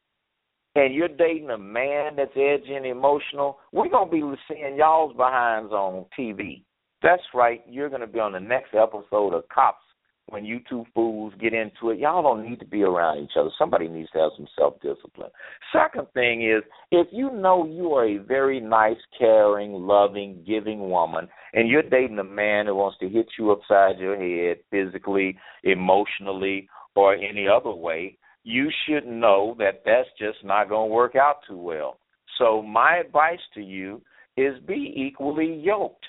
and 0.76 0.94
you're 0.94 1.08
dating 1.08 1.50
a 1.52 1.58
man 1.58 2.16
that's 2.16 2.32
edgy 2.36 2.74
and 2.76 2.86
emotional, 2.86 3.60
we're 3.72 3.90
gonna 3.90 4.12
be 4.12 4.22
seeing 4.48 4.78
y'all's 4.78 5.16
behinds 5.16 5.72
on 5.72 6.06
TV. 6.18 6.64
That's 7.04 7.22
right. 7.34 7.62
You're 7.70 7.90
going 7.90 8.02
to 8.02 8.08
be 8.08 8.20
on 8.20 8.32
the 8.32 8.40
next 8.40 8.74
episode 8.74 9.34
of 9.34 9.48
Cops 9.50 9.84
when 10.28 10.46
you 10.46 10.62
two 10.70 10.86
fools 10.96 11.34
get 11.40 11.54
into 11.54 11.90
it. 11.90 12.00
Y'all 12.00 12.24
don't 12.24 12.50
need 12.50 12.60
to 12.62 12.66
be 12.66 12.82
around 12.82 13.22
each 13.22 13.34
other. 13.38 13.50
Somebody 13.60 13.90
needs 13.90 14.10
to 14.12 14.20
have 14.20 14.32
some 14.38 14.48
self 14.58 14.76
discipline. 14.82 15.30
Second 15.74 16.08
thing 16.14 16.50
is, 16.50 16.64
if 16.92 17.08
you 17.12 17.30
know 17.30 17.66
you 17.66 17.94
are 17.94 18.08
a 18.08 18.18
very 18.20 18.62
nice, 18.62 18.96
caring, 19.20 19.74
loving, 19.74 20.42
giving 20.48 20.90
woman, 20.90 21.28
and 21.52 21.68
you're 21.68 21.84
dating 21.84 22.20
a 22.20 22.24
man 22.24 22.68
who 22.68 22.76
wants 22.76 22.98
to 23.00 23.10
hit 23.10 23.28
you 23.38 23.52
upside 23.52 24.00
your 24.00 24.16
head 24.16 24.60
physically, 24.72 25.38
emotionally, 25.64 26.70
or 26.96 27.16
any 27.16 27.48
other 27.50 27.72
way, 27.74 28.18
you 28.44 28.70
should 28.86 29.06
know 29.06 29.56
that 29.60 29.84
that's 29.86 30.10
just 30.20 30.44
not 30.44 30.70
going 30.70 30.90
to 30.90 30.94
work 30.94 31.16
out 31.16 31.38
too 31.48 31.58
well. 31.58 31.98
So, 32.38 32.62
my 32.62 32.98
advice 32.98 33.40
to 33.54 33.62
you 33.62 34.02
is 34.38 34.54
be 34.66 34.94
equally 34.96 35.62
yoked 35.64 36.06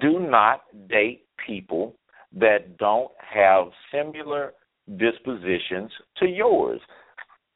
do 0.00 0.18
not 0.18 0.62
date 0.88 1.24
people 1.46 1.94
that 2.34 2.78
don't 2.78 3.10
have 3.18 3.66
similar 3.92 4.54
dispositions 4.96 5.90
to 6.18 6.26
yours. 6.26 6.80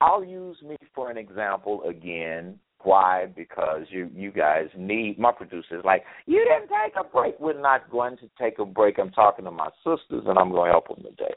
I'll 0.01 0.25
use 0.25 0.61
me 0.63 0.77
for 0.95 1.11
an 1.11 1.17
example 1.17 1.83
again. 1.89 2.59
Why? 2.83 3.27
Because 3.35 3.83
you 3.89 4.11
you 4.15 4.31
guys 4.31 4.67
need 4.77 5.19
my 5.19 5.33
producers 5.33 5.83
like 5.85 6.05
you 6.27 6.45
didn't 6.45 6.69
take 6.69 6.95
a 7.01 7.05
break. 7.05 7.41
We're 7.41 7.61
not 7.61 7.91
going 7.91 8.17
to 8.19 8.29
take 8.39 8.59
a 8.59 8.65
break. 8.65 8.99
I'm 8.99 9.11
talking 9.11 9.47
to 9.47 9.51
my 9.51 9.71
sisters 9.79 10.25
and 10.27 10.39
I'm 10.39 10.51
going 10.51 10.69
to 10.69 10.73
help 10.73 10.89
them 10.89 11.03
today. 11.03 11.35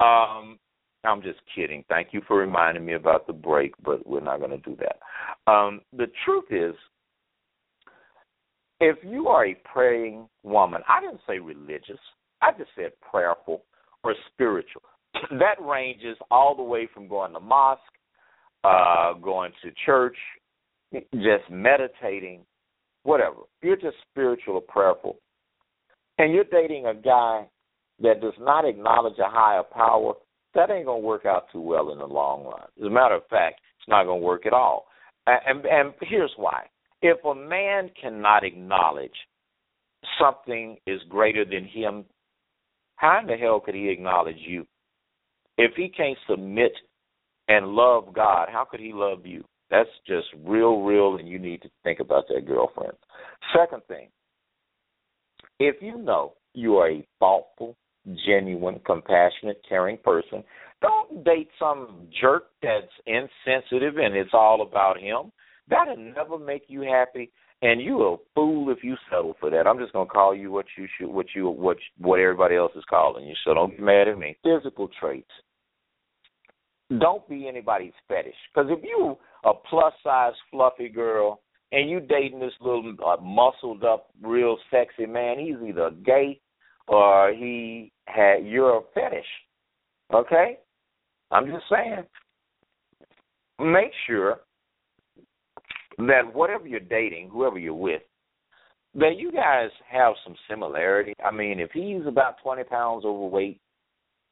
Um, 0.00 0.58
I'm 1.04 1.22
just 1.22 1.38
kidding. 1.54 1.84
Thank 1.88 2.08
you 2.12 2.22
for 2.26 2.38
reminding 2.38 2.84
me 2.84 2.94
about 2.94 3.26
the 3.26 3.32
break, 3.32 3.72
but 3.84 4.06
we're 4.06 4.20
not 4.20 4.40
going 4.40 4.50
to 4.50 4.58
do 4.58 4.76
that. 4.76 5.50
Um, 5.50 5.80
the 5.96 6.06
truth 6.24 6.44
is, 6.50 6.74
if 8.80 8.96
you 9.02 9.28
are 9.28 9.46
a 9.46 9.56
praying 9.72 10.28
woman, 10.42 10.82
I 10.88 11.00
didn't 11.00 11.20
say 11.26 11.38
religious, 11.38 11.98
I 12.42 12.52
just 12.56 12.70
said 12.76 12.92
prayerful 13.10 13.64
or 14.04 14.14
spiritual. 14.32 14.82
that 15.30 15.60
ranges 15.60 16.16
all 16.30 16.54
the 16.54 16.62
way 16.62 16.88
from 16.92 17.08
going 17.08 17.32
to 17.32 17.40
mosque, 17.40 17.82
uh, 18.64 19.14
going 19.14 19.52
to 19.62 19.70
church, 19.84 20.16
just 20.92 21.50
meditating, 21.50 22.40
whatever. 23.02 23.40
You're 23.62 23.76
just 23.76 23.96
spiritual 24.10 24.56
or 24.56 24.62
prayerful. 24.62 25.18
And 26.18 26.32
you're 26.32 26.44
dating 26.44 26.86
a 26.86 26.94
guy 26.94 27.46
that 28.00 28.20
does 28.20 28.34
not 28.40 28.64
acknowledge 28.64 29.18
a 29.18 29.28
higher 29.28 29.62
power, 29.62 30.14
that 30.54 30.70
ain't 30.70 30.86
gonna 30.86 30.98
work 30.98 31.26
out 31.26 31.46
too 31.52 31.60
well 31.60 31.90
in 31.92 31.98
the 31.98 32.06
long 32.06 32.44
run. 32.44 32.68
As 32.78 32.86
a 32.86 32.90
matter 32.90 33.16
of 33.16 33.26
fact, 33.28 33.60
it's 33.78 33.88
not 33.88 34.04
gonna 34.04 34.18
work 34.18 34.46
at 34.46 34.52
all. 34.52 34.86
And, 35.26 35.64
and 35.66 35.92
here's 36.00 36.32
why: 36.36 36.66
if 37.02 37.22
a 37.24 37.34
man 37.34 37.90
cannot 38.00 38.44
acknowledge 38.44 39.10
something 40.20 40.76
is 40.86 41.00
greater 41.08 41.44
than 41.44 41.64
him, 41.64 42.04
how 42.96 43.20
in 43.20 43.26
the 43.26 43.36
hell 43.36 43.60
could 43.60 43.74
he 43.74 43.88
acknowledge 43.88 44.38
you? 44.38 44.66
If 45.56 45.72
he 45.76 45.88
can't 45.88 46.18
submit 46.28 46.72
and 47.48 47.68
love 47.68 48.12
God, 48.14 48.48
how 48.50 48.64
could 48.64 48.80
he 48.80 48.92
love 48.92 49.26
you? 49.26 49.44
That's 49.70 49.88
just 50.06 50.28
real, 50.44 50.82
real, 50.82 51.16
and 51.16 51.28
you 51.28 51.38
need 51.38 51.62
to 51.62 51.70
think 51.84 52.00
about 52.00 52.24
that, 52.28 52.46
girlfriend. 52.46 52.94
Second 53.56 53.82
thing, 53.86 54.08
if 55.58 55.76
you 55.82 55.98
know 55.98 56.34
you 56.54 56.76
are 56.76 56.90
a 56.90 57.06
thoughtful, 57.18 57.76
genuine, 58.26 58.80
compassionate, 58.84 59.60
caring 59.68 59.98
person, 59.98 60.44
don't 60.80 61.24
date 61.24 61.48
some 61.58 62.08
jerk 62.20 62.44
that's 62.62 62.86
insensitive 63.06 63.96
and 63.96 64.14
it's 64.14 64.30
all 64.32 64.62
about 64.62 64.98
him. 64.98 65.32
That'll 65.68 65.96
never 65.96 66.38
make 66.38 66.62
you 66.68 66.82
happy, 66.82 67.30
and 67.60 67.80
you 67.80 68.02
a 68.02 68.16
fool 68.34 68.70
if 68.70 68.82
you 68.82 68.96
settle 69.10 69.36
for 69.38 69.50
that. 69.50 69.66
I'm 69.66 69.78
just 69.78 69.92
gonna 69.92 70.08
call 70.08 70.34
you 70.34 70.50
what 70.50 70.66
you 70.76 70.86
should, 70.96 71.08
what 71.08 71.26
you, 71.34 71.48
what 71.48 71.76
what 71.98 72.20
everybody 72.20 72.56
else 72.56 72.72
is 72.74 72.84
calling 72.88 73.26
you. 73.26 73.34
So 73.44 73.52
don't 73.54 73.70
get 73.70 73.80
mad 73.80 74.08
at 74.08 74.18
me. 74.18 74.36
Physical 74.42 74.88
traits. 74.98 75.30
Don't 76.98 77.28
be 77.28 77.46
anybody's 77.46 77.92
fetish. 78.06 78.34
Because 78.54 78.70
if 78.70 78.82
you 78.82 79.18
a 79.44 79.52
plus 79.68 79.92
size 80.02 80.32
fluffy 80.50 80.88
girl 80.88 81.42
and 81.70 81.90
you 81.90 82.00
dating 82.00 82.40
this 82.40 82.54
little 82.60 82.94
uh, 83.04 83.20
muscled 83.22 83.84
up, 83.84 84.08
real 84.22 84.56
sexy 84.70 85.04
man, 85.04 85.38
he's 85.38 85.56
either 85.68 85.90
gay 86.04 86.40
or 86.88 87.32
he 87.32 87.92
had 88.06 88.44
you're 88.44 88.82
fetish. 88.94 89.26
Okay? 90.12 90.58
I'm 91.30 91.46
just 91.46 91.64
saying. 91.70 92.04
Make 93.60 93.90
sure 94.06 94.38
that 95.98 96.32
whatever 96.32 96.66
you're 96.66 96.80
dating, 96.80 97.28
whoever 97.30 97.58
you're 97.58 97.74
with, 97.74 98.02
that 98.94 99.16
you 99.18 99.32
guys 99.32 99.70
have 99.90 100.14
some 100.24 100.34
similarity. 100.48 101.12
I 101.24 101.30
mean, 101.32 101.60
if 101.60 101.70
he's 101.72 102.06
about 102.06 102.36
20 102.42 102.64
pounds 102.64 103.04
overweight, 103.04 103.60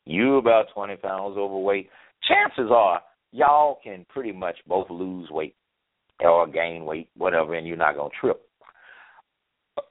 you 0.04 0.36
about 0.36 0.66
20 0.74 0.96
pounds 0.96 1.36
overweight, 1.36 1.90
chances 2.28 2.70
are 2.70 3.00
y'all 3.32 3.78
can 3.82 4.06
pretty 4.08 4.32
much 4.32 4.56
both 4.66 4.88
lose 4.88 5.28
weight 5.30 5.56
or 6.20 6.46
gain 6.46 6.84
weight, 6.84 7.08
whatever, 7.16 7.54
and 7.54 7.66
you're 7.66 7.76
not 7.76 7.96
gonna 7.96 8.10
trip. 8.20 8.45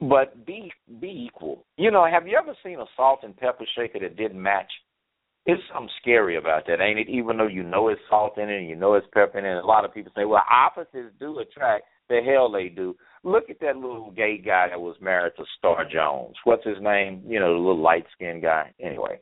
But 0.00 0.44
be 0.46 0.72
be 1.00 1.28
equal. 1.28 1.64
You 1.76 1.90
know, 1.90 2.06
have 2.06 2.26
you 2.26 2.36
ever 2.36 2.54
seen 2.64 2.80
a 2.80 2.86
salt 2.96 3.20
and 3.22 3.36
pepper 3.36 3.64
shaker 3.76 4.00
that 4.00 4.16
didn't 4.16 4.42
match? 4.42 4.70
It's 5.46 5.62
something 5.72 5.90
scary 6.00 6.36
about 6.36 6.66
that, 6.66 6.80
ain't 6.80 6.98
it? 6.98 7.08
Even 7.08 7.36
though 7.36 7.46
you 7.46 7.62
know 7.62 7.88
it's 7.88 8.00
salt 8.10 8.36
in 8.36 8.48
it 8.48 8.58
and 8.58 8.68
you 8.68 8.74
know 8.74 8.94
it's 8.94 9.06
pepper 9.14 9.38
in 9.38 9.44
it, 9.44 9.62
a 9.62 9.66
lot 9.66 9.84
of 9.84 9.94
people 9.94 10.10
say, 10.16 10.24
Well, 10.24 10.42
opposites 10.50 11.14
do 11.20 11.38
attract. 11.38 11.84
The 12.08 12.20
hell 12.20 12.50
they 12.50 12.68
do. 12.68 12.96
Look 13.24 13.50
at 13.50 13.60
that 13.60 13.76
little 13.76 14.12
gay 14.12 14.38
guy 14.38 14.68
that 14.68 14.80
was 14.80 14.96
married 15.00 15.32
to 15.36 15.44
Star 15.58 15.84
Jones. 15.84 16.36
What's 16.44 16.64
his 16.64 16.80
name? 16.80 17.22
You 17.26 17.40
know, 17.40 17.52
the 17.52 17.58
little 17.58 17.82
light 17.82 18.06
skinned 18.14 18.42
guy. 18.42 18.72
Anyway, 18.80 19.20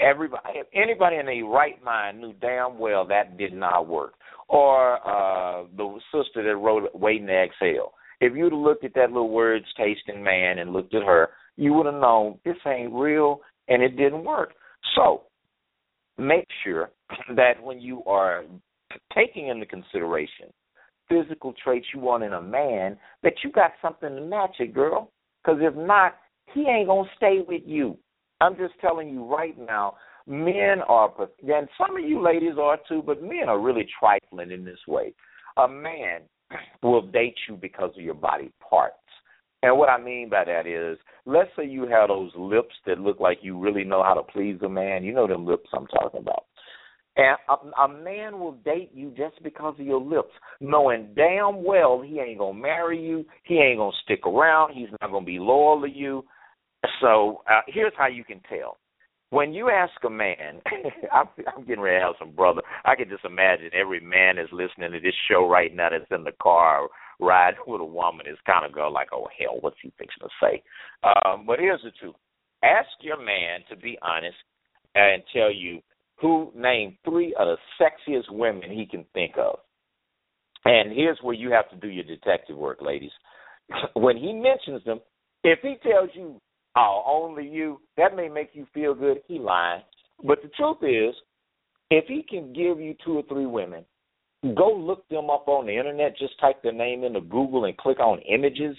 Everybody, 0.00 0.60
anybody 0.74 1.16
in 1.16 1.28
a 1.28 1.42
right 1.42 1.82
mind 1.82 2.20
knew 2.20 2.32
damn 2.34 2.78
well 2.78 3.04
that 3.06 3.36
did 3.36 3.52
not 3.52 3.88
work. 3.88 4.14
Or 4.48 4.96
uh 5.06 5.64
the 5.76 5.98
sister 6.12 6.44
that 6.44 6.56
wrote 6.56 6.88
"Waiting 6.94 7.26
to 7.26 7.32
Exhale." 7.32 7.92
If 8.20 8.36
you'd 8.36 8.52
have 8.52 8.60
looked 8.60 8.84
at 8.84 8.94
that 8.94 9.10
little 9.10 9.30
words 9.30 9.66
tasting 9.76 10.22
man 10.22 10.58
and 10.58 10.72
looked 10.72 10.94
at 10.94 11.02
her, 11.02 11.28
you 11.56 11.72
would 11.74 11.86
have 11.86 11.94
known 11.94 12.38
this 12.44 12.56
ain't 12.66 12.92
real 12.92 13.40
and 13.68 13.82
it 13.82 13.96
didn't 13.96 14.24
work. 14.24 14.54
So 14.96 15.22
make 16.16 16.46
sure 16.64 16.90
that 17.36 17.62
when 17.62 17.80
you 17.80 18.02
are 18.04 18.44
taking 19.14 19.48
into 19.48 19.66
consideration 19.66 20.52
physical 21.08 21.54
traits 21.62 21.86
you 21.94 22.00
want 22.00 22.22
in 22.22 22.34
a 22.34 22.42
man, 22.42 22.96
that 23.22 23.32
you 23.42 23.50
got 23.50 23.72
something 23.80 24.14
to 24.14 24.20
match 24.20 24.56
it, 24.58 24.74
girl. 24.74 25.10
Because 25.42 25.60
if 25.62 25.74
not, 25.74 26.16
he 26.54 26.62
ain't 26.62 26.88
gonna 26.88 27.08
stay 27.16 27.38
with 27.46 27.62
you. 27.64 27.96
I'm 28.40 28.56
just 28.56 28.74
telling 28.80 29.08
you 29.08 29.24
right 29.24 29.58
now, 29.58 29.94
men 30.26 30.80
are, 30.86 31.12
and 31.18 31.68
some 31.78 31.96
of 31.96 32.04
you 32.04 32.22
ladies 32.22 32.54
are 32.60 32.78
too, 32.88 33.02
but 33.04 33.22
men 33.22 33.48
are 33.48 33.60
really 33.60 33.86
trifling 33.98 34.50
in 34.50 34.64
this 34.64 34.78
way. 34.86 35.14
A 35.56 35.66
man 35.66 36.20
will 36.82 37.02
date 37.02 37.36
you 37.48 37.56
because 37.56 37.90
of 37.96 38.02
your 38.02 38.14
body 38.14 38.52
parts. 38.68 38.94
And 39.62 39.76
what 39.76 39.88
I 39.88 40.00
mean 40.00 40.28
by 40.30 40.44
that 40.44 40.66
is, 40.66 40.98
let's 41.26 41.50
say 41.56 41.66
you 41.66 41.88
have 41.88 42.08
those 42.08 42.30
lips 42.36 42.74
that 42.86 43.00
look 43.00 43.18
like 43.18 43.38
you 43.42 43.58
really 43.58 43.84
know 43.84 44.02
how 44.02 44.14
to 44.14 44.22
please 44.22 44.58
a 44.62 44.68
man. 44.68 45.02
You 45.04 45.12
know 45.12 45.26
them 45.26 45.46
lips 45.46 45.68
I'm 45.72 45.86
talking 45.88 46.20
about. 46.20 46.44
And 47.16 47.36
a, 47.48 47.82
a 47.82 47.88
man 47.88 48.38
will 48.38 48.52
date 48.64 48.90
you 48.94 49.12
just 49.16 49.42
because 49.42 49.74
of 49.80 49.84
your 49.84 50.00
lips, 50.00 50.30
knowing 50.60 51.08
damn 51.16 51.64
well 51.64 52.00
he 52.00 52.20
ain't 52.20 52.38
gonna 52.38 52.56
marry 52.56 53.04
you, 53.04 53.24
he 53.42 53.56
ain't 53.56 53.78
gonna 53.78 53.90
stick 54.04 54.24
around, 54.24 54.74
he's 54.74 54.88
not 55.00 55.10
gonna 55.10 55.26
be 55.26 55.40
loyal 55.40 55.80
to 55.82 55.88
you, 55.88 56.24
so 57.00 57.42
uh, 57.50 57.60
here's 57.66 57.92
how 57.96 58.06
you 58.06 58.24
can 58.24 58.40
tell. 58.48 58.76
When 59.30 59.52
you 59.52 59.68
ask 59.68 59.92
a 60.04 60.10
man, 60.10 60.62
I'm, 61.12 61.26
I'm 61.54 61.64
getting 61.64 61.82
ready 61.82 61.98
to 61.98 62.06
have 62.06 62.14
some 62.18 62.30
brother. 62.30 62.62
I 62.84 62.94
can 62.94 63.08
just 63.08 63.24
imagine 63.24 63.70
every 63.74 64.00
man 64.00 64.38
is 64.38 64.48
listening 64.52 64.92
to 64.92 65.00
this 65.00 65.14
show 65.30 65.46
right 65.46 65.74
now 65.74 65.90
that's 65.90 66.10
in 66.10 66.24
the 66.24 66.32
car 66.42 66.88
riding 67.20 67.60
with 67.66 67.80
a 67.80 67.84
woman 67.84 68.26
is 68.26 68.38
kind 68.46 68.64
of 68.64 68.74
go 68.74 68.88
like, 68.88 69.08
oh 69.12 69.26
hell, 69.38 69.58
what's 69.60 69.76
he 69.82 69.92
fixing 69.98 70.22
to 70.22 70.28
say? 70.40 70.62
Um, 71.02 71.44
but 71.46 71.58
here's 71.58 71.82
the 71.82 71.90
truth: 72.00 72.14
ask 72.62 72.88
your 73.00 73.18
man 73.18 73.60
to 73.68 73.76
be 73.76 73.98
honest 74.02 74.36
and 74.94 75.22
tell 75.34 75.52
you 75.52 75.80
who 76.20 76.50
named 76.56 76.96
three 77.04 77.34
of 77.38 77.48
the 77.48 77.56
sexiest 77.80 78.30
women 78.30 78.70
he 78.70 78.86
can 78.86 79.04
think 79.14 79.34
of. 79.38 79.58
And 80.64 80.92
here's 80.92 81.18
where 81.22 81.34
you 81.34 81.50
have 81.50 81.70
to 81.70 81.76
do 81.76 81.88
your 81.88 82.04
detective 82.04 82.56
work, 82.56 82.78
ladies. 82.80 83.12
when 83.94 84.16
he 84.16 84.32
mentions 84.32 84.84
them, 84.84 85.00
if 85.44 85.60
he 85.62 85.76
tells 85.88 86.10
you 86.14 86.40
oh, 86.78 87.02
only 87.06 87.46
you, 87.46 87.80
that 87.96 88.16
may 88.16 88.28
make 88.28 88.50
you 88.52 88.66
feel 88.72 88.94
good. 88.94 89.18
He 89.26 89.38
lying. 89.38 89.82
But 90.24 90.38
the 90.42 90.48
truth 90.56 90.78
is, 90.82 91.14
if 91.90 92.04
he 92.06 92.22
can 92.28 92.52
give 92.52 92.80
you 92.80 92.94
two 93.04 93.18
or 93.18 93.22
three 93.28 93.46
women, 93.46 93.84
go 94.56 94.72
look 94.72 95.08
them 95.08 95.30
up 95.30 95.48
on 95.48 95.66
the 95.66 95.76
internet. 95.76 96.16
Just 96.18 96.38
type 96.40 96.62
their 96.62 96.72
name 96.72 97.04
into 97.04 97.20
Google 97.20 97.64
and 97.64 97.76
click 97.76 97.98
on 97.98 98.20
images 98.20 98.76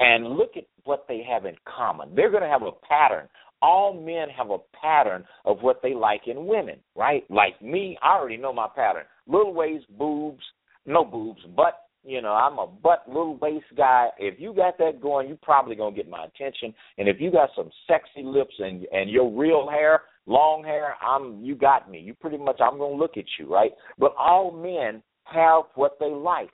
and 0.00 0.36
look 0.36 0.56
at 0.56 0.64
what 0.84 1.06
they 1.08 1.22
have 1.28 1.46
in 1.46 1.56
common. 1.64 2.14
They're 2.14 2.30
going 2.30 2.42
to 2.42 2.48
have 2.48 2.62
a 2.62 2.72
pattern. 2.86 3.28
All 3.62 3.94
men 3.94 4.28
have 4.36 4.50
a 4.50 4.58
pattern 4.80 5.24
of 5.44 5.62
what 5.62 5.80
they 5.82 5.94
like 5.94 6.22
in 6.26 6.46
women, 6.46 6.76
right? 6.94 7.24
Like 7.30 7.60
me, 7.62 7.96
I 8.02 8.16
already 8.16 8.36
know 8.36 8.52
my 8.52 8.68
pattern. 8.74 9.04
Little 9.26 9.54
waist, 9.54 9.86
boobs, 9.96 10.42
no 10.84 11.04
boobs, 11.04 11.40
butt, 11.56 11.83
you 12.04 12.20
know, 12.20 12.32
I'm 12.32 12.58
a 12.58 12.66
butt 12.66 13.04
little 13.06 13.36
waist 13.38 13.66
guy. 13.76 14.08
If 14.18 14.38
you 14.38 14.54
got 14.54 14.78
that 14.78 15.00
going, 15.00 15.28
you're 15.28 15.38
probably 15.42 15.74
gonna 15.74 15.96
get 15.96 16.08
my 16.08 16.24
attention. 16.26 16.74
And 16.98 17.08
if 17.08 17.20
you 17.20 17.30
got 17.30 17.50
some 17.56 17.70
sexy 17.86 18.22
lips 18.22 18.54
and 18.58 18.86
and 18.92 19.10
your 19.10 19.30
real 19.30 19.68
hair, 19.68 20.02
long 20.26 20.62
hair, 20.64 20.96
I'm 21.02 21.42
you 21.42 21.54
got 21.54 21.90
me. 21.90 22.00
You 22.00 22.14
pretty 22.14 22.38
much 22.38 22.60
I'm 22.60 22.78
gonna 22.78 22.94
look 22.94 23.16
at 23.16 23.24
you, 23.38 23.52
right? 23.52 23.72
But 23.98 24.14
all 24.18 24.50
men 24.50 25.02
have 25.24 25.64
what 25.74 25.96
they 25.98 26.10
like. 26.10 26.50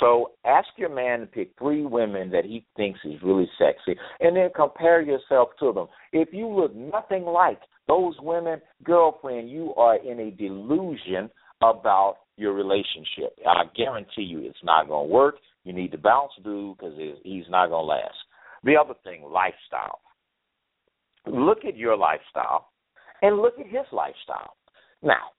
So 0.00 0.32
ask 0.44 0.68
your 0.76 0.94
man 0.94 1.20
to 1.20 1.26
pick 1.26 1.52
three 1.58 1.84
women 1.84 2.30
that 2.30 2.44
he 2.44 2.66
thinks 2.76 2.98
is 3.04 3.22
really 3.22 3.48
sexy 3.58 3.98
and 4.20 4.36
then 4.36 4.50
compare 4.54 5.00
yourself 5.00 5.50
to 5.60 5.72
them. 5.72 5.86
If 6.12 6.30
you 6.32 6.48
look 6.48 6.74
nothing 6.74 7.24
like 7.24 7.60
those 7.88 8.14
women, 8.20 8.60
girlfriend, 8.82 9.48
you 9.48 9.74
are 9.76 9.96
in 9.96 10.20
a 10.20 10.30
delusion 10.32 11.30
about 11.62 12.16
your 12.36 12.52
relationship. 12.52 13.38
I 13.46 13.64
guarantee 13.74 14.22
you 14.22 14.40
it's 14.40 14.58
not 14.62 14.88
going 14.88 15.08
to 15.08 15.14
work. 15.14 15.36
You 15.64 15.72
need 15.72 15.92
to 15.92 15.98
bounce 15.98 16.32
dude 16.44 16.76
because 16.76 16.94
he's 17.22 17.44
not 17.48 17.68
going 17.68 17.82
to 17.82 17.88
last. 17.88 18.14
The 18.64 18.76
other 18.76 18.94
thing, 19.04 19.22
lifestyle. 19.22 20.00
Look 21.26 21.64
at 21.66 21.76
your 21.76 21.96
lifestyle 21.96 22.68
and 23.22 23.38
look 23.38 23.58
at 23.58 23.66
his 23.66 23.86
lifestyle. 23.92 24.56
Now, 25.02 25.30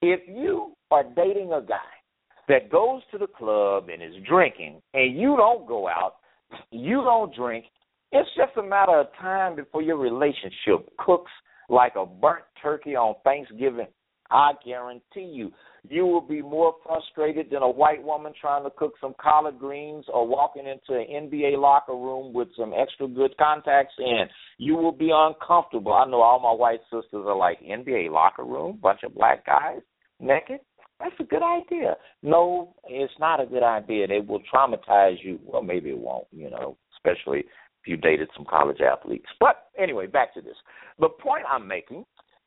if 0.00 0.20
you 0.26 0.74
are 0.90 1.04
dating 1.04 1.52
a 1.52 1.60
guy 1.60 1.76
that 2.48 2.70
goes 2.70 3.02
to 3.10 3.18
the 3.18 3.26
club 3.26 3.88
and 3.88 4.02
is 4.02 4.22
drinking 4.26 4.80
and 4.92 5.16
you 5.18 5.36
don't 5.36 5.66
go 5.66 5.88
out, 5.88 6.16
you 6.70 6.96
don't 6.96 7.34
drink, 7.34 7.64
it's 8.12 8.28
just 8.36 8.56
a 8.56 8.62
matter 8.62 9.00
of 9.00 9.06
time 9.20 9.56
before 9.56 9.82
your 9.82 9.96
relationship 9.96 10.88
cooks 10.98 11.32
like 11.68 11.94
a 11.96 12.06
burnt 12.06 12.44
turkey 12.62 12.94
on 12.94 13.14
Thanksgiving 13.24 13.86
I 14.30 14.52
guarantee 14.64 15.30
you, 15.32 15.52
you 15.88 16.06
will 16.06 16.22
be 16.22 16.40
more 16.40 16.74
frustrated 16.84 17.50
than 17.50 17.62
a 17.62 17.68
white 17.68 18.02
woman 18.02 18.32
trying 18.40 18.64
to 18.64 18.70
cook 18.70 18.94
some 19.00 19.14
collard 19.20 19.58
greens 19.58 20.06
or 20.12 20.26
walking 20.26 20.66
into 20.66 20.98
an 20.98 21.30
NBA 21.30 21.58
locker 21.58 21.92
room 21.94 22.32
with 22.32 22.48
some 22.58 22.72
extra 22.74 23.06
good 23.06 23.36
contacts 23.36 23.94
in. 23.98 24.24
You 24.58 24.76
will 24.76 24.92
be 24.92 25.10
uncomfortable. 25.14 25.92
I 25.92 26.06
know 26.06 26.22
all 26.22 26.40
my 26.40 26.52
white 26.52 26.80
sisters 26.84 27.24
are 27.26 27.36
like 27.36 27.60
NBA 27.60 28.10
locker 28.10 28.44
room, 28.44 28.78
bunch 28.82 29.00
of 29.04 29.14
black 29.14 29.44
guys 29.44 29.80
naked. 30.20 30.60
That's 31.00 31.14
a 31.20 31.24
good 31.24 31.42
idea. 31.42 31.96
No, 32.22 32.74
it's 32.88 33.12
not 33.18 33.40
a 33.40 33.46
good 33.46 33.62
idea. 33.62 34.06
They 34.06 34.20
will 34.20 34.40
traumatize 34.52 35.16
you. 35.22 35.38
Well, 35.44 35.62
maybe 35.62 35.90
it 35.90 35.98
won't, 35.98 36.26
you 36.32 36.50
know, 36.50 36.78
especially 36.96 37.40
if 37.40 37.86
you 37.86 37.96
dated 37.96 38.28
some 38.34 38.46
college 38.48 38.80
athletes. 38.80 39.26
But 39.38 39.66
anyway, 39.78 40.06
back 40.06 40.32
to 40.34 40.40
this. 40.40 40.56
The 40.98 41.08
point 41.08 41.44
I'm 41.50 41.66
making 41.66 42.04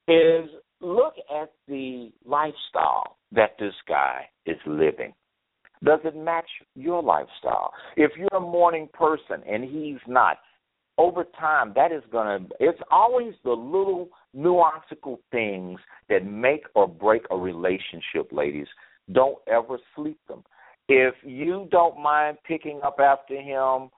is 0.07 0.49
look 0.82 1.13
at 1.34 1.51
the 1.67 2.11
lifestyle 2.25 3.17
that 3.32 3.55
this 3.59 3.73
guy 3.88 4.21
is 4.45 4.57
living. 4.65 5.13
Does 5.84 5.99
it 6.03 6.15
match 6.15 6.49
your 6.75 7.03
lifestyle? 7.03 7.71
If 7.95 8.11
you're 8.17 8.36
a 8.36 8.39
morning 8.39 8.89
person 8.93 9.43
and 9.47 9.63
he's 9.63 9.99
not, 10.07 10.38
over 10.97 11.25
time 11.39 11.71
that 11.75 11.91
is 11.91 12.03
going 12.11 12.47
to 12.47 12.55
it's 12.59 12.80
always 12.91 13.34
the 13.43 13.51
little 13.51 14.09
nuanceical 14.36 15.17
things 15.32 15.80
that 16.09 16.25
make 16.25 16.63
or 16.75 16.88
break 16.88 17.23
a 17.32 17.38
relationship 17.38 18.32
ladies 18.32 18.67
don't 19.11 19.38
ever 19.47 19.78
sleep 19.95 20.19
them 20.28 20.43
if 20.89 21.13
you 21.23 21.67
don't 21.71 22.01
mind 22.01 22.38
picking 22.47 22.80
up 22.84 22.97
after 22.99 23.39
him 23.39 23.89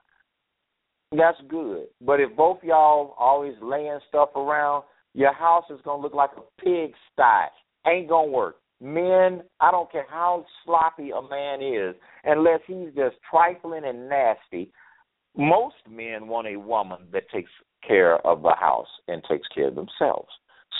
that's 1.16 1.38
good 1.48 1.86
but 2.02 2.20
if 2.20 2.34
both 2.36 2.58
y'all 2.62 3.14
always 3.18 3.54
laying 3.62 3.98
stuff 4.08 4.28
around 4.36 4.84
your 5.14 5.32
house 5.32 5.64
is 5.70 5.80
going 5.84 5.98
to 5.98 6.02
look 6.02 6.14
like 6.14 6.30
a 6.36 6.62
pig 6.62 6.92
sty 7.12 7.46
ain't 7.86 8.08
going 8.08 8.28
to 8.28 8.32
work 8.32 8.56
men 8.80 9.42
i 9.60 9.70
don't 9.70 9.90
care 9.92 10.06
how 10.08 10.44
sloppy 10.64 11.10
a 11.10 11.22
man 11.22 11.62
is 11.62 11.94
unless 12.24 12.60
he's 12.66 12.94
just 12.94 13.16
trifling 13.30 13.84
and 13.84 14.08
nasty 14.08 14.70
most 15.36 15.76
men 15.88 16.26
want 16.26 16.48
a 16.48 16.56
woman 16.56 16.98
that 17.12 17.28
takes 17.30 17.50
care 17.86 18.24
of 18.26 18.42
the 18.42 18.54
house 18.58 18.88
and 19.08 19.22
takes 19.28 19.46
care 19.54 19.68
of 19.68 19.74
themselves. 19.74 20.28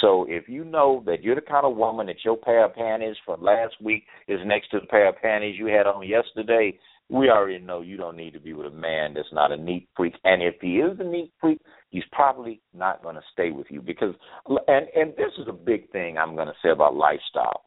So 0.01 0.27
if 0.29 0.49
you 0.49 0.65
know 0.65 1.03
that 1.07 1.23
you're 1.23 1.35
the 1.35 1.41
kind 1.41 1.67
of 1.67 1.77
woman 1.77 2.07
that 2.07 2.25
your 2.25 2.37
pair 2.37 2.65
of 2.65 2.75
panties 2.75 3.17
from 3.25 3.43
last 3.43 3.75
week 3.83 4.05
is 4.29 4.41
next 4.45 4.71
to 4.71 4.81
the 4.81 4.87
pair 4.87 5.09
of 5.09 5.21
panties 5.21 5.57
you 5.59 5.67
had 5.67 5.87
on 5.87 6.07
yesterday, 6.07 6.79
we 7.11 7.29
already 7.29 7.59
know 7.59 7.81
you 7.81 7.97
don't 7.97 8.17
need 8.17 8.33
to 8.33 8.41
be 8.41 8.53
with 8.53 8.67
a 8.67 8.77
man 8.77 9.15
that's 9.15 9.33
not 9.33 9.51
a 9.51 9.57
neat 9.57 9.89
freak. 9.97 10.15
And 10.25 10.43
if 10.43 10.55
he 10.61 10.77
is 10.77 10.99
a 11.01 11.05
neat 11.05 11.33
freak, 11.41 11.61
he's 11.91 12.05
probably 12.13 12.61
not 12.73 13.03
going 13.03 13.17
to 13.17 13.23
stay 13.33 13.51
with 13.51 13.67
you 13.69 13.83
because 13.83 14.15
and 14.47 14.87
and 14.95 15.13
this 15.17 15.33
is 15.39 15.49
a 15.49 15.53
big 15.53 15.91
thing 15.91 16.17
I'm 16.17 16.37
going 16.37 16.47
to 16.47 16.55
say 16.63 16.71
about 16.71 16.95
lifestyle. 16.95 17.65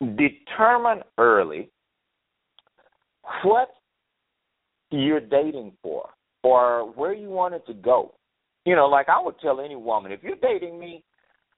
Determine 0.00 1.02
early 1.18 1.70
what 3.42 3.68
you're 4.90 5.20
dating 5.20 5.72
for 5.82 6.10
or 6.42 6.92
where 6.92 7.14
you 7.14 7.30
want 7.30 7.54
it 7.54 7.66
to 7.66 7.74
go. 7.74 8.14
You 8.64 8.76
know, 8.76 8.86
like 8.86 9.08
I 9.08 9.20
would 9.20 9.38
tell 9.40 9.60
any 9.60 9.76
woman, 9.76 10.12
if 10.12 10.22
you're 10.22 10.36
dating 10.40 10.78
me, 10.78 11.02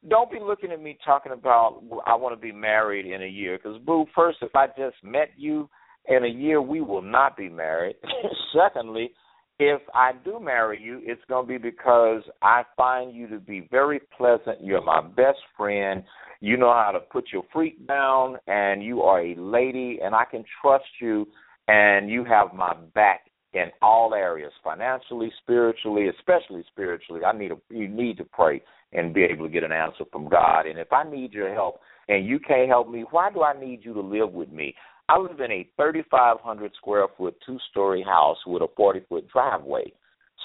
don't 0.09 0.31
be 0.31 0.39
looking 0.41 0.73
at 0.73 0.81
me 0.81 0.97
talking 1.05 1.33
about 1.33 1.83
I 2.07 2.15
want 2.15 2.35
to 2.35 2.41
be 2.41 2.53
married 2.53 3.07
in 3.07 3.23
a 3.23 3.27
year. 3.27 3.59
Because 3.59 3.79
boo, 3.83 4.07
first, 4.15 4.39
if 4.41 4.55
I 4.55 4.69
just 4.69 4.97
met 5.03 5.31
you 5.37 5.69
in 6.09 6.25
a 6.25 6.29
year, 6.29 6.61
we 6.63 6.81
will 6.81 7.03
not 7.03 7.37
be 7.37 7.49
married. 7.49 7.97
Secondly, 8.55 9.13
if 9.59 9.81
I 9.95 10.13
do 10.25 10.39
marry 10.39 10.81
you, 10.81 11.01
it's 11.05 11.23
going 11.29 11.47
to 11.47 11.49
be 11.49 11.59
because 11.59 12.23
I 12.43 12.63
find 12.77 13.15
you 13.15 13.27
to 13.29 13.39
be 13.39 13.69
very 13.71 14.01
pleasant. 14.17 14.63
You're 14.63 14.85
my 14.85 15.01
best 15.01 15.39
friend. 15.57 16.03
You 16.41 16.57
know 16.57 16.73
how 16.73 16.91
to 16.93 17.01
put 17.01 17.25
your 17.33 17.43
freak 17.53 17.87
down, 17.87 18.37
and 18.47 18.83
you 18.83 19.01
are 19.03 19.21
a 19.23 19.35
lady, 19.37 19.99
and 20.03 20.15
I 20.15 20.25
can 20.31 20.45
trust 20.61 20.85
you 21.01 21.27
and 21.69 22.11
you 22.11 22.25
have 22.25 22.55
my 22.55 22.75
back 22.95 23.23
in 23.55 23.71
all 23.81 24.15
areas, 24.15 24.53
financially, 24.63 25.33
spiritually, 25.43 26.09
especially 26.09 26.65
spiritually. 26.71 27.23
I 27.25 27.37
need 27.37 27.53
a, 27.53 27.57
you 27.71 27.89
need 27.89 28.19
to 28.19 28.25
pray 28.25 28.63
and 28.93 29.15
be 29.15 29.23
able 29.23 29.47
to 29.47 29.53
get 29.53 29.65
an 29.65 29.73
answer 29.73 30.05
from 30.13 30.29
God. 30.29 30.67
And 30.67 30.79
if 30.79 30.93
I 30.93 31.09
need 31.09 31.33
your 31.33 31.53
help 31.55 31.81
and 32.09 32.27
you 32.27 32.39
can't 32.39 32.69
help 32.69 32.91
me, 32.91 33.05
why 33.11 33.31
do 33.33 33.43
I 33.43 33.59
need 33.59 33.85
you 33.85 33.95
to 33.95 34.01
live 34.01 34.33
with 34.33 34.51
me? 34.53 34.75
I 35.09 35.19
live 35.19 35.41
in 35.41 35.53
a 35.53 35.69
3,500 35.77 36.73
square 36.77 37.07
foot 37.17 37.37
two 37.47 37.59
story 37.71 38.03
house 38.03 38.39
with 38.47 38.63
a 38.63 38.69
40 38.77 39.01
foot 39.09 39.27
driveway. 39.33 39.93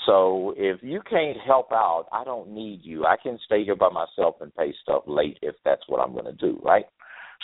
So 0.05 0.53
if 0.57 0.81
you 0.81 1.01
can't 1.09 1.37
help 1.45 1.71
out, 1.71 2.05
I 2.11 2.23
don't 2.23 2.49
need 2.49 2.81
you. 2.83 3.05
I 3.05 3.17
can 3.21 3.37
stay 3.45 3.63
here 3.63 3.75
by 3.75 3.89
myself 3.89 4.35
and 4.41 4.55
pay 4.55 4.73
stuff 4.81 5.03
late 5.07 5.37
if 5.41 5.55
that's 5.65 5.83
what 5.87 5.99
I'm 5.99 6.13
going 6.13 6.25
to 6.25 6.33
do, 6.33 6.59
right? 6.63 6.85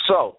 So 0.08 0.38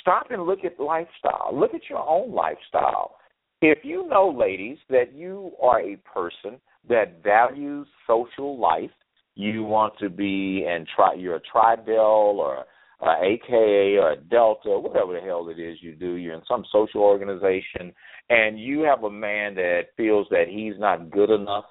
stop 0.00 0.30
and 0.30 0.44
look 0.44 0.60
at 0.64 0.78
lifestyle. 0.78 1.50
Look 1.52 1.74
at 1.74 1.88
your 1.88 2.06
own 2.06 2.32
lifestyle. 2.32 3.16
If 3.62 3.78
you 3.84 4.08
know, 4.08 4.34
ladies, 4.36 4.78
that 4.88 5.12
you 5.14 5.52
are 5.62 5.80
a 5.80 5.96
person 5.96 6.60
that 6.88 7.22
values 7.22 7.86
social 8.06 8.58
life, 8.58 8.90
you 9.34 9.62
want 9.62 9.94
to 10.00 10.08
be 10.08 10.66
and 10.68 10.86
try 10.94 11.14
you're 11.14 11.36
a 11.36 11.40
Tri 11.40 11.76
Delt 11.76 12.36
or 12.36 12.64
a 13.02 13.24
AKA 13.24 13.96
or 13.98 14.16
Delta, 14.30 14.78
whatever 14.78 15.14
the 15.14 15.20
hell 15.20 15.48
it 15.48 15.60
is 15.60 15.78
you 15.80 15.94
do, 15.94 16.14
you're 16.14 16.34
in 16.34 16.42
some 16.46 16.64
social 16.70 17.00
organization 17.00 17.92
and 18.28 18.58
you 18.58 18.80
have 18.80 19.04
a 19.04 19.10
man 19.10 19.54
that 19.54 19.82
feels 19.96 20.26
that 20.30 20.44
he's 20.48 20.74
not 20.78 21.10
good 21.10 21.30
enough 21.30 21.64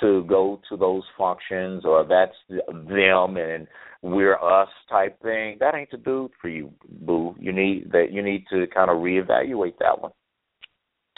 to 0.00 0.24
go 0.24 0.60
to 0.68 0.76
those 0.76 1.02
functions 1.16 1.84
or 1.84 2.04
that's 2.04 2.36
them 2.48 3.36
and 3.36 3.66
we're 4.02 4.34
us 4.34 4.68
type 4.90 5.20
thing, 5.22 5.56
that 5.60 5.76
ain't 5.76 5.90
the 5.92 5.96
dude 5.96 6.32
for 6.40 6.48
you, 6.48 6.72
boo. 6.88 7.36
You 7.38 7.52
need 7.52 7.92
that 7.92 8.10
you 8.10 8.20
need 8.20 8.44
to 8.50 8.66
kind 8.74 8.90
of 8.90 8.96
reevaluate 8.96 9.78
that 9.78 10.00
one. 10.00 10.10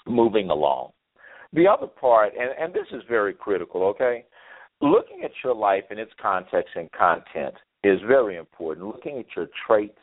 Moving 0.06 0.50
along. 0.50 0.90
The 1.54 1.66
other 1.66 1.86
part, 1.86 2.34
and, 2.38 2.50
and 2.60 2.74
this 2.74 2.86
is 2.92 3.02
very 3.08 3.32
critical, 3.32 3.84
okay? 3.84 4.26
Looking 4.82 5.22
at 5.24 5.30
your 5.42 5.54
life 5.54 5.84
in 5.90 5.98
its 5.98 6.12
context 6.20 6.72
and 6.74 6.90
content 6.92 7.54
is 7.84 8.00
very 8.06 8.36
important. 8.36 8.86
Looking 8.86 9.18
at 9.18 9.26
your 9.36 9.48
traits, 9.66 9.98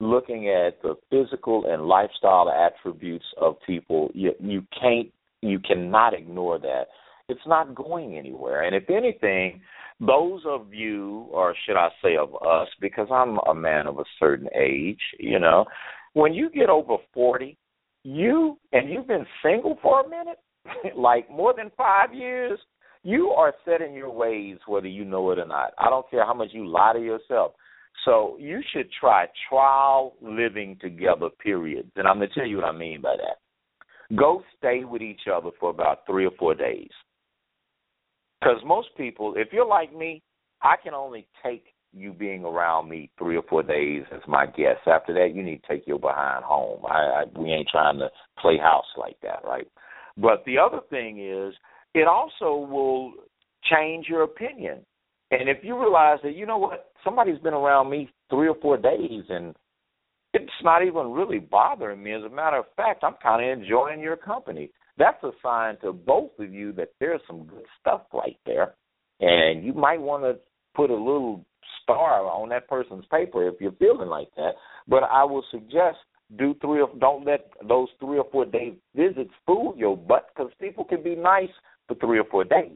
looking 0.00 0.48
at 0.48 0.80
the 0.82 0.96
physical 1.10 1.64
and 1.66 1.86
lifestyle 1.86 2.50
attributes 2.50 3.24
of 3.40 3.56
people, 3.66 4.10
you, 4.14 4.32
you 4.40 4.64
can't, 4.78 5.08
you 5.40 5.58
cannot 5.60 6.14
ignore 6.14 6.58
that. 6.58 6.86
It's 7.28 7.46
not 7.46 7.74
going 7.74 8.18
anywhere. 8.18 8.62
And 8.62 8.74
if 8.74 8.90
anything, 8.90 9.60
those 10.00 10.42
of 10.46 10.72
you, 10.74 11.26
or 11.30 11.54
should 11.64 11.76
I 11.76 11.88
say 12.02 12.16
of 12.16 12.34
us, 12.34 12.68
because 12.80 13.08
I'm 13.10 13.38
a 13.48 13.54
man 13.54 13.86
of 13.86 13.98
a 13.98 14.04
certain 14.18 14.48
age, 14.54 15.00
you 15.18 15.38
know, 15.38 15.64
when 16.14 16.34
you 16.34 16.50
get 16.50 16.68
over 16.68 16.96
40, 17.14 17.56
you, 18.04 18.58
and 18.72 18.90
you've 18.90 19.06
been 19.06 19.26
single 19.42 19.78
for 19.80 20.00
a 20.00 20.08
minute, 20.08 20.38
like 20.96 21.30
more 21.30 21.54
than 21.56 21.70
five 21.76 22.12
years, 22.12 22.58
you 23.02 23.28
are 23.30 23.54
set 23.64 23.80
in 23.80 23.94
your 23.94 24.10
ways 24.10 24.58
whether 24.66 24.86
you 24.86 25.04
know 25.04 25.30
it 25.30 25.38
or 25.38 25.46
not. 25.46 25.72
I 25.78 25.90
don't 25.90 26.08
care 26.10 26.24
how 26.24 26.34
much 26.34 26.48
you 26.52 26.66
lie 26.66 26.92
to 26.92 27.00
yourself. 27.00 27.52
So 28.04 28.36
you 28.38 28.60
should 28.72 28.88
try 28.98 29.26
trial 29.48 30.14
living 30.20 30.78
together, 30.80 31.28
periods. 31.42 31.90
And 31.96 32.06
I'm 32.06 32.18
going 32.18 32.28
to 32.28 32.34
tell 32.34 32.46
you 32.46 32.56
what 32.56 32.66
I 32.66 32.72
mean 32.72 33.00
by 33.00 33.16
that. 33.16 34.16
Go 34.16 34.42
stay 34.58 34.84
with 34.84 35.02
each 35.02 35.22
other 35.32 35.50
for 35.58 35.70
about 35.70 36.06
three 36.06 36.26
or 36.26 36.32
four 36.38 36.54
days. 36.54 36.90
Because 38.40 38.58
most 38.64 38.88
people, 38.96 39.34
if 39.36 39.48
you're 39.52 39.66
like 39.66 39.94
me, 39.94 40.22
I 40.62 40.74
can 40.82 40.94
only 40.94 41.26
take 41.44 41.64
you 41.92 42.12
being 42.12 42.44
around 42.44 42.88
me 42.88 43.10
three 43.18 43.36
or 43.36 43.42
four 43.48 43.62
days 43.62 44.02
as 44.12 44.20
my 44.26 44.46
guest. 44.46 44.80
After 44.86 45.12
that, 45.14 45.34
you 45.34 45.42
need 45.42 45.62
to 45.62 45.68
take 45.68 45.86
your 45.86 45.98
behind 45.98 46.44
home. 46.44 46.84
I, 46.86 46.98
I 46.98 47.24
we 47.38 47.50
ain't 47.50 47.68
trying 47.68 47.98
to 47.98 48.08
play 48.38 48.58
house 48.58 48.86
like 48.96 49.16
that, 49.22 49.40
right? 49.44 49.66
But 50.16 50.44
the 50.44 50.58
other 50.58 50.80
thing 50.90 51.24
is, 51.24 51.54
it 51.94 52.06
also 52.08 52.66
will 52.66 53.12
change 53.70 54.06
your 54.08 54.22
opinion. 54.22 54.78
And 55.30 55.48
if 55.48 55.58
you 55.62 55.80
realize 55.80 56.18
that, 56.22 56.36
you 56.36 56.46
know 56.46 56.58
what, 56.58 56.92
somebody's 57.04 57.38
been 57.38 57.54
around 57.54 57.90
me 57.90 58.10
three 58.30 58.48
or 58.48 58.56
four 58.60 58.76
days 58.76 59.24
and 59.28 59.54
it's 60.34 60.50
not 60.62 60.84
even 60.84 61.12
really 61.12 61.38
bothering 61.38 62.02
me. 62.02 62.12
As 62.12 62.22
a 62.22 62.28
matter 62.28 62.58
of 62.58 62.64
fact, 62.76 63.04
I'm 63.04 63.14
kind 63.22 63.44
of 63.44 63.58
enjoying 63.58 64.00
your 64.00 64.16
company 64.16 64.70
that's 64.98 65.22
a 65.22 65.30
sign 65.42 65.76
to 65.82 65.92
both 65.92 66.30
of 66.38 66.52
you 66.52 66.72
that 66.72 66.90
there's 67.00 67.20
some 67.26 67.44
good 67.44 67.64
stuff 67.80 68.02
right 68.12 68.38
there. 68.44 68.74
And 69.20 69.64
you 69.64 69.72
might 69.72 70.00
want 70.00 70.24
to 70.24 70.36
put 70.74 70.90
a 70.90 70.94
little 70.94 71.44
star 71.82 72.26
on 72.26 72.48
that 72.50 72.68
person's 72.68 73.04
paper 73.10 73.48
if 73.48 73.60
you're 73.60 73.72
feeling 73.72 74.08
like 74.08 74.28
that. 74.36 74.52
But 74.88 75.04
I 75.04 75.24
will 75.24 75.44
suggest 75.50 75.98
do 76.38 76.54
three 76.60 76.80
or 76.80 76.90
don't 76.98 77.26
let 77.26 77.50
those 77.68 77.88
three 78.00 78.18
or 78.18 78.26
four 78.32 78.46
day 78.46 78.74
visits 78.94 79.30
fool 79.46 79.74
your 79.76 79.96
butt 79.96 80.28
because 80.34 80.50
people 80.60 80.84
can 80.84 81.02
be 81.02 81.14
nice 81.14 81.50
for 81.92 82.06
three 82.06 82.18
or 82.18 82.24
four 82.24 82.44
days. 82.44 82.72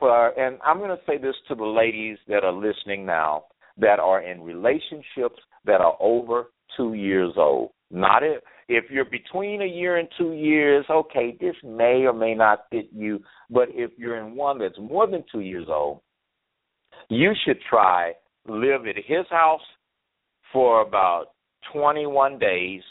And 0.00 0.58
I'm 0.64 0.78
going 0.78 0.90
to 0.90 1.02
say 1.06 1.18
this 1.18 1.34
to 1.48 1.54
the 1.54 1.64
ladies 1.64 2.18
that 2.28 2.44
are 2.44 2.52
listening 2.52 3.04
now 3.04 3.44
that 3.78 3.98
are 3.98 4.22
in 4.22 4.42
relationships 4.42 5.40
that 5.64 5.80
are 5.80 5.96
over 6.00 6.50
two 6.76 6.94
years 6.94 7.32
old. 7.36 7.70
Not 7.90 8.22
if 8.22 8.42
if 8.68 8.84
you're 8.90 9.06
between 9.06 9.62
a 9.62 9.66
year 9.66 9.96
and 9.96 10.08
two 10.18 10.34
years, 10.34 10.84
okay, 10.90 11.36
this 11.40 11.54
may 11.64 12.04
or 12.04 12.12
may 12.12 12.34
not 12.34 12.66
fit 12.70 12.90
you. 12.92 13.22
But 13.48 13.68
if 13.70 13.92
you're 13.96 14.18
in 14.18 14.36
one 14.36 14.58
that's 14.58 14.78
more 14.78 15.06
than 15.06 15.24
two 15.32 15.40
years 15.40 15.68
old, 15.70 16.02
you 17.08 17.32
should 17.46 17.58
try 17.68 18.12
live 18.46 18.86
at 18.86 18.96
his 18.96 19.26
house 19.30 19.62
for 20.52 20.82
about 20.82 21.28
21 21.72 22.38
days 22.38 22.82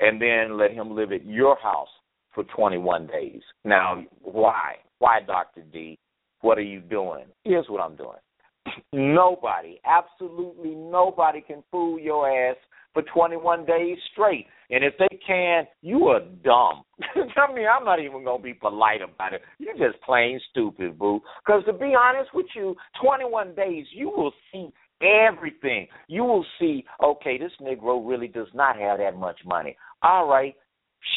and 0.00 0.20
then 0.20 0.56
let 0.58 0.72
him 0.72 0.96
live 0.96 1.12
at 1.12 1.26
your 1.26 1.56
house 1.62 1.88
for 2.34 2.44
21 2.44 3.06
days. 3.06 3.40
Now, 3.64 4.02
why? 4.22 4.76
Why, 4.98 5.20
Dr. 5.26 5.62
D? 5.72 5.98
What 6.40 6.58
are 6.58 6.62
you 6.62 6.80
doing? 6.80 7.24
Here's 7.44 7.66
what 7.68 7.80
I'm 7.80 7.96
doing. 7.96 8.18
Nobody, 8.92 9.80
absolutely 9.84 10.74
nobody 10.74 11.40
can 11.40 11.62
fool 11.70 11.98
your 11.98 12.30
ass 12.30 12.56
for 12.92 13.02
21 13.02 13.66
days 13.66 13.98
straight. 14.12 14.46
And 14.70 14.82
if 14.84 14.94
they 14.98 15.18
can, 15.26 15.64
you 15.82 16.06
are 16.06 16.20
dumb. 16.42 16.84
I 17.36 17.52
mean, 17.52 17.66
I'm 17.66 17.84
not 17.84 18.00
even 18.00 18.24
gonna 18.24 18.42
be 18.42 18.54
polite 18.54 19.02
about 19.02 19.34
it. 19.34 19.42
You're 19.58 19.74
just 19.74 20.02
plain 20.04 20.40
stupid, 20.50 20.98
boo. 20.98 21.20
Because 21.44 21.64
to 21.66 21.72
be 21.72 21.94
honest 21.98 22.30
with 22.32 22.46
you, 22.54 22.74
21 23.02 23.54
days, 23.54 23.86
you 23.92 24.08
will 24.08 24.32
see 24.52 24.70
everything. 25.02 25.88
You 26.08 26.24
will 26.24 26.46
see, 26.58 26.84
okay, 27.02 27.36
this 27.36 27.52
Negro 27.60 28.06
really 28.08 28.28
does 28.28 28.48
not 28.54 28.76
have 28.78 28.98
that 28.98 29.16
much 29.16 29.40
money. 29.44 29.76
All 30.02 30.26
right, 30.28 30.54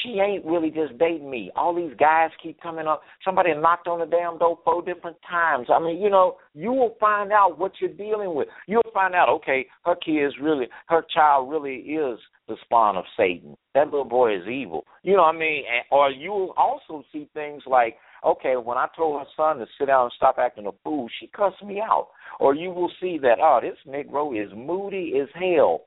she 0.03 0.19
ain't 0.19 0.45
really 0.45 0.69
just 0.69 0.97
dating 0.97 1.29
me. 1.29 1.51
All 1.55 1.73
these 1.73 1.95
guys 1.97 2.29
keep 2.41 2.59
coming 2.61 2.87
up. 2.87 3.01
Somebody 3.23 3.53
knocked 3.53 3.87
on 3.87 3.99
the 3.99 4.05
damn 4.05 4.37
door 4.37 4.59
four 4.63 4.81
different 4.81 5.17
times. 5.29 5.67
I 5.73 5.79
mean, 5.79 6.01
you 6.01 6.09
know, 6.09 6.37
you 6.53 6.71
will 6.71 6.95
find 6.99 7.31
out 7.31 7.57
what 7.57 7.73
you're 7.79 7.89
dealing 7.89 8.35
with. 8.35 8.47
You'll 8.67 8.81
find 8.93 9.15
out, 9.15 9.29
okay, 9.29 9.67
her 9.85 9.95
kids 9.95 10.35
really, 10.41 10.67
her 10.87 11.03
child 11.13 11.49
really 11.49 11.75
is 11.75 12.19
the 12.47 12.55
spawn 12.63 12.97
of 12.97 13.05
Satan. 13.15 13.55
That 13.75 13.85
little 13.85 14.05
boy 14.05 14.35
is 14.35 14.47
evil. 14.47 14.85
You 15.03 15.15
know 15.15 15.23
what 15.23 15.35
I 15.35 15.39
mean? 15.39 15.63
Or 15.91 16.09
you 16.09 16.31
will 16.31 16.53
also 16.57 17.03
see 17.11 17.29
things 17.33 17.63
like, 17.65 17.97
okay, 18.25 18.55
when 18.55 18.77
I 18.77 18.87
told 18.95 19.19
her 19.19 19.27
son 19.35 19.59
to 19.59 19.65
sit 19.77 19.87
down 19.87 20.05
and 20.05 20.13
stop 20.15 20.35
acting 20.37 20.67
a 20.67 20.71
fool, 20.83 21.07
she 21.19 21.27
cussed 21.27 21.63
me 21.63 21.79
out. 21.81 22.09
Or 22.39 22.55
you 22.55 22.71
will 22.71 22.91
see 22.99 23.17
that, 23.21 23.39
oh, 23.41 23.59
this 23.61 23.77
Negro 23.87 24.41
is 24.41 24.51
moody 24.55 25.13
as 25.21 25.29
hell. 25.33 25.81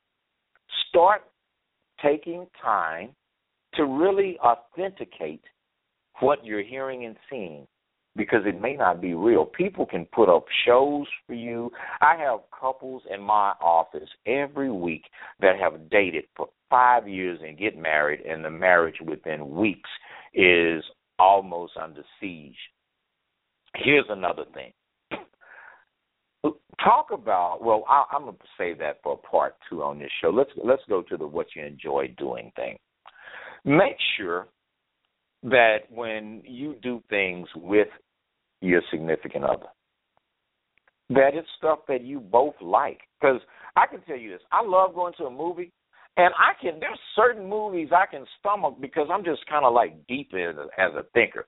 Start 0.88 1.22
taking 2.02 2.46
time 2.62 3.10
to 3.74 3.84
really 3.84 4.38
authenticate 4.38 5.42
what 6.20 6.44
you're 6.44 6.62
hearing 6.62 7.04
and 7.04 7.16
seeing 7.28 7.66
because 8.16 8.42
it 8.44 8.60
may 8.60 8.74
not 8.74 9.00
be 9.00 9.14
real. 9.14 9.44
People 9.44 9.86
can 9.86 10.04
put 10.06 10.28
up 10.28 10.44
shows 10.66 11.06
for 11.26 11.34
you. 11.34 11.70
I 12.00 12.16
have 12.16 12.40
couples 12.58 13.02
in 13.12 13.20
my 13.20 13.52
office 13.60 14.08
every 14.26 14.70
week 14.70 15.04
that 15.40 15.58
have 15.60 15.88
dated 15.90 16.24
for 16.36 16.48
five 16.68 17.08
years 17.08 17.38
and 17.46 17.58
get 17.58 17.78
married, 17.78 18.20
and 18.20 18.44
the 18.44 18.50
marriage 18.50 18.96
within 19.04 19.50
weeks 19.50 19.88
is 20.34 20.82
almost 21.18 21.72
under 21.80 22.02
siege. 22.20 22.56
Here's 23.76 24.06
another 24.08 24.44
thing. 24.54 24.72
Talk 26.82 27.08
about 27.12 27.62
well, 27.62 27.84
I, 27.88 28.04
I'm 28.10 28.22
going 28.22 28.36
to 28.36 28.42
say 28.56 28.72
that 28.74 29.00
for 29.02 29.18
part 29.18 29.54
two 29.68 29.82
on 29.82 29.98
this 29.98 30.10
show. 30.22 30.30
Let's 30.30 30.50
let's 30.64 30.82
go 30.88 31.02
to 31.02 31.16
the 31.18 31.26
what 31.26 31.48
you 31.54 31.62
enjoy 31.62 32.14
doing 32.16 32.50
thing 32.56 32.78
make 33.64 33.96
sure 34.16 34.48
that 35.42 35.78
when 35.90 36.42
you 36.44 36.76
do 36.82 37.02
things 37.08 37.48
with 37.56 37.88
your 38.60 38.82
significant 38.90 39.44
other, 39.44 39.66
that 41.10 41.30
it's 41.34 41.48
stuff 41.58 41.80
that 41.88 42.02
you 42.02 42.20
both 42.20 42.54
like. 42.60 43.00
Because 43.20 43.40
I 43.76 43.86
can 43.86 44.00
tell 44.02 44.16
you 44.16 44.30
this, 44.30 44.40
I 44.52 44.62
love 44.64 44.94
going 44.94 45.14
to 45.18 45.24
a 45.24 45.30
movie, 45.30 45.72
and 46.16 46.32
I 46.38 46.60
can. 46.60 46.78
There's 46.80 46.98
certain 47.16 47.48
movies 47.48 47.88
I 47.92 48.06
can 48.10 48.24
stomach 48.38 48.76
because 48.80 49.08
I'm 49.12 49.24
just 49.24 49.44
kind 49.46 49.64
of 49.64 49.72
like 49.72 50.06
deep 50.06 50.32
in 50.32 50.54
as 50.78 50.92
a 50.94 51.04
thinker. 51.14 51.46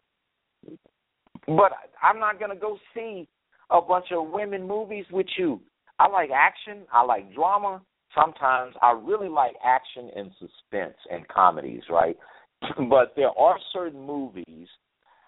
But 1.46 1.72
I'm 2.02 2.18
not 2.18 2.38
gonna 2.38 2.56
go 2.56 2.78
see 2.94 3.28
a 3.70 3.80
bunch 3.80 4.06
of 4.12 4.30
women 4.30 4.66
movies 4.66 5.04
with 5.10 5.26
you. 5.36 5.60
I 5.98 6.08
like 6.08 6.30
action. 6.34 6.82
I 6.92 7.04
like 7.04 7.34
drama 7.34 7.82
sometimes 8.14 8.74
I 8.82 8.92
really 8.92 9.28
like 9.28 9.54
action 9.64 10.10
and 10.14 10.30
suspense 10.38 10.96
and 11.10 11.26
comedies, 11.28 11.82
right? 11.90 12.16
but 12.88 13.12
there 13.16 13.30
are 13.38 13.56
certain 13.72 14.04
movies 14.04 14.68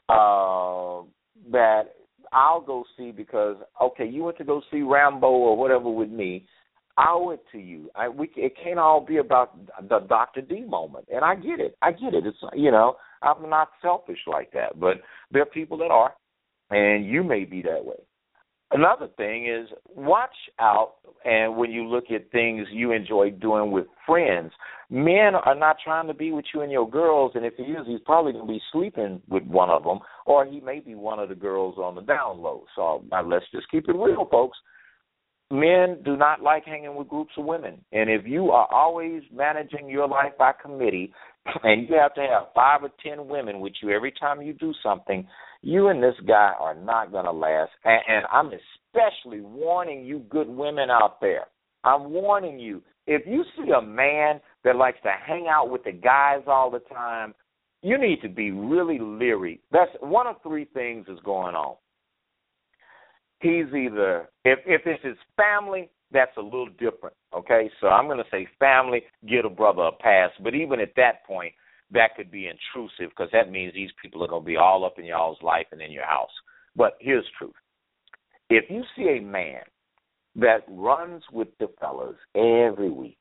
uh, 0.08 1.02
that 1.50 1.84
I'll 2.32 2.60
go 2.60 2.84
see 2.96 3.10
because 3.10 3.56
okay, 3.80 4.06
you 4.06 4.24
went 4.24 4.38
to 4.38 4.44
go 4.44 4.62
see 4.70 4.82
Rambo 4.82 5.26
or 5.26 5.56
whatever 5.56 5.90
with 5.90 6.10
me. 6.10 6.46
I 6.96 7.06
owe 7.10 7.30
it 7.30 7.42
to 7.52 7.58
you. 7.58 7.90
I 7.94 8.08
we 8.08 8.30
it 8.36 8.54
can't 8.62 8.78
all 8.78 9.04
be 9.04 9.18
about 9.18 9.58
the 9.88 10.00
Doctor 10.08 10.40
D 10.40 10.64
moment, 10.64 11.06
and 11.12 11.24
I 11.24 11.34
get 11.34 11.60
it. 11.60 11.76
I 11.82 11.92
get 11.92 12.14
it. 12.14 12.26
It's 12.26 12.38
you 12.54 12.70
know 12.70 12.96
I'm 13.22 13.48
not 13.48 13.70
selfish 13.82 14.18
like 14.26 14.52
that, 14.52 14.78
but 14.78 14.98
there 15.30 15.42
are 15.42 15.46
people 15.46 15.78
that 15.78 15.90
are, 15.90 16.14
and 16.70 17.06
you 17.06 17.24
may 17.24 17.44
be 17.44 17.62
that 17.62 17.84
way. 17.84 17.96
Another 18.74 19.08
thing 19.16 19.46
is 19.46 19.68
watch 19.94 20.34
out 20.58 20.94
and 21.24 21.56
when 21.56 21.70
you 21.70 21.86
look 21.86 22.04
at 22.14 22.30
things 22.30 22.66
you 22.70 22.92
enjoy 22.92 23.30
doing 23.30 23.70
with 23.70 23.86
friends. 24.04 24.52
Men 24.90 25.34
are 25.34 25.54
not 25.54 25.76
trying 25.82 26.06
to 26.08 26.14
be 26.14 26.32
with 26.32 26.44
you 26.52 26.60
and 26.60 26.70
your 26.70 26.88
girls, 26.88 27.32
and 27.34 27.44
if 27.44 27.54
he 27.56 27.62
is, 27.62 27.86
he's 27.86 28.00
probably 28.04 28.32
going 28.32 28.46
to 28.46 28.52
be 28.52 28.60
sleeping 28.72 29.22
with 29.28 29.42
one 29.44 29.70
of 29.70 29.82
them, 29.84 30.00
or 30.26 30.44
he 30.44 30.60
may 30.60 30.80
be 30.80 30.94
one 30.94 31.18
of 31.18 31.30
the 31.30 31.34
girls 31.34 31.78
on 31.78 31.94
the 31.94 32.02
down 32.02 32.40
low. 32.40 32.64
So 32.76 33.02
let's 33.26 33.46
just 33.52 33.70
keep 33.70 33.88
it 33.88 33.96
real, 33.96 34.28
folks. 34.30 34.58
Men 35.50 36.02
do 36.04 36.16
not 36.16 36.42
like 36.42 36.64
hanging 36.64 36.96
with 36.96 37.08
groups 37.08 37.32
of 37.38 37.44
women, 37.44 37.82
and 37.92 38.10
if 38.10 38.26
you 38.26 38.50
are 38.50 38.68
always 38.72 39.22
managing 39.32 39.88
your 39.88 40.08
life 40.08 40.32
by 40.38 40.52
committee, 40.52 41.12
and 41.62 41.88
you 41.88 41.94
have 41.96 42.14
to 42.14 42.20
have 42.20 42.54
five 42.54 42.82
or 42.82 42.90
ten 43.02 43.28
women 43.28 43.60
with 43.60 43.74
you 43.82 43.90
every 43.90 44.12
time 44.12 44.42
you 44.42 44.52
do 44.52 44.72
something, 44.82 45.26
you 45.62 45.88
and 45.88 46.02
this 46.02 46.14
guy 46.26 46.52
are 46.58 46.74
not 46.74 47.12
going 47.12 47.24
to 47.24 47.32
last. 47.32 47.70
And, 47.84 48.00
and 48.08 48.26
I'm 48.32 48.46
especially 48.46 49.40
warning 49.40 50.04
you, 50.04 50.20
good 50.30 50.48
women 50.48 50.90
out 50.90 51.20
there. 51.20 51.46
I'm 51.84 52.10
warning 52.10 52.58
you. 52.58 52.82
If 53.06 53.22
you 53.26 53.44
see 53.56 53.70
a 53.70 53.82
man 53.82 54.40
that 54.64 54.76
likes 54.76 54.98
to 55.02 55.12
hang 55.26 55.46
out 55.48 55.70
with 55.70 55.84
the 55.84 55.92
guys 55.92 56.40
all 56.46 56.70
the 56.70 56.78
time, 56.78 57.34
you 57.82 57.98
need 57.98 58.22
to 58.22 58.30
be 58.30 58.50
really 58.50 58.98
leery. 58.98 59.60
That's 59.70 59.90
one 60.00 60.26
of 60.26 60.36
three 60.42 60.64
things 60.72 61.06
is 61.08 61.18
going 61.22 61.54
on. 61.54 61.76
He's 63.40 63.66
either 63.74 64.30
if 64.46 64.58
if 64.64 64.82
it's 64.86 65.04
his 65.04 65.18
family, 65.36 65.90
that's 66.12 66.36
a 66.36 66.42
little 66.42 66.68
different. 66.78 67.16
Okay, 67.34 67.70
so 67.80 67.88
I'm 67.88 68.06
going 68.06 68.18
to 68.18 68.30
say 68.30 68.46
family, 68.58 69.02
get 69.28 69.44
a 69.44 69.50
brother 69.50 69.82
a 69.82 69.92
pass. 69.92 70.30
But 70.42 70.54
even 70.54 70.80
at 70.80 70.94
that 70.96 71.24
point, 71.26 71.52
that 71.90 72.16
could 72.16 72.30
be 72.30 72.48
intrusive 72.48 73.10
because 73.10 73.30
that 73.32 73.50
means 73.50 73.74
these 73.74 73.90
people 74.02 74.22
are 74.24 74.28
going 74.28 74.42
to 74.42 74.46
be 74.46 74.56
all 74.56 74.84
up 74.84 74.98
in 74.98 75.04
y'all's 75.04 75.42
life 75.42 75.66
and 75.72 75.80
in 75.80 75.92
your 75.92 76.06
house. 76.06 76.30
But 76.76 76.96
here's 77.00 77.26
truth. 77.38 77.54
If 78.50 78.64
you 78.68 78.82
see 78.96 79.18
a 79.18 79.22
man 79.22 79.62
that 80.36 80.64
runs 80.68 81.22
with 81.32 81.48
the 81.58 81.68
fellas 81.80 82.16
every 82.34 82.90
week, 82.90 83.20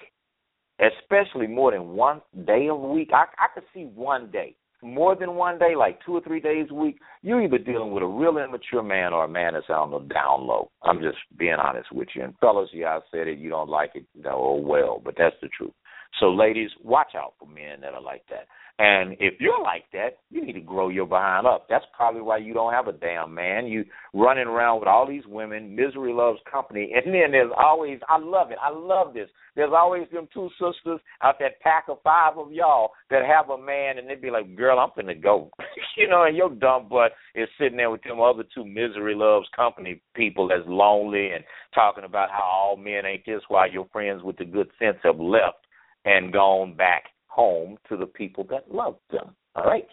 especially 0.80 1.48
more 1.48 1.72
than 1.72 1.90
one 1.90 2.22
day 2.46 2.68
a 2.68 2.76
week, 2.76 3.10
I, 3.14 3.26
I 3.38 3.48
could 3.54 3.64
see 3.74 3.86
one 3.86 4.32
day. 4.32 4.56
More 4.84 5.16
than 5.16 5.36
one 5.36 5.58
day, 5.58 5.76
like 5.78 6.00
two 6.06 6.14
or 6.14 6.22
three 6.22 6.42
days 6.42 6.68
a 6.70 6.74
week, 6.74 7.00
you're 7.22 7.42
either 7.42 7.58
dealing 7.58 7.92
with 7.92 8.04
a 8.04 8.08
real 8.08 8.38
immature 8.38 8.84
man 8.84 9.14
or 9.14 9.24
a 9.24 9.30
man 9.30 9.54
that's 9.54 9.70
on 9.70 9.92
the 9.92 10.00
down 10.00 10.46
low. 10.46 10.70
I'm 10.84 11.00
just 11.00 11.18
being 11.38 11.54
honest 11.54 11.92
with 11.92 12.10
you. 12.14 12.24
And 12.24 12.34
fellas, 12.40 12.70
yeah, 12.74 12.98
I 12.98 13.00
said 13.10 13.28
it. 13.28 13.40
You 13.40 13.50
don't 13.50 13.70
like 13.70 13.92
it. 13.96 14.06
Oh 14.26 14.58
well, 14.58 15.02
but 15.04 15.16
that's 15.18 15.36
the 15.42 15.48
truth. 15.48 15.74
So, 16.20 16.30
ladies, 16.30 16.70
watch 16.84 17.16
out 17.16 17.34
for 17.40 17.48
men 17.48 17.82
that 17.82 17.94
are 17.94 18.02
like 18.02 18.24
that. 18.30 18.48
And 18.80 19.14
if 19.20 19.40
you're 19.40 19.62
like 19.62 19.86
that, 19.94 20.18
you 20.32 20.44
need 20.44 20.54
to 20.54 20.62
grow 20.62 20.90
your 20.90 21.06
behind 21.06 21.46
up. 21.46 21.68
That's 21.70 21.86
probably 21.96 22.22
why 22.22 22.38
you 22.38 22.56
don't 22.56 22.74
have 22.74 22.88
a 22.88 22.92
damn 22.92 23.34
man. 23.34 23.68
You 23.68 23.86
running 24.14 24.48
around 24.48 24.80
with 24.80 24.88
all 24.88 25.08
these 25.08 25.26
women. 25.28 25.76
Misery 25.76 26.12
loves 26.12 26.40
company. 26.52 26.92
And 27.04 27.14
then 27.14 27.32
there's 27.32 27.52
always, 27.58 28.00
I 28.08 28.18
love 28.18 28.52
it. 28.52 28.58
I 28.62 28.70
love 28.70 29.14
this. 29.14 29.28
There's 29.56 29.74
always 29.76 30.08
them 30.12 30.28
two 30.34 30.50
sisters 30.54 31.00
out 31.22 31.36
that 31.40 31.60
pack 31.62 31.86
of 31.90 31.98
five 32.04 32.38
of 32.38 32.52
y'all 32.52 32.92
that 33.10 33.24
have 33.26 33.50
a 33.50 33.58
man, 33.58 33.98
and 33.98 34.10
they'd 34.10 34.22
be 34.22 34.32
like, 34.32 34.56
"Girl, 34.56 34.80
I'm 34.80 34.90
finna 34.92 35.22
go," 35.22 35.52
you 35.98 36.08
know, 36.08 36.24
and 36.24 36.36
your 36.36 36.50
dumb 36.50 36.88
butt 36.90 37.12
is 37.36 37.50
sitting 37.60 37.78
there 37.78 37.92
with 37.92 38.02
them 38.04 38.22
other 38.22 38.44
two 38.56 38.66
misery 38.66 39.14
loves 39.16 39.48
company 39.56 40.02
people 40.16 40.48
that's 40.48 40.64
lonely 40.66 41.32
and 41.32 41.44
talking 41.76 42.04
about 42.04 42.32
how 42.32 42.42
all 42.44 42.78
men 42.78 43.06
ain't 43.06 43.26
this. 43.26 43.42
While 43.48 43.72
your 43.72 43.88
friends 43.92 44.24
with 44.24 44.38
the 44.38 44.46
good 44.46 44.70
sense 44.80 44.98
have 45.04 45.20
left 45.20 45.58
and 46.06 46.34
gone 46.34 46.76
back 46.76 47.06
home 47.28 47.78
to 47.90 47.98
the 47.98 48.06
people 48.06 48.46
that 48.50 48.74
love 48.74 48.96
them. 49.12 49.36
All 49.56 49.64
right? 49.64 49.88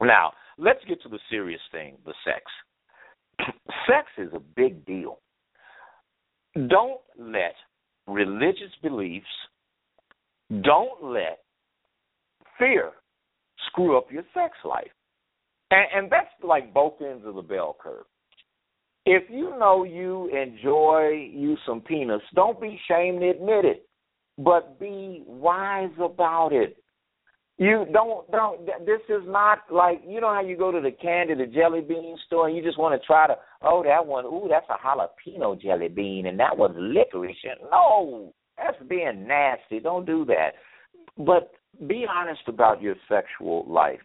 Now, 0.00 0.32
let's 0.58 0.80
get 0.88 1.02
to 1.02 1.08
the 1.08 1.18
serious 1.30 1.60
thing 1.72 1.96
the 2.04 2.14
sex. 2.24 2.42
sex 3.86 4.08
is 4.18 4.32
a 4.34 4.40
big 4.40 4.84
deal. 4.86 5.18
Don't 6.54 7.00
let 7.18 7.54
religious 8.06 8.72
beliefs, 8.82 9.26
don't 10.62 11.04
let 11.04 11.40
fear 12.58 12.90
screw 13.68 13.96
up 13.96 14.10
your 14.10 14.24
sex 14.34 14.54
life. 14.64 14.90
And, 15.70 15.86
and 15.94 16.12
that's 16.12 16.28
like 16.42 16.74
both 16.74 16.94
ends 17.00 17.24
of 17.24 17.36
the 17.36 17.42
bell 17.42 17.76
curve. 17.80 18.04
If 19.06 19.30
you 19.30 19.56
know 19.58 19.84
you 19.84 20.28
enjoy 20.36 21.30
you 21.32 21.56
some 21.66 21.80
penis, 21.80 22.20
don't 22.34 22.60
be 22.60 22.78
ashamed 22.84 23.20
to 23.20 23.30
admit 23.30 23.64
it 23.64 23.86
but 24.44 24.78
be 24.78 25.22
wise 25.26 25.90
about 26.00 26.52
it. 26.52 26.76
You 27.58 27.84
don't 27.92 28.30
don't. 28.30 28.64
This 28.86 29.02
is 29.10 29.22
not 29.26 29.58
like 29.70 30.00
you 30.06 30.20
know 30.20 30.32
how 30.32 30.40
you 30.40 30.56
go 30.56 30.72
to 30.72 30.80
the 30.80 30.90
candy, 30.90 31.34
the 31.34 31.46
jelly 31.46 31.82
bean 31.82 32.16
store, 32.26 32.48
and 32.48 32.56
you 32.56 32.62
just 32.62 32.78
want 32.78 32.98
to 32.98 33.06
try 33.06 33.26
to. 33.26 33.36
Oh, 33.62 33.82
that 33.84 34.06
one. 34.06 34.24
Ooh, 34.24 34.48
that's 34.48 34.66
a 34.70 34.78
jalapeno 34.82 35.60
jelly 35.60 35.88
bean, 35.88 36.26
and 36.26 36.40
that 36.40 36.56
one's 36.56 36.76
licorice. 36.78 37.34
No, 37.70 38.32
that's 38.56 38.78
being 38.88 39.26
nasty. 39.28 39.78
Don't 39.78 40.06
do 40.06 40.24
that. 40.24 40.52
But 41.18 41.52
be 41.86 42.06
honest 42.10 42.40
about 42.46 42.80
your 42.80 42.94
sexual 43.08 43.66
life. 43.68 44.00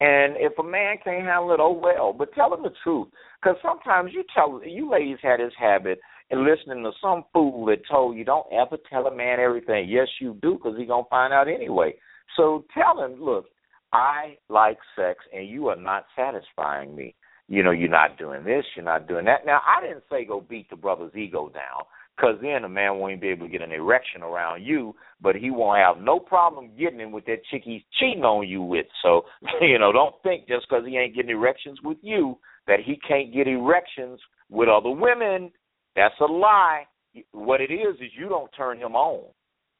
And 0.00 0.36
if 0.38 0.58
a 0.58 0.62
man 0.62 0.96
can't 1.04 1.26
handle 1.26 1.52
it, 1.52 1.60
oh 1.60 1.72
well. 1.72 2.14
But 2.14 2.32
tell 2.32 2.54
him 2.54 2.62
the 2.62 2.72
truth, 2.82 3.08
because 3.42 3.58
sometimes 3.60 4.12
you 4.14 4.24
tell 4.34 4.62
you 4.64 4.90
ladies 4.90 5.18
had 5.20 5.40
this 5.40 5.52
habit 5.58 6.00
and 6.30 6.44
listening 6.44 6.82
to 6.84 6.90
some 7.00 7.24
fool 7.32 7.64
that 7.66 7.86
told 7.90 8.16
you 8.16 8.24
don't 8.24 8.46
ever 8.52 8.76
tell 8.90 9.06
a 9.06 9.14
man 9.14 9.40
everything. 9.40 9.88
Yes, 9.88 10.08
you 10.20 10.36
do, 10.42 10.54
because 10.54 10.76
he's 10.78 10.88
gonna 10.88 11.04
find 11.08 11.32
out 11.32 11.48
anyway. 11.48 11.94
So 12.36 12.64
tell 12.74 13.02
him, 13.02 13.22
look, 13.22 13.46
I 13.92 14.36
like 14.48 14.78
sex 14.96 15.20
and 15.32 15.48
you 15.48 15.68
are 15.68 15.76
not 15.76 16.06
satisfying 16.14 16.94
me. 16.94 17.14
You 17.48 17.62
know, 17.62 17.70
you're 17.70 17.88
not 17.88 18.18
doing 18.18 18.44
this, 18.44 18.64
you're 18.76 18.84
not 18.84 19.08
doing 19.08 19.24
that. 19.24 19.46
Now, 19.46 19.60
I 19.66 19.80
didn't 19.80 20.04
say 20.10 20.26
go 20.26 20.42
beat 20.42 20.68
the 20.68 20.76
brother's 20.76 21.14
ego 21.16 21.48
down, 21.48 21.84
because 22.18 22.36
then 22.42 22.64
a 22.64 22.68
man 22.68 22.98
won't 22.98 23.20
be 23.20 23.28
able 23.28 23.46
to 23.46 23.52
get 23.52 23.62
an 23.62 23.72
erection 23.72 24.22
around 24.22 24.62
you, 24.64 24.94
but 25.20 25.36
he 25.36 25.50
won't 25.50 25.78
have 25.78 26.02
no 26.02 26.18
problem 26.18 26.70
getting 26.78 27.00
in 27.00 27.12
with 27.12 27.24
that 27.26 27.44
chick 27.50 27.62
he's 27.64 27.82
cheating 27.98 28.24
on 28.24 28.46
you 28.46 28.60
with. 28.60 28.86
So, 29.02 29.22
you 29.60 29.78
know, 29.78 29.92
don't 29.92 30.14
think 30.22 30.48
just 30.48 30.66
because 30.68 30.84
he 30.86 30.96
ain't 30.96 31.14
getting 31.14 31.30
erections 31.30 31.78
with 31.82 31.98
you 32.02 32.38
that 32.66 32.80
he 32.84 32.98
can't 33.06 33.32
get 33.32 33.46
erections 33.46 34.20
with 34.50 34.68
other 34.68 34.90
women. 34.90 35.50
That's 35.98 36.14
a 36.20 36.32
lie. 36.32 36.84
What 37.32 37.60
it 37.60 37.72
is 37.72 37.96
is 37.96 38.12
you 38.16 38.28
don't 38.28 38.50
turn 38.56 38.78
him 38.78 38.94
on. 38.94 39.24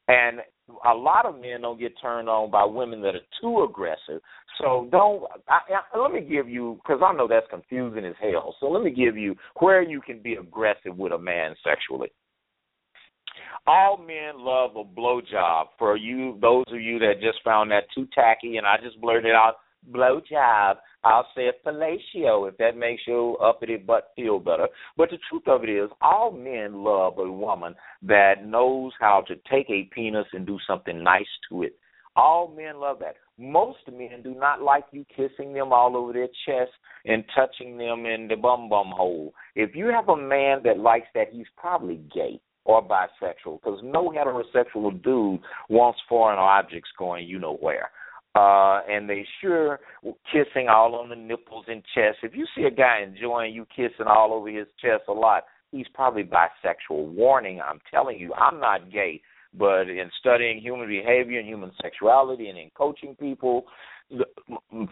And 0.09 0.41
a 0.85 0.93
lot 0.93 1.27
of 1.27 1.41
men 1.41 1.61
don't 1.61 1.79
get 1.79 1.93
turned 2.03 2.29
on 2.29 2.51
by 2.51 2.65
women 2.65 3.01
that 3.03 3.15
are 3.15 3.21
too 3.41 3.63
aggressive. 3.69 4.21
So 4.61 4.89
don't. 4.91 5.23
I, 5.49 5.61
I, 5.75 5.99
let 5.99 6.11
me 6.11 6.21
give 6.21 6.49
you 6.49 6.81
because 6.83 7.01
I 7.05 7.13
know 7.13 7.29
that's 7.29 7.47
confusing 7.51 8.05
as 8.05 8.15
hell. 8.21 8.57
So 8.59 8.67
let 8.67 8.83
me 8.83 8.91
give 8.91 9.17
you 9.17 9.37
where 9.61 9.81
you 9.81 10.01
can 10.01 10.21
be 10.21 10.35
aggressive 10.35 10.97
with 10.97 11.13
a 11.13 11.19
man 11.19 11.55
sexually. 11.63 12.09
All 13.69 13.99
men 13.99 14.39
love 14.39 14.73
a 14.77 14.83
blowjob. 14.83 15.67
For 15.79 15.97
you, 15.97 16.37
those 16.41 16.65
of 16.69 16.81
you 16.81 16.99
that 16.99 17.21
just 17.21 17.39
found 17.45 17.71
that 17.71 17.85
too 17.95 18.09
tacky, 18.13 18.57
and 18.57 18.67
I 18.67 18.77
just 18.83 19.01
blurted 19.01 19.35
out 19.35 19.57
blowjob. 19.93 20.77
I'll 21.05 21.27
say 21.35 21.43
it 21.43 21.65
fellatio 21.65 22.49
if 22.49 22.57
that 22.59 22.77
makes 22.77 23.03
your 23.07 23.43
uppity 23.43 23.77
butt 23.77 24.11
feel 24.17 24.39
better. 24.39 24.69
But 24.97 25.11
the 25.11 25.19
truth 25.31 25.47
of 25.47 25.63
it 25.63 25.71
is, 25.71 25.91
all 26.01 26.33
men 26.33 26.83
love 26.83 27.19
a 27.19 27.31
woman 27.31 27.75
that 28.03 28.45
knows 28.45 28.93
how 29.01 29.23
to 29.29 29.37
take 29.51 29.71
a 29.71 29.89
penis 29.95 30.27
and 30.33 30.47
do 30.47 30.59
something 30.67 31.03
nice 31.03 31.27
to 31.51 31.63
it. 31.63 31.77
All 32.17 32.49
men 32.49 32.81
love 32.81 32.99
that. 32.99 33.15
Most 33.39 33.79
men 33.87 34.23
do 34.25 34.35
not 34.35 34.61
like 34.61 34.87
you 34.91 35.07
kissing 35.15 35.53
them 35.53 35.73
all 35.73 35.97
over 35.97 36.13
their 36.13 36.27
chest 36.45 36.73
and 37.05 37.23
touching 37.33 37.79
them 37.79 38.05
in 38.05 38.27
the 38.27 38.35
bum 38.35 38.69
bum 38.69 38.91
hole. 38.91 39.33
If 39.55 39.77
you 39.77 39.87
have 39.87 40.09
a 40.09 40.17
man 40.17 40.63
that 40.65 40.81
likes 40.81 41.07
that, 41.15 41.29
he's 41.31 41.47
probably 41.57 42.01
gay 42.13 42.41
or 42.65 42.83
bisexual 42.83 43.61
because 43.63 43.79
no 43.85 44.11
heterosexual 44.11 45.03
dude 45.03 45.41
wants 45.69 46.01
foreign 46.09 46.39
objects 46.39 46.91
going 46.99 47.29
you 47.29 47.39
know 47.39 47.57
where. 47.57 47.91
Uh, 48.35 48.81
and 48.89 49.09
they 49.09 49.27
sure 49.41 49.81
kissing 50.31 50.69
all 50.69 50.95
on 50.95 51.09
the 51.09 51.17
nipples 51.17 51.65
and 51.67 51.83
chest. 51.95 52.19
If 52.23 52.37
you 52.37 52.47
see 52.55 52.65
a 52.65 52.71
guy 52.71 53.01
enjoying 53.03 53.55
you 53.55 53.67
kissing 53.75 54.07
all 54.07 54.33
over 54.33 54.49
his 54.49 54.69
chest 54.81 55.05
a 55.09 55.13
lot, 55.13 55.45
he's 55.73 55.87
probably 55.95 56.23
bisexual. 56.23 57.13
Warning, 57.15 57.61
I'm 57.61 57.81
telling 57.91 58.19
you, 58.19 58.33
I'm 58.35 58.61
not 58.61 58.93
gay, 58.93 59.21
but 59.55 59.89
in 59.89 60.11
studying 60.21 60.61
human 60.61 60.89
behavior 60.89 61.41
and 61.41 61.49
human 61.49 61.73
sexuality 61.83 62.49
and 62.49 62.59
in 62.59 62.71
coaching 62.77 63.17
people, 63.17 63.65
the, 64.11 64.25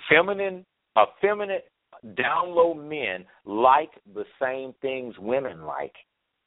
feminine, 0.09 0.65
effeminate, 0.99 1.71
down 2.17 2.55
low 2.55 2.75
men 2.75 3.25
like 3.45 3.91
the 4.15 4.25
same 4.41 4.75
things 4.83 5.15
women 5.19 5.63
like 5.63 5.95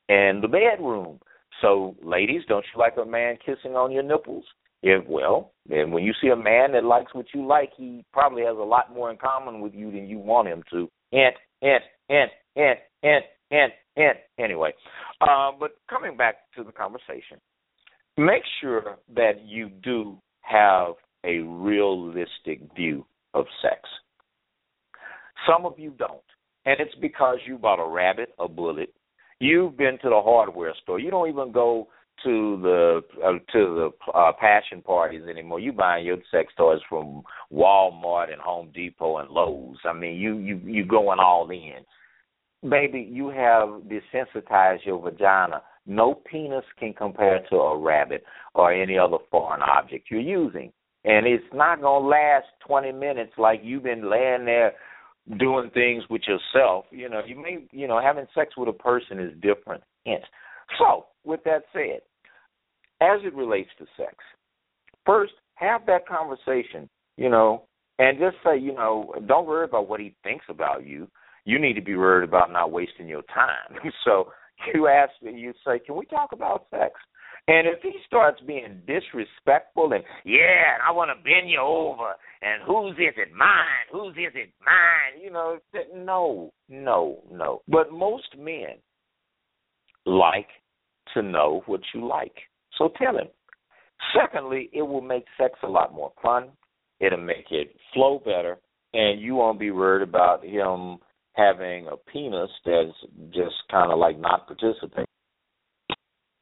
and 0.10 0.44
the 0.44 0.48
bedroom. 0.48 1.20
So, 1.62 1.96
ladies, 2.04 2.42
don't 2.48 2.66
you 2.74 2.80
like 2.80 2.96
a 2.98 3.06
man 3.06 3.38
kissing 3.46 3.76
on 3.76 3.92
your 3.92 4.04
nipples? 4.04 4.46
If 4.82 5.06
well, 5.08 5.52
and 5.70 5.92
when 5.92 6.04
you 6.04 6.14
see 6.22 6.30
a 6.30 6.36
man 6.36 6.72
that 6.72 6.86
likes 6.86 7.14
what 7.14 7.26
you 7.34 7.46
like, 7.46 7.72
he 7.76 8.06
probably 8.14 8.44
has 8.44 8.56
a 8.56 8.64
lot 8.64 8.94
more 8.94 9.12
in 9.12 9.18
common 9.18 9.60
with 9.60 9.74
you 9.74 9.92
than 9.92 10.08
you 10.08 10.20
want 10.20 10.48
him 10.48 10.64
to. 10.72 10.90
Ant, 11.12 11.36
ant, 11.62 11.84
ant, 12.10 12.32
ant, 12.56 12.80
ant, 13.04 13.24
ant, 13.52 13.74
ant. 13.98 14.18
Anyway, 14.38 14.72
uh, 15.20 15.52
but 15.60 15.72
coming 15.90 16.16
back 16.16 16.36
to 16.56 16.64
the 16.64 16.72
conversation, 16.72 17.38
make 18.18 18.44
sure 18.62 18.98
that 19.14 19.42
you 19.46 19.70
do 19.84 20.18
have 20.42 20.94
a 21.26 21.40
realistic 21.40 22.62
view 22.74 23.06
of 23.34 23.46
sex. 23.62 23.82
Some 25.46 25.66
of 25.66 25.78
you 25.78 25.94
don't, 26.00 26.22
and 26.66 26.80
it's 26.80 26.96
because 27.02 27.40
you 27.46 27.58
bought 27.58 27.86
a 27.86 27.90
rabbit, 27.90 28.30
a 28.40 28.48
bullet, 28.48 28.94
You've 29.40 29.78
been 29.78 29.98
to 30.02 30.10
the 30.10 30.22
hardware 30.22 30.74
store. 30.84 31.00
You 31.00 31.12
don't 31.12 31.30
even 31.30 31.52
go 31.52 31.88
to 32.24 32.60
the 32.62 33.02
uh, 33.24 33.32
to 33.52 33.92
the 34.06 34.12
uh, 34.12 34.32
passion 34.40 34.82
parties 34.82 35.24
anymore. 35.30 35.60
You 35.60 35.72
buying 35.74 36.06
your 36.06 36.18
sex 36.32 36.54
toys 36.58 36.80
from 36.88 37.24
Walmart 37.52 38.32
and 38.32 38.42
Home 38.42 38.72
Depot 38.74 39.18
and 39.18 39.30
Lowe's. 39.30 39.78
I 39.86 39.94
mean, 39.94 40.16
you 40.16 40.38
you 40.38 40.60
you 40.66 40.86
going 40.86 41.20
all 41.20 41.50
in. 41.50 41.86
Baby, 42.70 43.08
you 43.10 43.30
have 43.30 43.70
desensitized 43.88 44.86
your 44.86 45.02
vagina. 45.02 45.62
No 45.86 46.14
penis 46.14 46.66
can 46.78 46.94
compare 46.94 47.40
to 47.50 47.56
a 47.56 47.78
rabbit 47.78 48.24
or 48.54 48.74
any 48.74 48.98
other 48.98 49.18
foreign 49.32 49.62
object 49.62 50.08
you're 50.12 50.20
using. 50.20 50.72
And 51.06 51.26
it's 51.26 51.44
not 51.54 51.78
to 51.78 51.90
last 51.90 52.48
20 52.68 52.92
minutes 52.92 53.32
like 53.38 53.62
you've 53.64 53.84
been 53.84 54.10
laying 54.12 54.46
there 54.46 54.74
doing 55.38 55.70
things 55.74 56.04
with 56.10 56.22
yourself. 56.28 56.86
You 56.92 57.10
know, 57.10 57.22
you 57.26 57.42
may, 57.42 57.66
you 57.72 57.88
know, 57.88 58.02
having 58.02 58.26
sex 58.36 58.56
with 58.58 58.68
a 58.68 58.74
person 58.74 59.20
is 59.20 59.34
different. 59.42 59.84
Hint. 60.04 60.24
So, 60.78 61.06
with 61.24 61.44
that 61.46 61.64
said, 61.74 62.02
as 63.02 63.20
it 63.24 63.34
relates 63.36 63.70
to 63.80 63.86
sex, 63.98 64.16
first 65.06 65.34
have 65.56 65.86
that 65.88 66.08
conversation. 66.08 66.90
You 67.18 67.30
know, 67.30 67.64
and 68.00 68.18
just 68.18 68.38
say, 68.46 68.58
you 68.58 68.74
know, 68.74 69.14
don't 69.28 69.46
worry 69.46 69.66
about 69.66 69.90
what 69.90 70.00
he 70.00 70.16
thinks 70.24 70.46
about 70.48 70.86
you. 70.88 71.08
You 71.44 71.60
need 71.60 71.74
to 71.74 71.82
be 71.82 71.96
worried 71.96 72.28
about 72.28 72.52
not 72.52 72.72
wasting 72.72 73.08
your 73.08 73.24
time. 73.24 73.78
so 74.06 74.30
you 74.74 74.88
ask, 74.88 75.12
you 75.22 75.54
say, 75.66 75.80
can 75.80 75.96
we 75.96 76.06
talk 76.06 76.32
about 76.32 76.68
sex? 76.72 76.94
And 77.48 77.68
if 77.68 77.82
he 77.82 77.92
starts 78.06 78.40
being 78.46 78.82
disrespectful 78.86 79.92
and 79.92 80.04
yeah, 80.24 80.78
I 80.88 80.92
want 80.92 81.10
to 81.10 81.24
bend 81.24 81.50
you 81.50 81.60
over 81.60 82.14
and 82.42 82.62
whose 82.66 82.94
is 82.94 83.16
it 83.18 83.34
mine? 83.36 83.90
Whose 83.92 84.14
is 84.14 84.34
it 84.36 84.52
mine? 84.64 85.22
You 85.22 85.32
know, 85.32 85.58
no, 85.96 86.52
no, 86.70 87.24
no. 87.32 87.62
But 87.68 87.92
most 87.92 88.28
men 88.38 88.78
like 90.06 90.48
to 91.16 91.24
know 91.24 91.64
what 91.66 91.82
you 91.94 92.08
like. 92.08 92.36
So 92.80 92.90
tell 92.98 93.16
him. 93.16 93.28
Secondly, 94.16 94.72
it 94.74 94.82
will 94.82 95.02
make 95.02 95.26
sex 95.38 95.54
a 95.62 95.68
lot 95.68 95.94
more 95.94 96.12
fun. 96.24 96.50
It'll 97.00 97.20
make 97.20 97.52
it 97.52 97.76
flow 97.94 98.20
better, 98.26 98.58
and 98.94 99.22
you 99.22 99.36
won't 99.36 99.60
be 99.60 99.70
worried 99.70 100.08
about 100.08 100.44
him 100.44 100.98
having 101.34 101.88
a 101.88 101.98
penis 102.12 102.50
that's 102.66 102.92
just 103.32 103.56
kind 103.70 103.92
of 103.92 104.00
like 104.00 104.20
not 104.20 104.48
participating. 104.48 105.06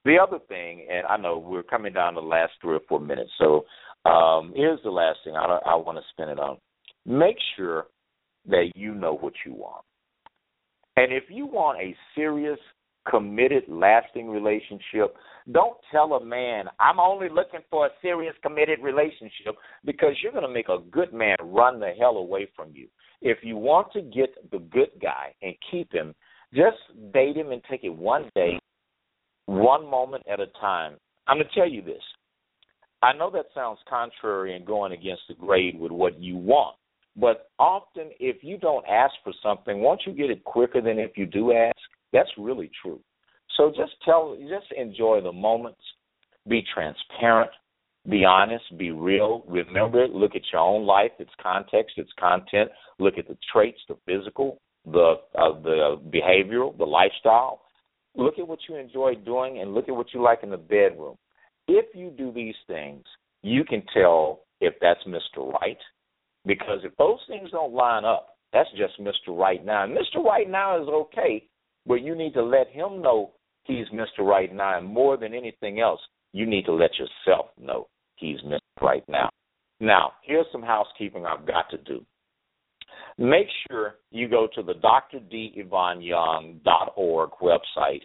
The 0.05 0.17
other 0.17 0.39
thing, 0.47 0.87
and 0.89 1.05
I 1.05 1.17
know 1.17 1.37
we're 1.37 1.63
coming 1.63 1.91
down 1.91 2.13
to 2.13 2.21
the 2.21 2.25
last 2.25 2.53
three 2.61 2.75
or 2.75 2.81
four 2.87 3.01
minutes, 3.01 3.31
so 3.37 3.65
um, 4.09 4.53
here's 4.55 4.81
the 4.83 4.89
last 4.89 5.19
thing 5.25 5.35
I, 5.35 5.59
I 5.65 5.75
want 5.75 5.97
to 5.97 6.03
spin 6.11 6.29
it 6.29 6.39
on. 6.39 6.57
Make 7.05 7.35
sure 7.57 7.87
that 8.47 8.71
you 8.75 8.95
know 8.95 9.17
what 9.17 9.33
you 9.45 9.53
want. 9.53 9.83
And 10.95 11.11
if 11.11 11.23
you 11.29 11.45
want 11.45 11.81
a 11.81 11.95
serious, 12.15 12.59
committed, 13.09 13.63
lasting 13.67 14.29
relationship, 14.29 15.15
don't 15.51 15.77
tell 15.91 16.13
a 16.13 16.23
man, 16.23 16.65
I'm 16.79 16.99
only 16.99 17.29
looking 17.29 17.61
for 17.69 17.85
a 17.85 17.89
serious, 18.01 18.35
committed 18.41 18.79
relationship 18.81 19.55
because 19.85 20.13
you're 20.21 20.31
going 20.31 20.47
to 20.47 20.53
make 20.53 20.69
a 20.69 20.79
good 20.91 21.13
man 21.13 21.37
run 21.41 21.79
the 21.79 21.93
hell 21.99 22.17
away 22.17 22.49
from 22.55 22.71
you. 22.73 22.87
If 23.21 23.39
you 23.43 23.57
want 23.57 23.91
to 23.93 24.01
get 24.01 24.51
the 24.51 24.59
good 24.59 24.91
guy 25.01 25.33
and 25.41 25.55
keep 25.71 25.91
him, 25.91 26.13
just 26.53 26.77
date 27.13 27.35
him 27.35 27.51
and 27.51 27.61
take 27.69 27.83
it 27.83 27.89
one 27.89 28.29
day 28.35 28.59
one 29.47 29.89
moment 29.89 30.23
at 30.31 30.39
a 30.39 30.47
time. 30.59 30.97
I'm 31.27 31.37
going 31.37 31.47
to 31.47 31.55
tell 31.55 31.69
you 31.69 31.81
this. 31.81 32.01
I 33.01 33.13
know 33.13 33.29
that 33.31 33.45
sounds 33.53 33.79
contrary 33.89 34.55
and 34.55 34.65
going 34.65 34.91
against 34.91 35.23
the 35.27 35.35
grade 35.35 35.79
with 35.79 35.91
what 35.91 36.19
you 36.19 36.35
want, 36.35 36.75
but 37.15 37.49
often 37.59 38.09
if 38.19 38.43
you 38.43 38.57
don't 38.57 38.85
ask 38.87 39.13
for 39.23 39.33
something, 39.43 39.79
won't 39.81 40.01
you 40.05 40.13
get 40.13 40.29
it 40.29 40.43
quicker 40.43 40.81
than 40.81 40.99
if 40.99 41.11
you 41.15 41.25
do 41.25 41.53
ask? 41.53 41.75
That's 42.13 42.29
really 42.37 42.71
true. 42.81 42.99
So 43.57 43.69
just 43.69 43.93
tell, 44.05 44.37
just 44.49 44.71
enjoy 44.77 45.21
the 45.21 45.31
moments. 45.31 45.81
Be 46.47 46.63
transparent. 46.73 47.51
Be 48.09 48.23
honest. 48.23 48.63
Be 48.77 48.91
real. 48.91 49.43
Remember, 49.47 50.07
look 50.07 50.35
at 50.35 50.43
your 50.51 50.61
own 50.61 50.85
life, 50.85 51.11
its 51.19 51.31
context, 51.41 51.97
its 51.97 52.11
content. 52.19 52.69
Look 52.99 53.17
at 53.17 53.27
the 53.27 53.37
traits, 53.51 53.79
the 53.89 53.97
physical, 54.05 54.61
the 54.85 55.15
uh, 55.37 55.59
the 55.61 55.99
behavioral, 56.11 56.77
the 56.77 56.85
lifestyle 56.85 57.61
Look 58.17 58.39
at 58.39 58.47
what 58.47 58.59
you 58.67 58.75
enjoy 58.75 59.13
doing 59.23 59.61
and 59.61 59.75
look 59.75 59.87
at 59.87 59.95
what 59.95 60.07
you 60.13 60.23
like 60.23 60.39
in 60.41 60.49
the 60.49 60.57
bedroom. 60.57 61.17
If 61.67 61.85
you 61.93 62.09
do 62.09 62.31
these 62.31 62.55
things, 62.65 63.03
you 63.43 63.63
can 63.63 63.83
tell 63.93 64.41
if 64.59 64.73
that's 64.81 64.99
Mr. 65.07 65.53
Right. 65.61 65.77
Because 66.45 66.79
if 66.83 66.97
those 66.97 67.19
things 67.27 67.51
don't 67.51 67.73
line 67.73 68.05
up, 68.05 68.29
that's 68.51 68.69
just 68.71 68.99
Mr. 68.99 69.37
Right 69.37 69.63
now. 69.63 69.85
Mr. 69.85 70.23
Right 70.23 70.49
now 70.49 70.81
is 70.81 70.87
okay, 70.87 71.43
but 71.87 71.95
you 71.95 72.15
need 72.15 72.33
to 72.33 72.43
let 72.43 72.69
him 72.69 73.01
know 73.01 73.31
he's 73.63 73.87
Mr. 73.93 74.25
Right 74.25 74.53
now. 74.53 74.77
And 74.77 74.87
more 74.87 75.17
than 75.17 75.33
anything 75.33 75.79
else, 75.79 76.01
you 76.33 76.45
need 76.45 76.65
to 76.65 76.73
let 76.73 76.91
yourself 76.97 77.47
know 77.59 77.87
he's 78.17 78.39
Mr. 78.41 78.59
Right 78.81 79.03
now. 79.07 79.29
Now, 79.79 80.13
here's 80.23 80.47
some 80.51 80.63
housekeeping 80.63 81.25
I've 81.25 81.47
got 81.47 81.69
to 81.71 81.77
do 81.77 82.05
make 83.17 83.47
sure 83.69 83.95
you 84.11 84.27
go 84.27 84.49
to 84.55 84.61
the 84.61 84.73
drdivanyoung.org 84.73 87.29
website 87.41 88.01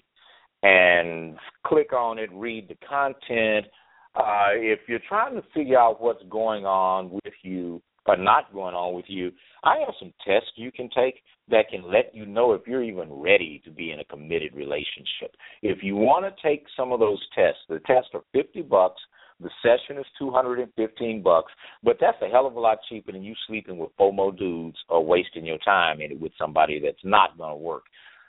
and 0.62 1.36
click 1.66 1.92
on 1.92 2.18
it, 2.18 2.30
read 2.32 2.68
the 2.68 2.76
content. 2.86 3.66
Uh, 4.14 4.54
if 4.54 4.78
you're 4.88 5.00
trying 5.08 5.34
to 5.34 5.42
figure 5.54 5.78
out 5.78 6.00
what's 6.00 6.22
going 6.30 6.64
on 6.64 7.10
with 7.10 7.34
you 7.42 7.82
are 8.06 8.16
not 8.16 8.52
going 8.52 8.74
on 8.74 8.94
with 8.94 9.04
you, 9.08 9.30
I 9.64 9.78
have 9.78 9.94
some 9.98 10.12
tests 10.26 10.50
you 10.56 10.72
can 10.72 10.88
take 10.94 11.22
that 11.48 11.68
can 11.70 11.90
let 11.90 12.14
you 12.14 12.26
know 12.26 12.52
if 12.52 12.62
you're 12.66 12.82
even 12.82 13.12
ready 13.12 13.60
to 13.64 13.70
be 13.70 13.92
in 13.92 14.00
a 14.00 14.04
committed 14.04 14.54
relationship. 14.54 15.34
If 15.62 15.82
you 15.82 15.96
want 15.96 16.24
to 16.24 16.42
take 16.42 16.64
some 16.76 16.92
of 16.92 17.00
those 17.00 17.20
tests, 17.34 17.60
the 17.68 17.80
tests 17.80 18.10
are 18.14 18.22
50 18.32 18.62
bucks. 18.62 19.00
The 19.40 19.50
session 19.60 19.98
is 19.98 20.06
215 20.18 21.22
bucks, 21.22 21.52
but 21.82 21.96
that's 22.00 22.20
a 22.22 22.28
hell 22.28 22.46
of 22.46 22.54
a 22.54 22.60
lot 22.60 22.78
cheaper 22.88 23.10
than 23.10 23.24
you 23.24 23.34
sleeping 23.48 23.76
with 23.76 23.90
FOMO 23.98 24.36
dudes 24.38 24.76
or 24.88 25.04
wasting 25.04 25.44
your 25.44 25.58
time 25.58 26.00
in 26.00 26.12
it 26.12 26.20
with 26.20 26.32
somebody 26.38 26.80
that's 26.80 27.02
not 27.02 27.36
going 27.36 27.50
to 27.50 27.56
work. 27.56 27.84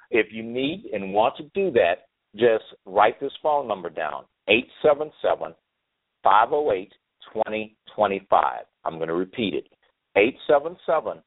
If 0.10 0.28
you 0.32 0.42
need 0.42 0.86
and 0.92 1.14
want 1.14 1.38
to 1.38 1.44
do 1.54 1.72
that, 1.72 2.08
just 2.36 2.64
write 2.86 3.20
this 3.20 3.32
phone 3.44 3.68
number 3.68 3.90
down 3.90 4.24
877 4.48 5.54
508 6.24 6.94
2025. 7.34 8.62
I'm 8.86 8.96
going 8.98 9.08
to 9.08 9.14
repeat 9.14 9.54
it 9.54 9.68
877 10.16 11.22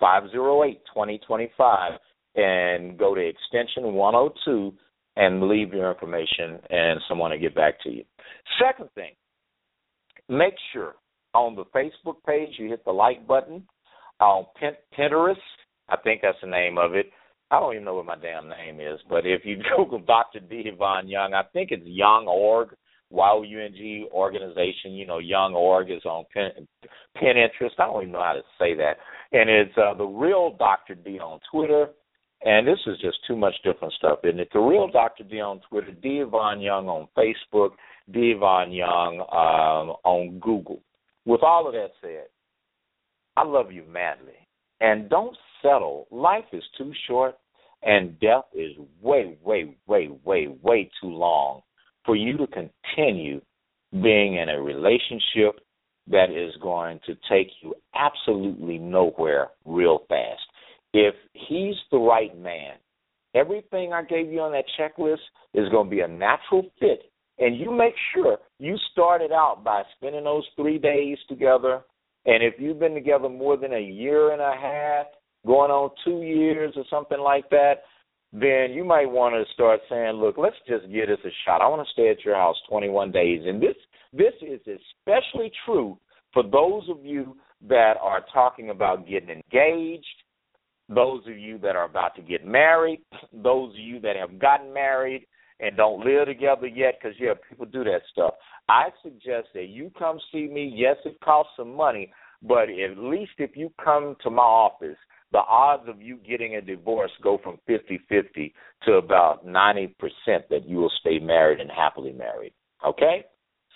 508 0.00 0.80
2025 0.86 1.92
and 2.36 2.98
go 2.98 3.14
to 3.14 3.20
extension 3.20 3.94
102 3.94 4.72
and 5.16 5.48
leave 5.48 5.72
your 5.72 5.90
information 5.90 6.60
and 6.70 7.00
someone 7.08 7.30
will 7.30 7.38
get 7.38 7.54
back 7.54 7.80
to 7.82 7.90
you. 7.90 8.04
Second 8.60 8.88
thing, 8.94 9.12
make 10.28 10.54
sure 10.72 10.94
on 11.34 11.56
the 11.56 11.64
Facebook 11.66 12.16
page 12.26 12.50
you 12.58 12.68
hit 12.68 12.84
the 12.84 12.92
like 12.92 13.26
button. 13.26 13.64
On 14.20 14.44
Pinterest, 14.98 15.36
I 15.88 15.96
think 16.02 16.22
that's 16.22 16.38
the 16.42 16.48
name 16.48 16.76
of 16.76 16.94
it. 16.94 17.06
I 17.50 17.60
don't 17.60 17.74
even 17.74 17.84
know 17.84 17.94
what 17.94 18.06
my 18.06 18.16
damn 18.16 18.48
name 18.48 18.80
is, 18.80 18.98
but 19.08 19.24
if 19.24 19.42
you 19.44 19.58
Google 19.76 20.00
Dr. 20.00 20.40
D. 20.40 20.70
Ivan 20.72 21.08
Young, 21.08 21.34
I 21.34 21.42
think 21.52 21.70
it's 21.70 21.86
Young 23.10 24.08
organization. 24.12 24.92
You 24.92 25.06
know, 25.06 25.18
Young 25.18 25.54
Org 25.54 25.90
is 25.90 26.04
on 26.04 26.24
Pin, 26.32 26.66
Pinterest. 27.16 27.70
I 27.78 27.86
don't 27.86 28.02
even 28.02 28.12
know 28.12 28.22
how 28.22 28.34
to 28.34 28.42
say 28.58 28.74
that. 28.74 28.98
And 29.32 29.50
it's 29.50 29.76
uh, 29.76 29.94
the 29.94 30.04
real 30.04 30.56
Dr. 30.58 30.94
D 30.94 31.18
on 31.18 31.40
Twitter. 31.50 31.88
And 32.44 32.66
this 32.66 32.78
is 32.86 32.98
just 33.00 33.18
too 33.26 33.36
much 33.36 33.54
different 33.64 33.92
stuff, 33.94 34.20
isn't 34.22 34.38
it? 34.38 34.48
The 34.52 34.60
real 34.60 34.88
Dr. 34.88 35.24
D 35.24 35.40
on 35.40 35.60
Twitter, 35.68 35.90
D. 35.90 36.22
Ivan 36.24 36.60
Young 36.60 36.88
on 36.88 37.08
Facebook, 37.16 37.70
D. 38.12 38.34
Ivan 38.36 38.72
Young 38.72 39.20
um, 39.20 39.96
on 40.04 40.38
Google. 40.38 40.80
With 41.24 41.42
all 41.42 41.66
of 41.66 41.72
that 41.72 41.90
said, 42.00 42.26
I 43.36 43.44
love 43.44 43.72
you 43.72 43.82
madly. 43.90 44.34
And 44.80 45.10
don't 45.10 45.36
settle. 45.62 46.06
Life 46.12 46.44
is 46.52 46.62
too 46.76 46.92
short, 47.08 47.34
and 47.82 48.18
death 48.20 48.44
is 48.54 48.72
way, 49.02 49.36
way, 49.42 49.76
way, 49.88 50.08
way, 50.24 50.48
way 50.62 50.90
too 51.02 51.08
long 51.08 51.62
for 52.08 52.16
you 52.16 52.38
to 52.38 52.46
continue 52.46 53.38
being 53.92 54.36
in 54.36 54.48
a 54.48 54.62
relationship 54.62 55.60
that 56.10 56.30
is 56.30 56.54
going 56.62 56.98
to 57.04 57.14
take 57.30 57.48
you 57.60 57.74
absolutely 57.94 58.78
nowhere 58.78 59.48
real 59.66 60.06
fast. 60.08 60.40
If 60.94 61.14
he's 61.34 61.74
the 61.92 61.98
right 61.98 62.36
man, 62.40 62.76
everything 63.34 63.92
I 63.92 64.04
gave 64.04 64.32
you 64.32 64.40
on 64.40 64.52
that 64.52 64.64
checklist 64.80 65.18
is 65.52 65.68
going 65.68 65.90
to 65.90 65.90
be 65.90 66.00
a 66.00 66.08
natural 66.08 66.62
fit. 66.80 67.12
And 67.38 67.58
you 67.58 67.70
make 67.70 67.94
sure 68.14 68.38
you 68.58 68.76
started 68.90 69.30
out 69.30 69.62
by 69.62 69.82
spending 69.96 70.24
those 70.24 70.46
three 70.56 70.78
days 70.78 71.18
together. 71.28 71.82
And 72.24 72.42
if 72.42 72.54
you've 72.58 72.80
been 72.80 72.94
together 72.94 73.28
more 73.28 73.58
than 73.58 73.74
a 73.74 73.80
year 73.80 74.32
and 74.32 74.40
a 74.40 74.54
half, 74.58 75.06
going 75.46 75.70
on 75.70 75.90
two 76.06 76.22
years 76.22 76.72
or 76.74 76.84
something 76.88 77.20
like 77.20 77.50
that, 77.50 77.82
then 78.32 78.72
you 78.72 78.84
might 78.84 79.10
want 79.10 79.34
to 79.34 79.52
start 79.54 79.80
saying, 79.88 80.12
look, 80.16 80.36
let's 80.36 80.56
just 80.66 80.84
give 80.92 81.08
this 81.08 81.18
a 81.24 81.32
shot. 81.44 81.62
I 81.62 81.68
want 81.68 81.86
to 81.86 81.92
stay 81.92 82.10
at 82.10 82.24
your 82.24 82.34
house 82.34 82.56
21 82.68 83.10
days. 83.10 83.42
And 83.46 83.62
this 83.62 83.76
this 84.12 84.34
is 84.40 84.60
especially 84.60 85.50
true 85.64 85.98
for 86.32 86.42
those 86.42 86.88
of 86.88 87.04
you 87.04 87.36
that 87.68 87.94
are 88.02 88.24
talking 88.32 88.70
about 88.70 89.08
getting 89.08 89.30
engaged, 89.30 90.04
those 90.88 91.26
of 91.26 91.36
you 91.38 91.58
that 91.58 91.76
are 91.76 91.84
about 91.84 92.14
to 92.16 92.22
get 92.22 92.46
married, 92.46 93.00
those 93.32 93.72
of 93.72 93.78
you 93.78 94.00
that 94.00 94.16
have 94.16 94.38
gotten 94.38 94.72
married 94.72 95.26
and 95.60 95.76
don't 95.76 96.04
live 96.04 96.26
together 96.26 96.66
yet 96.66 96.94
because 97.00 97.16
yeah, 97.18 97.32
people 97.48 97.66
do 97.66 97.84
that 97.84 98.02
stuff. 98.12 98.34
I 98.68 98.88
suggest 99.02 99.48
that 99.54 99.68
you 99.68 99.90
come 99.98 100.18
see 100.30 100.46
me. 100.46 100.72
Yes, 100.74 100.96
it 101.04 101.18
costs 101.20 101.52
some 101.56 101.74
money, 101.74 102.12
but 102.42 102.68
at 102.68 102.98
least 102.98 103.32
if 103.38 103.56
you 103.56 103.72
come 103.82 104.16
to 104.22 104.30
my 104.30 104.42
office 104.42 104.96
the 105.32 105.38
odds 105.38 105.88
of 105.88 106.00
you 106.00 106.16
getting 106.16 106.56
a 106.56 106.60
divorce 106.60 107.10
go 107.22 107.38
from 107.42 107.58
50-50 107.68 108.52
to 108.84 108.92
about 108.94 109.46
90% 109.46 109.94
that 110.50 110.66
you 110.66 110.78
will 110.78 110.92
stay 111.00 111.18
married 111.18 111.60
and 111.60 111.70
happily 111.70 112.12
married. 112.12 112.52
Okay? 112.86 113.24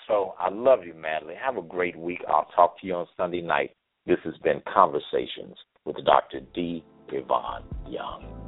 So 0.08 0.34
I 0.38 0.50
love 0.50 0.80
you 0.84 0.94
madly. 0.94 1.34
Have 1.34 1.56
a 1.56 1.62
great 1.62 1.96
week. 1.96 2.20
I'll 2.28 2.48
talk 2.56 2.80
to 2.80 2.86
you 2.86 2.94
on 2.94 3.06
Sunday 3.16 3.42
night. 3.42 3.70
This 4.06 4.18
has 4.24 4.34
been 4.42 4.62
Conversations 4.72 5.56
with 5.84 5.96
Dr. 6.04 6.40
D. 6.54 6.84
Ivan 7.08 7.64
Young. 7.88 8.41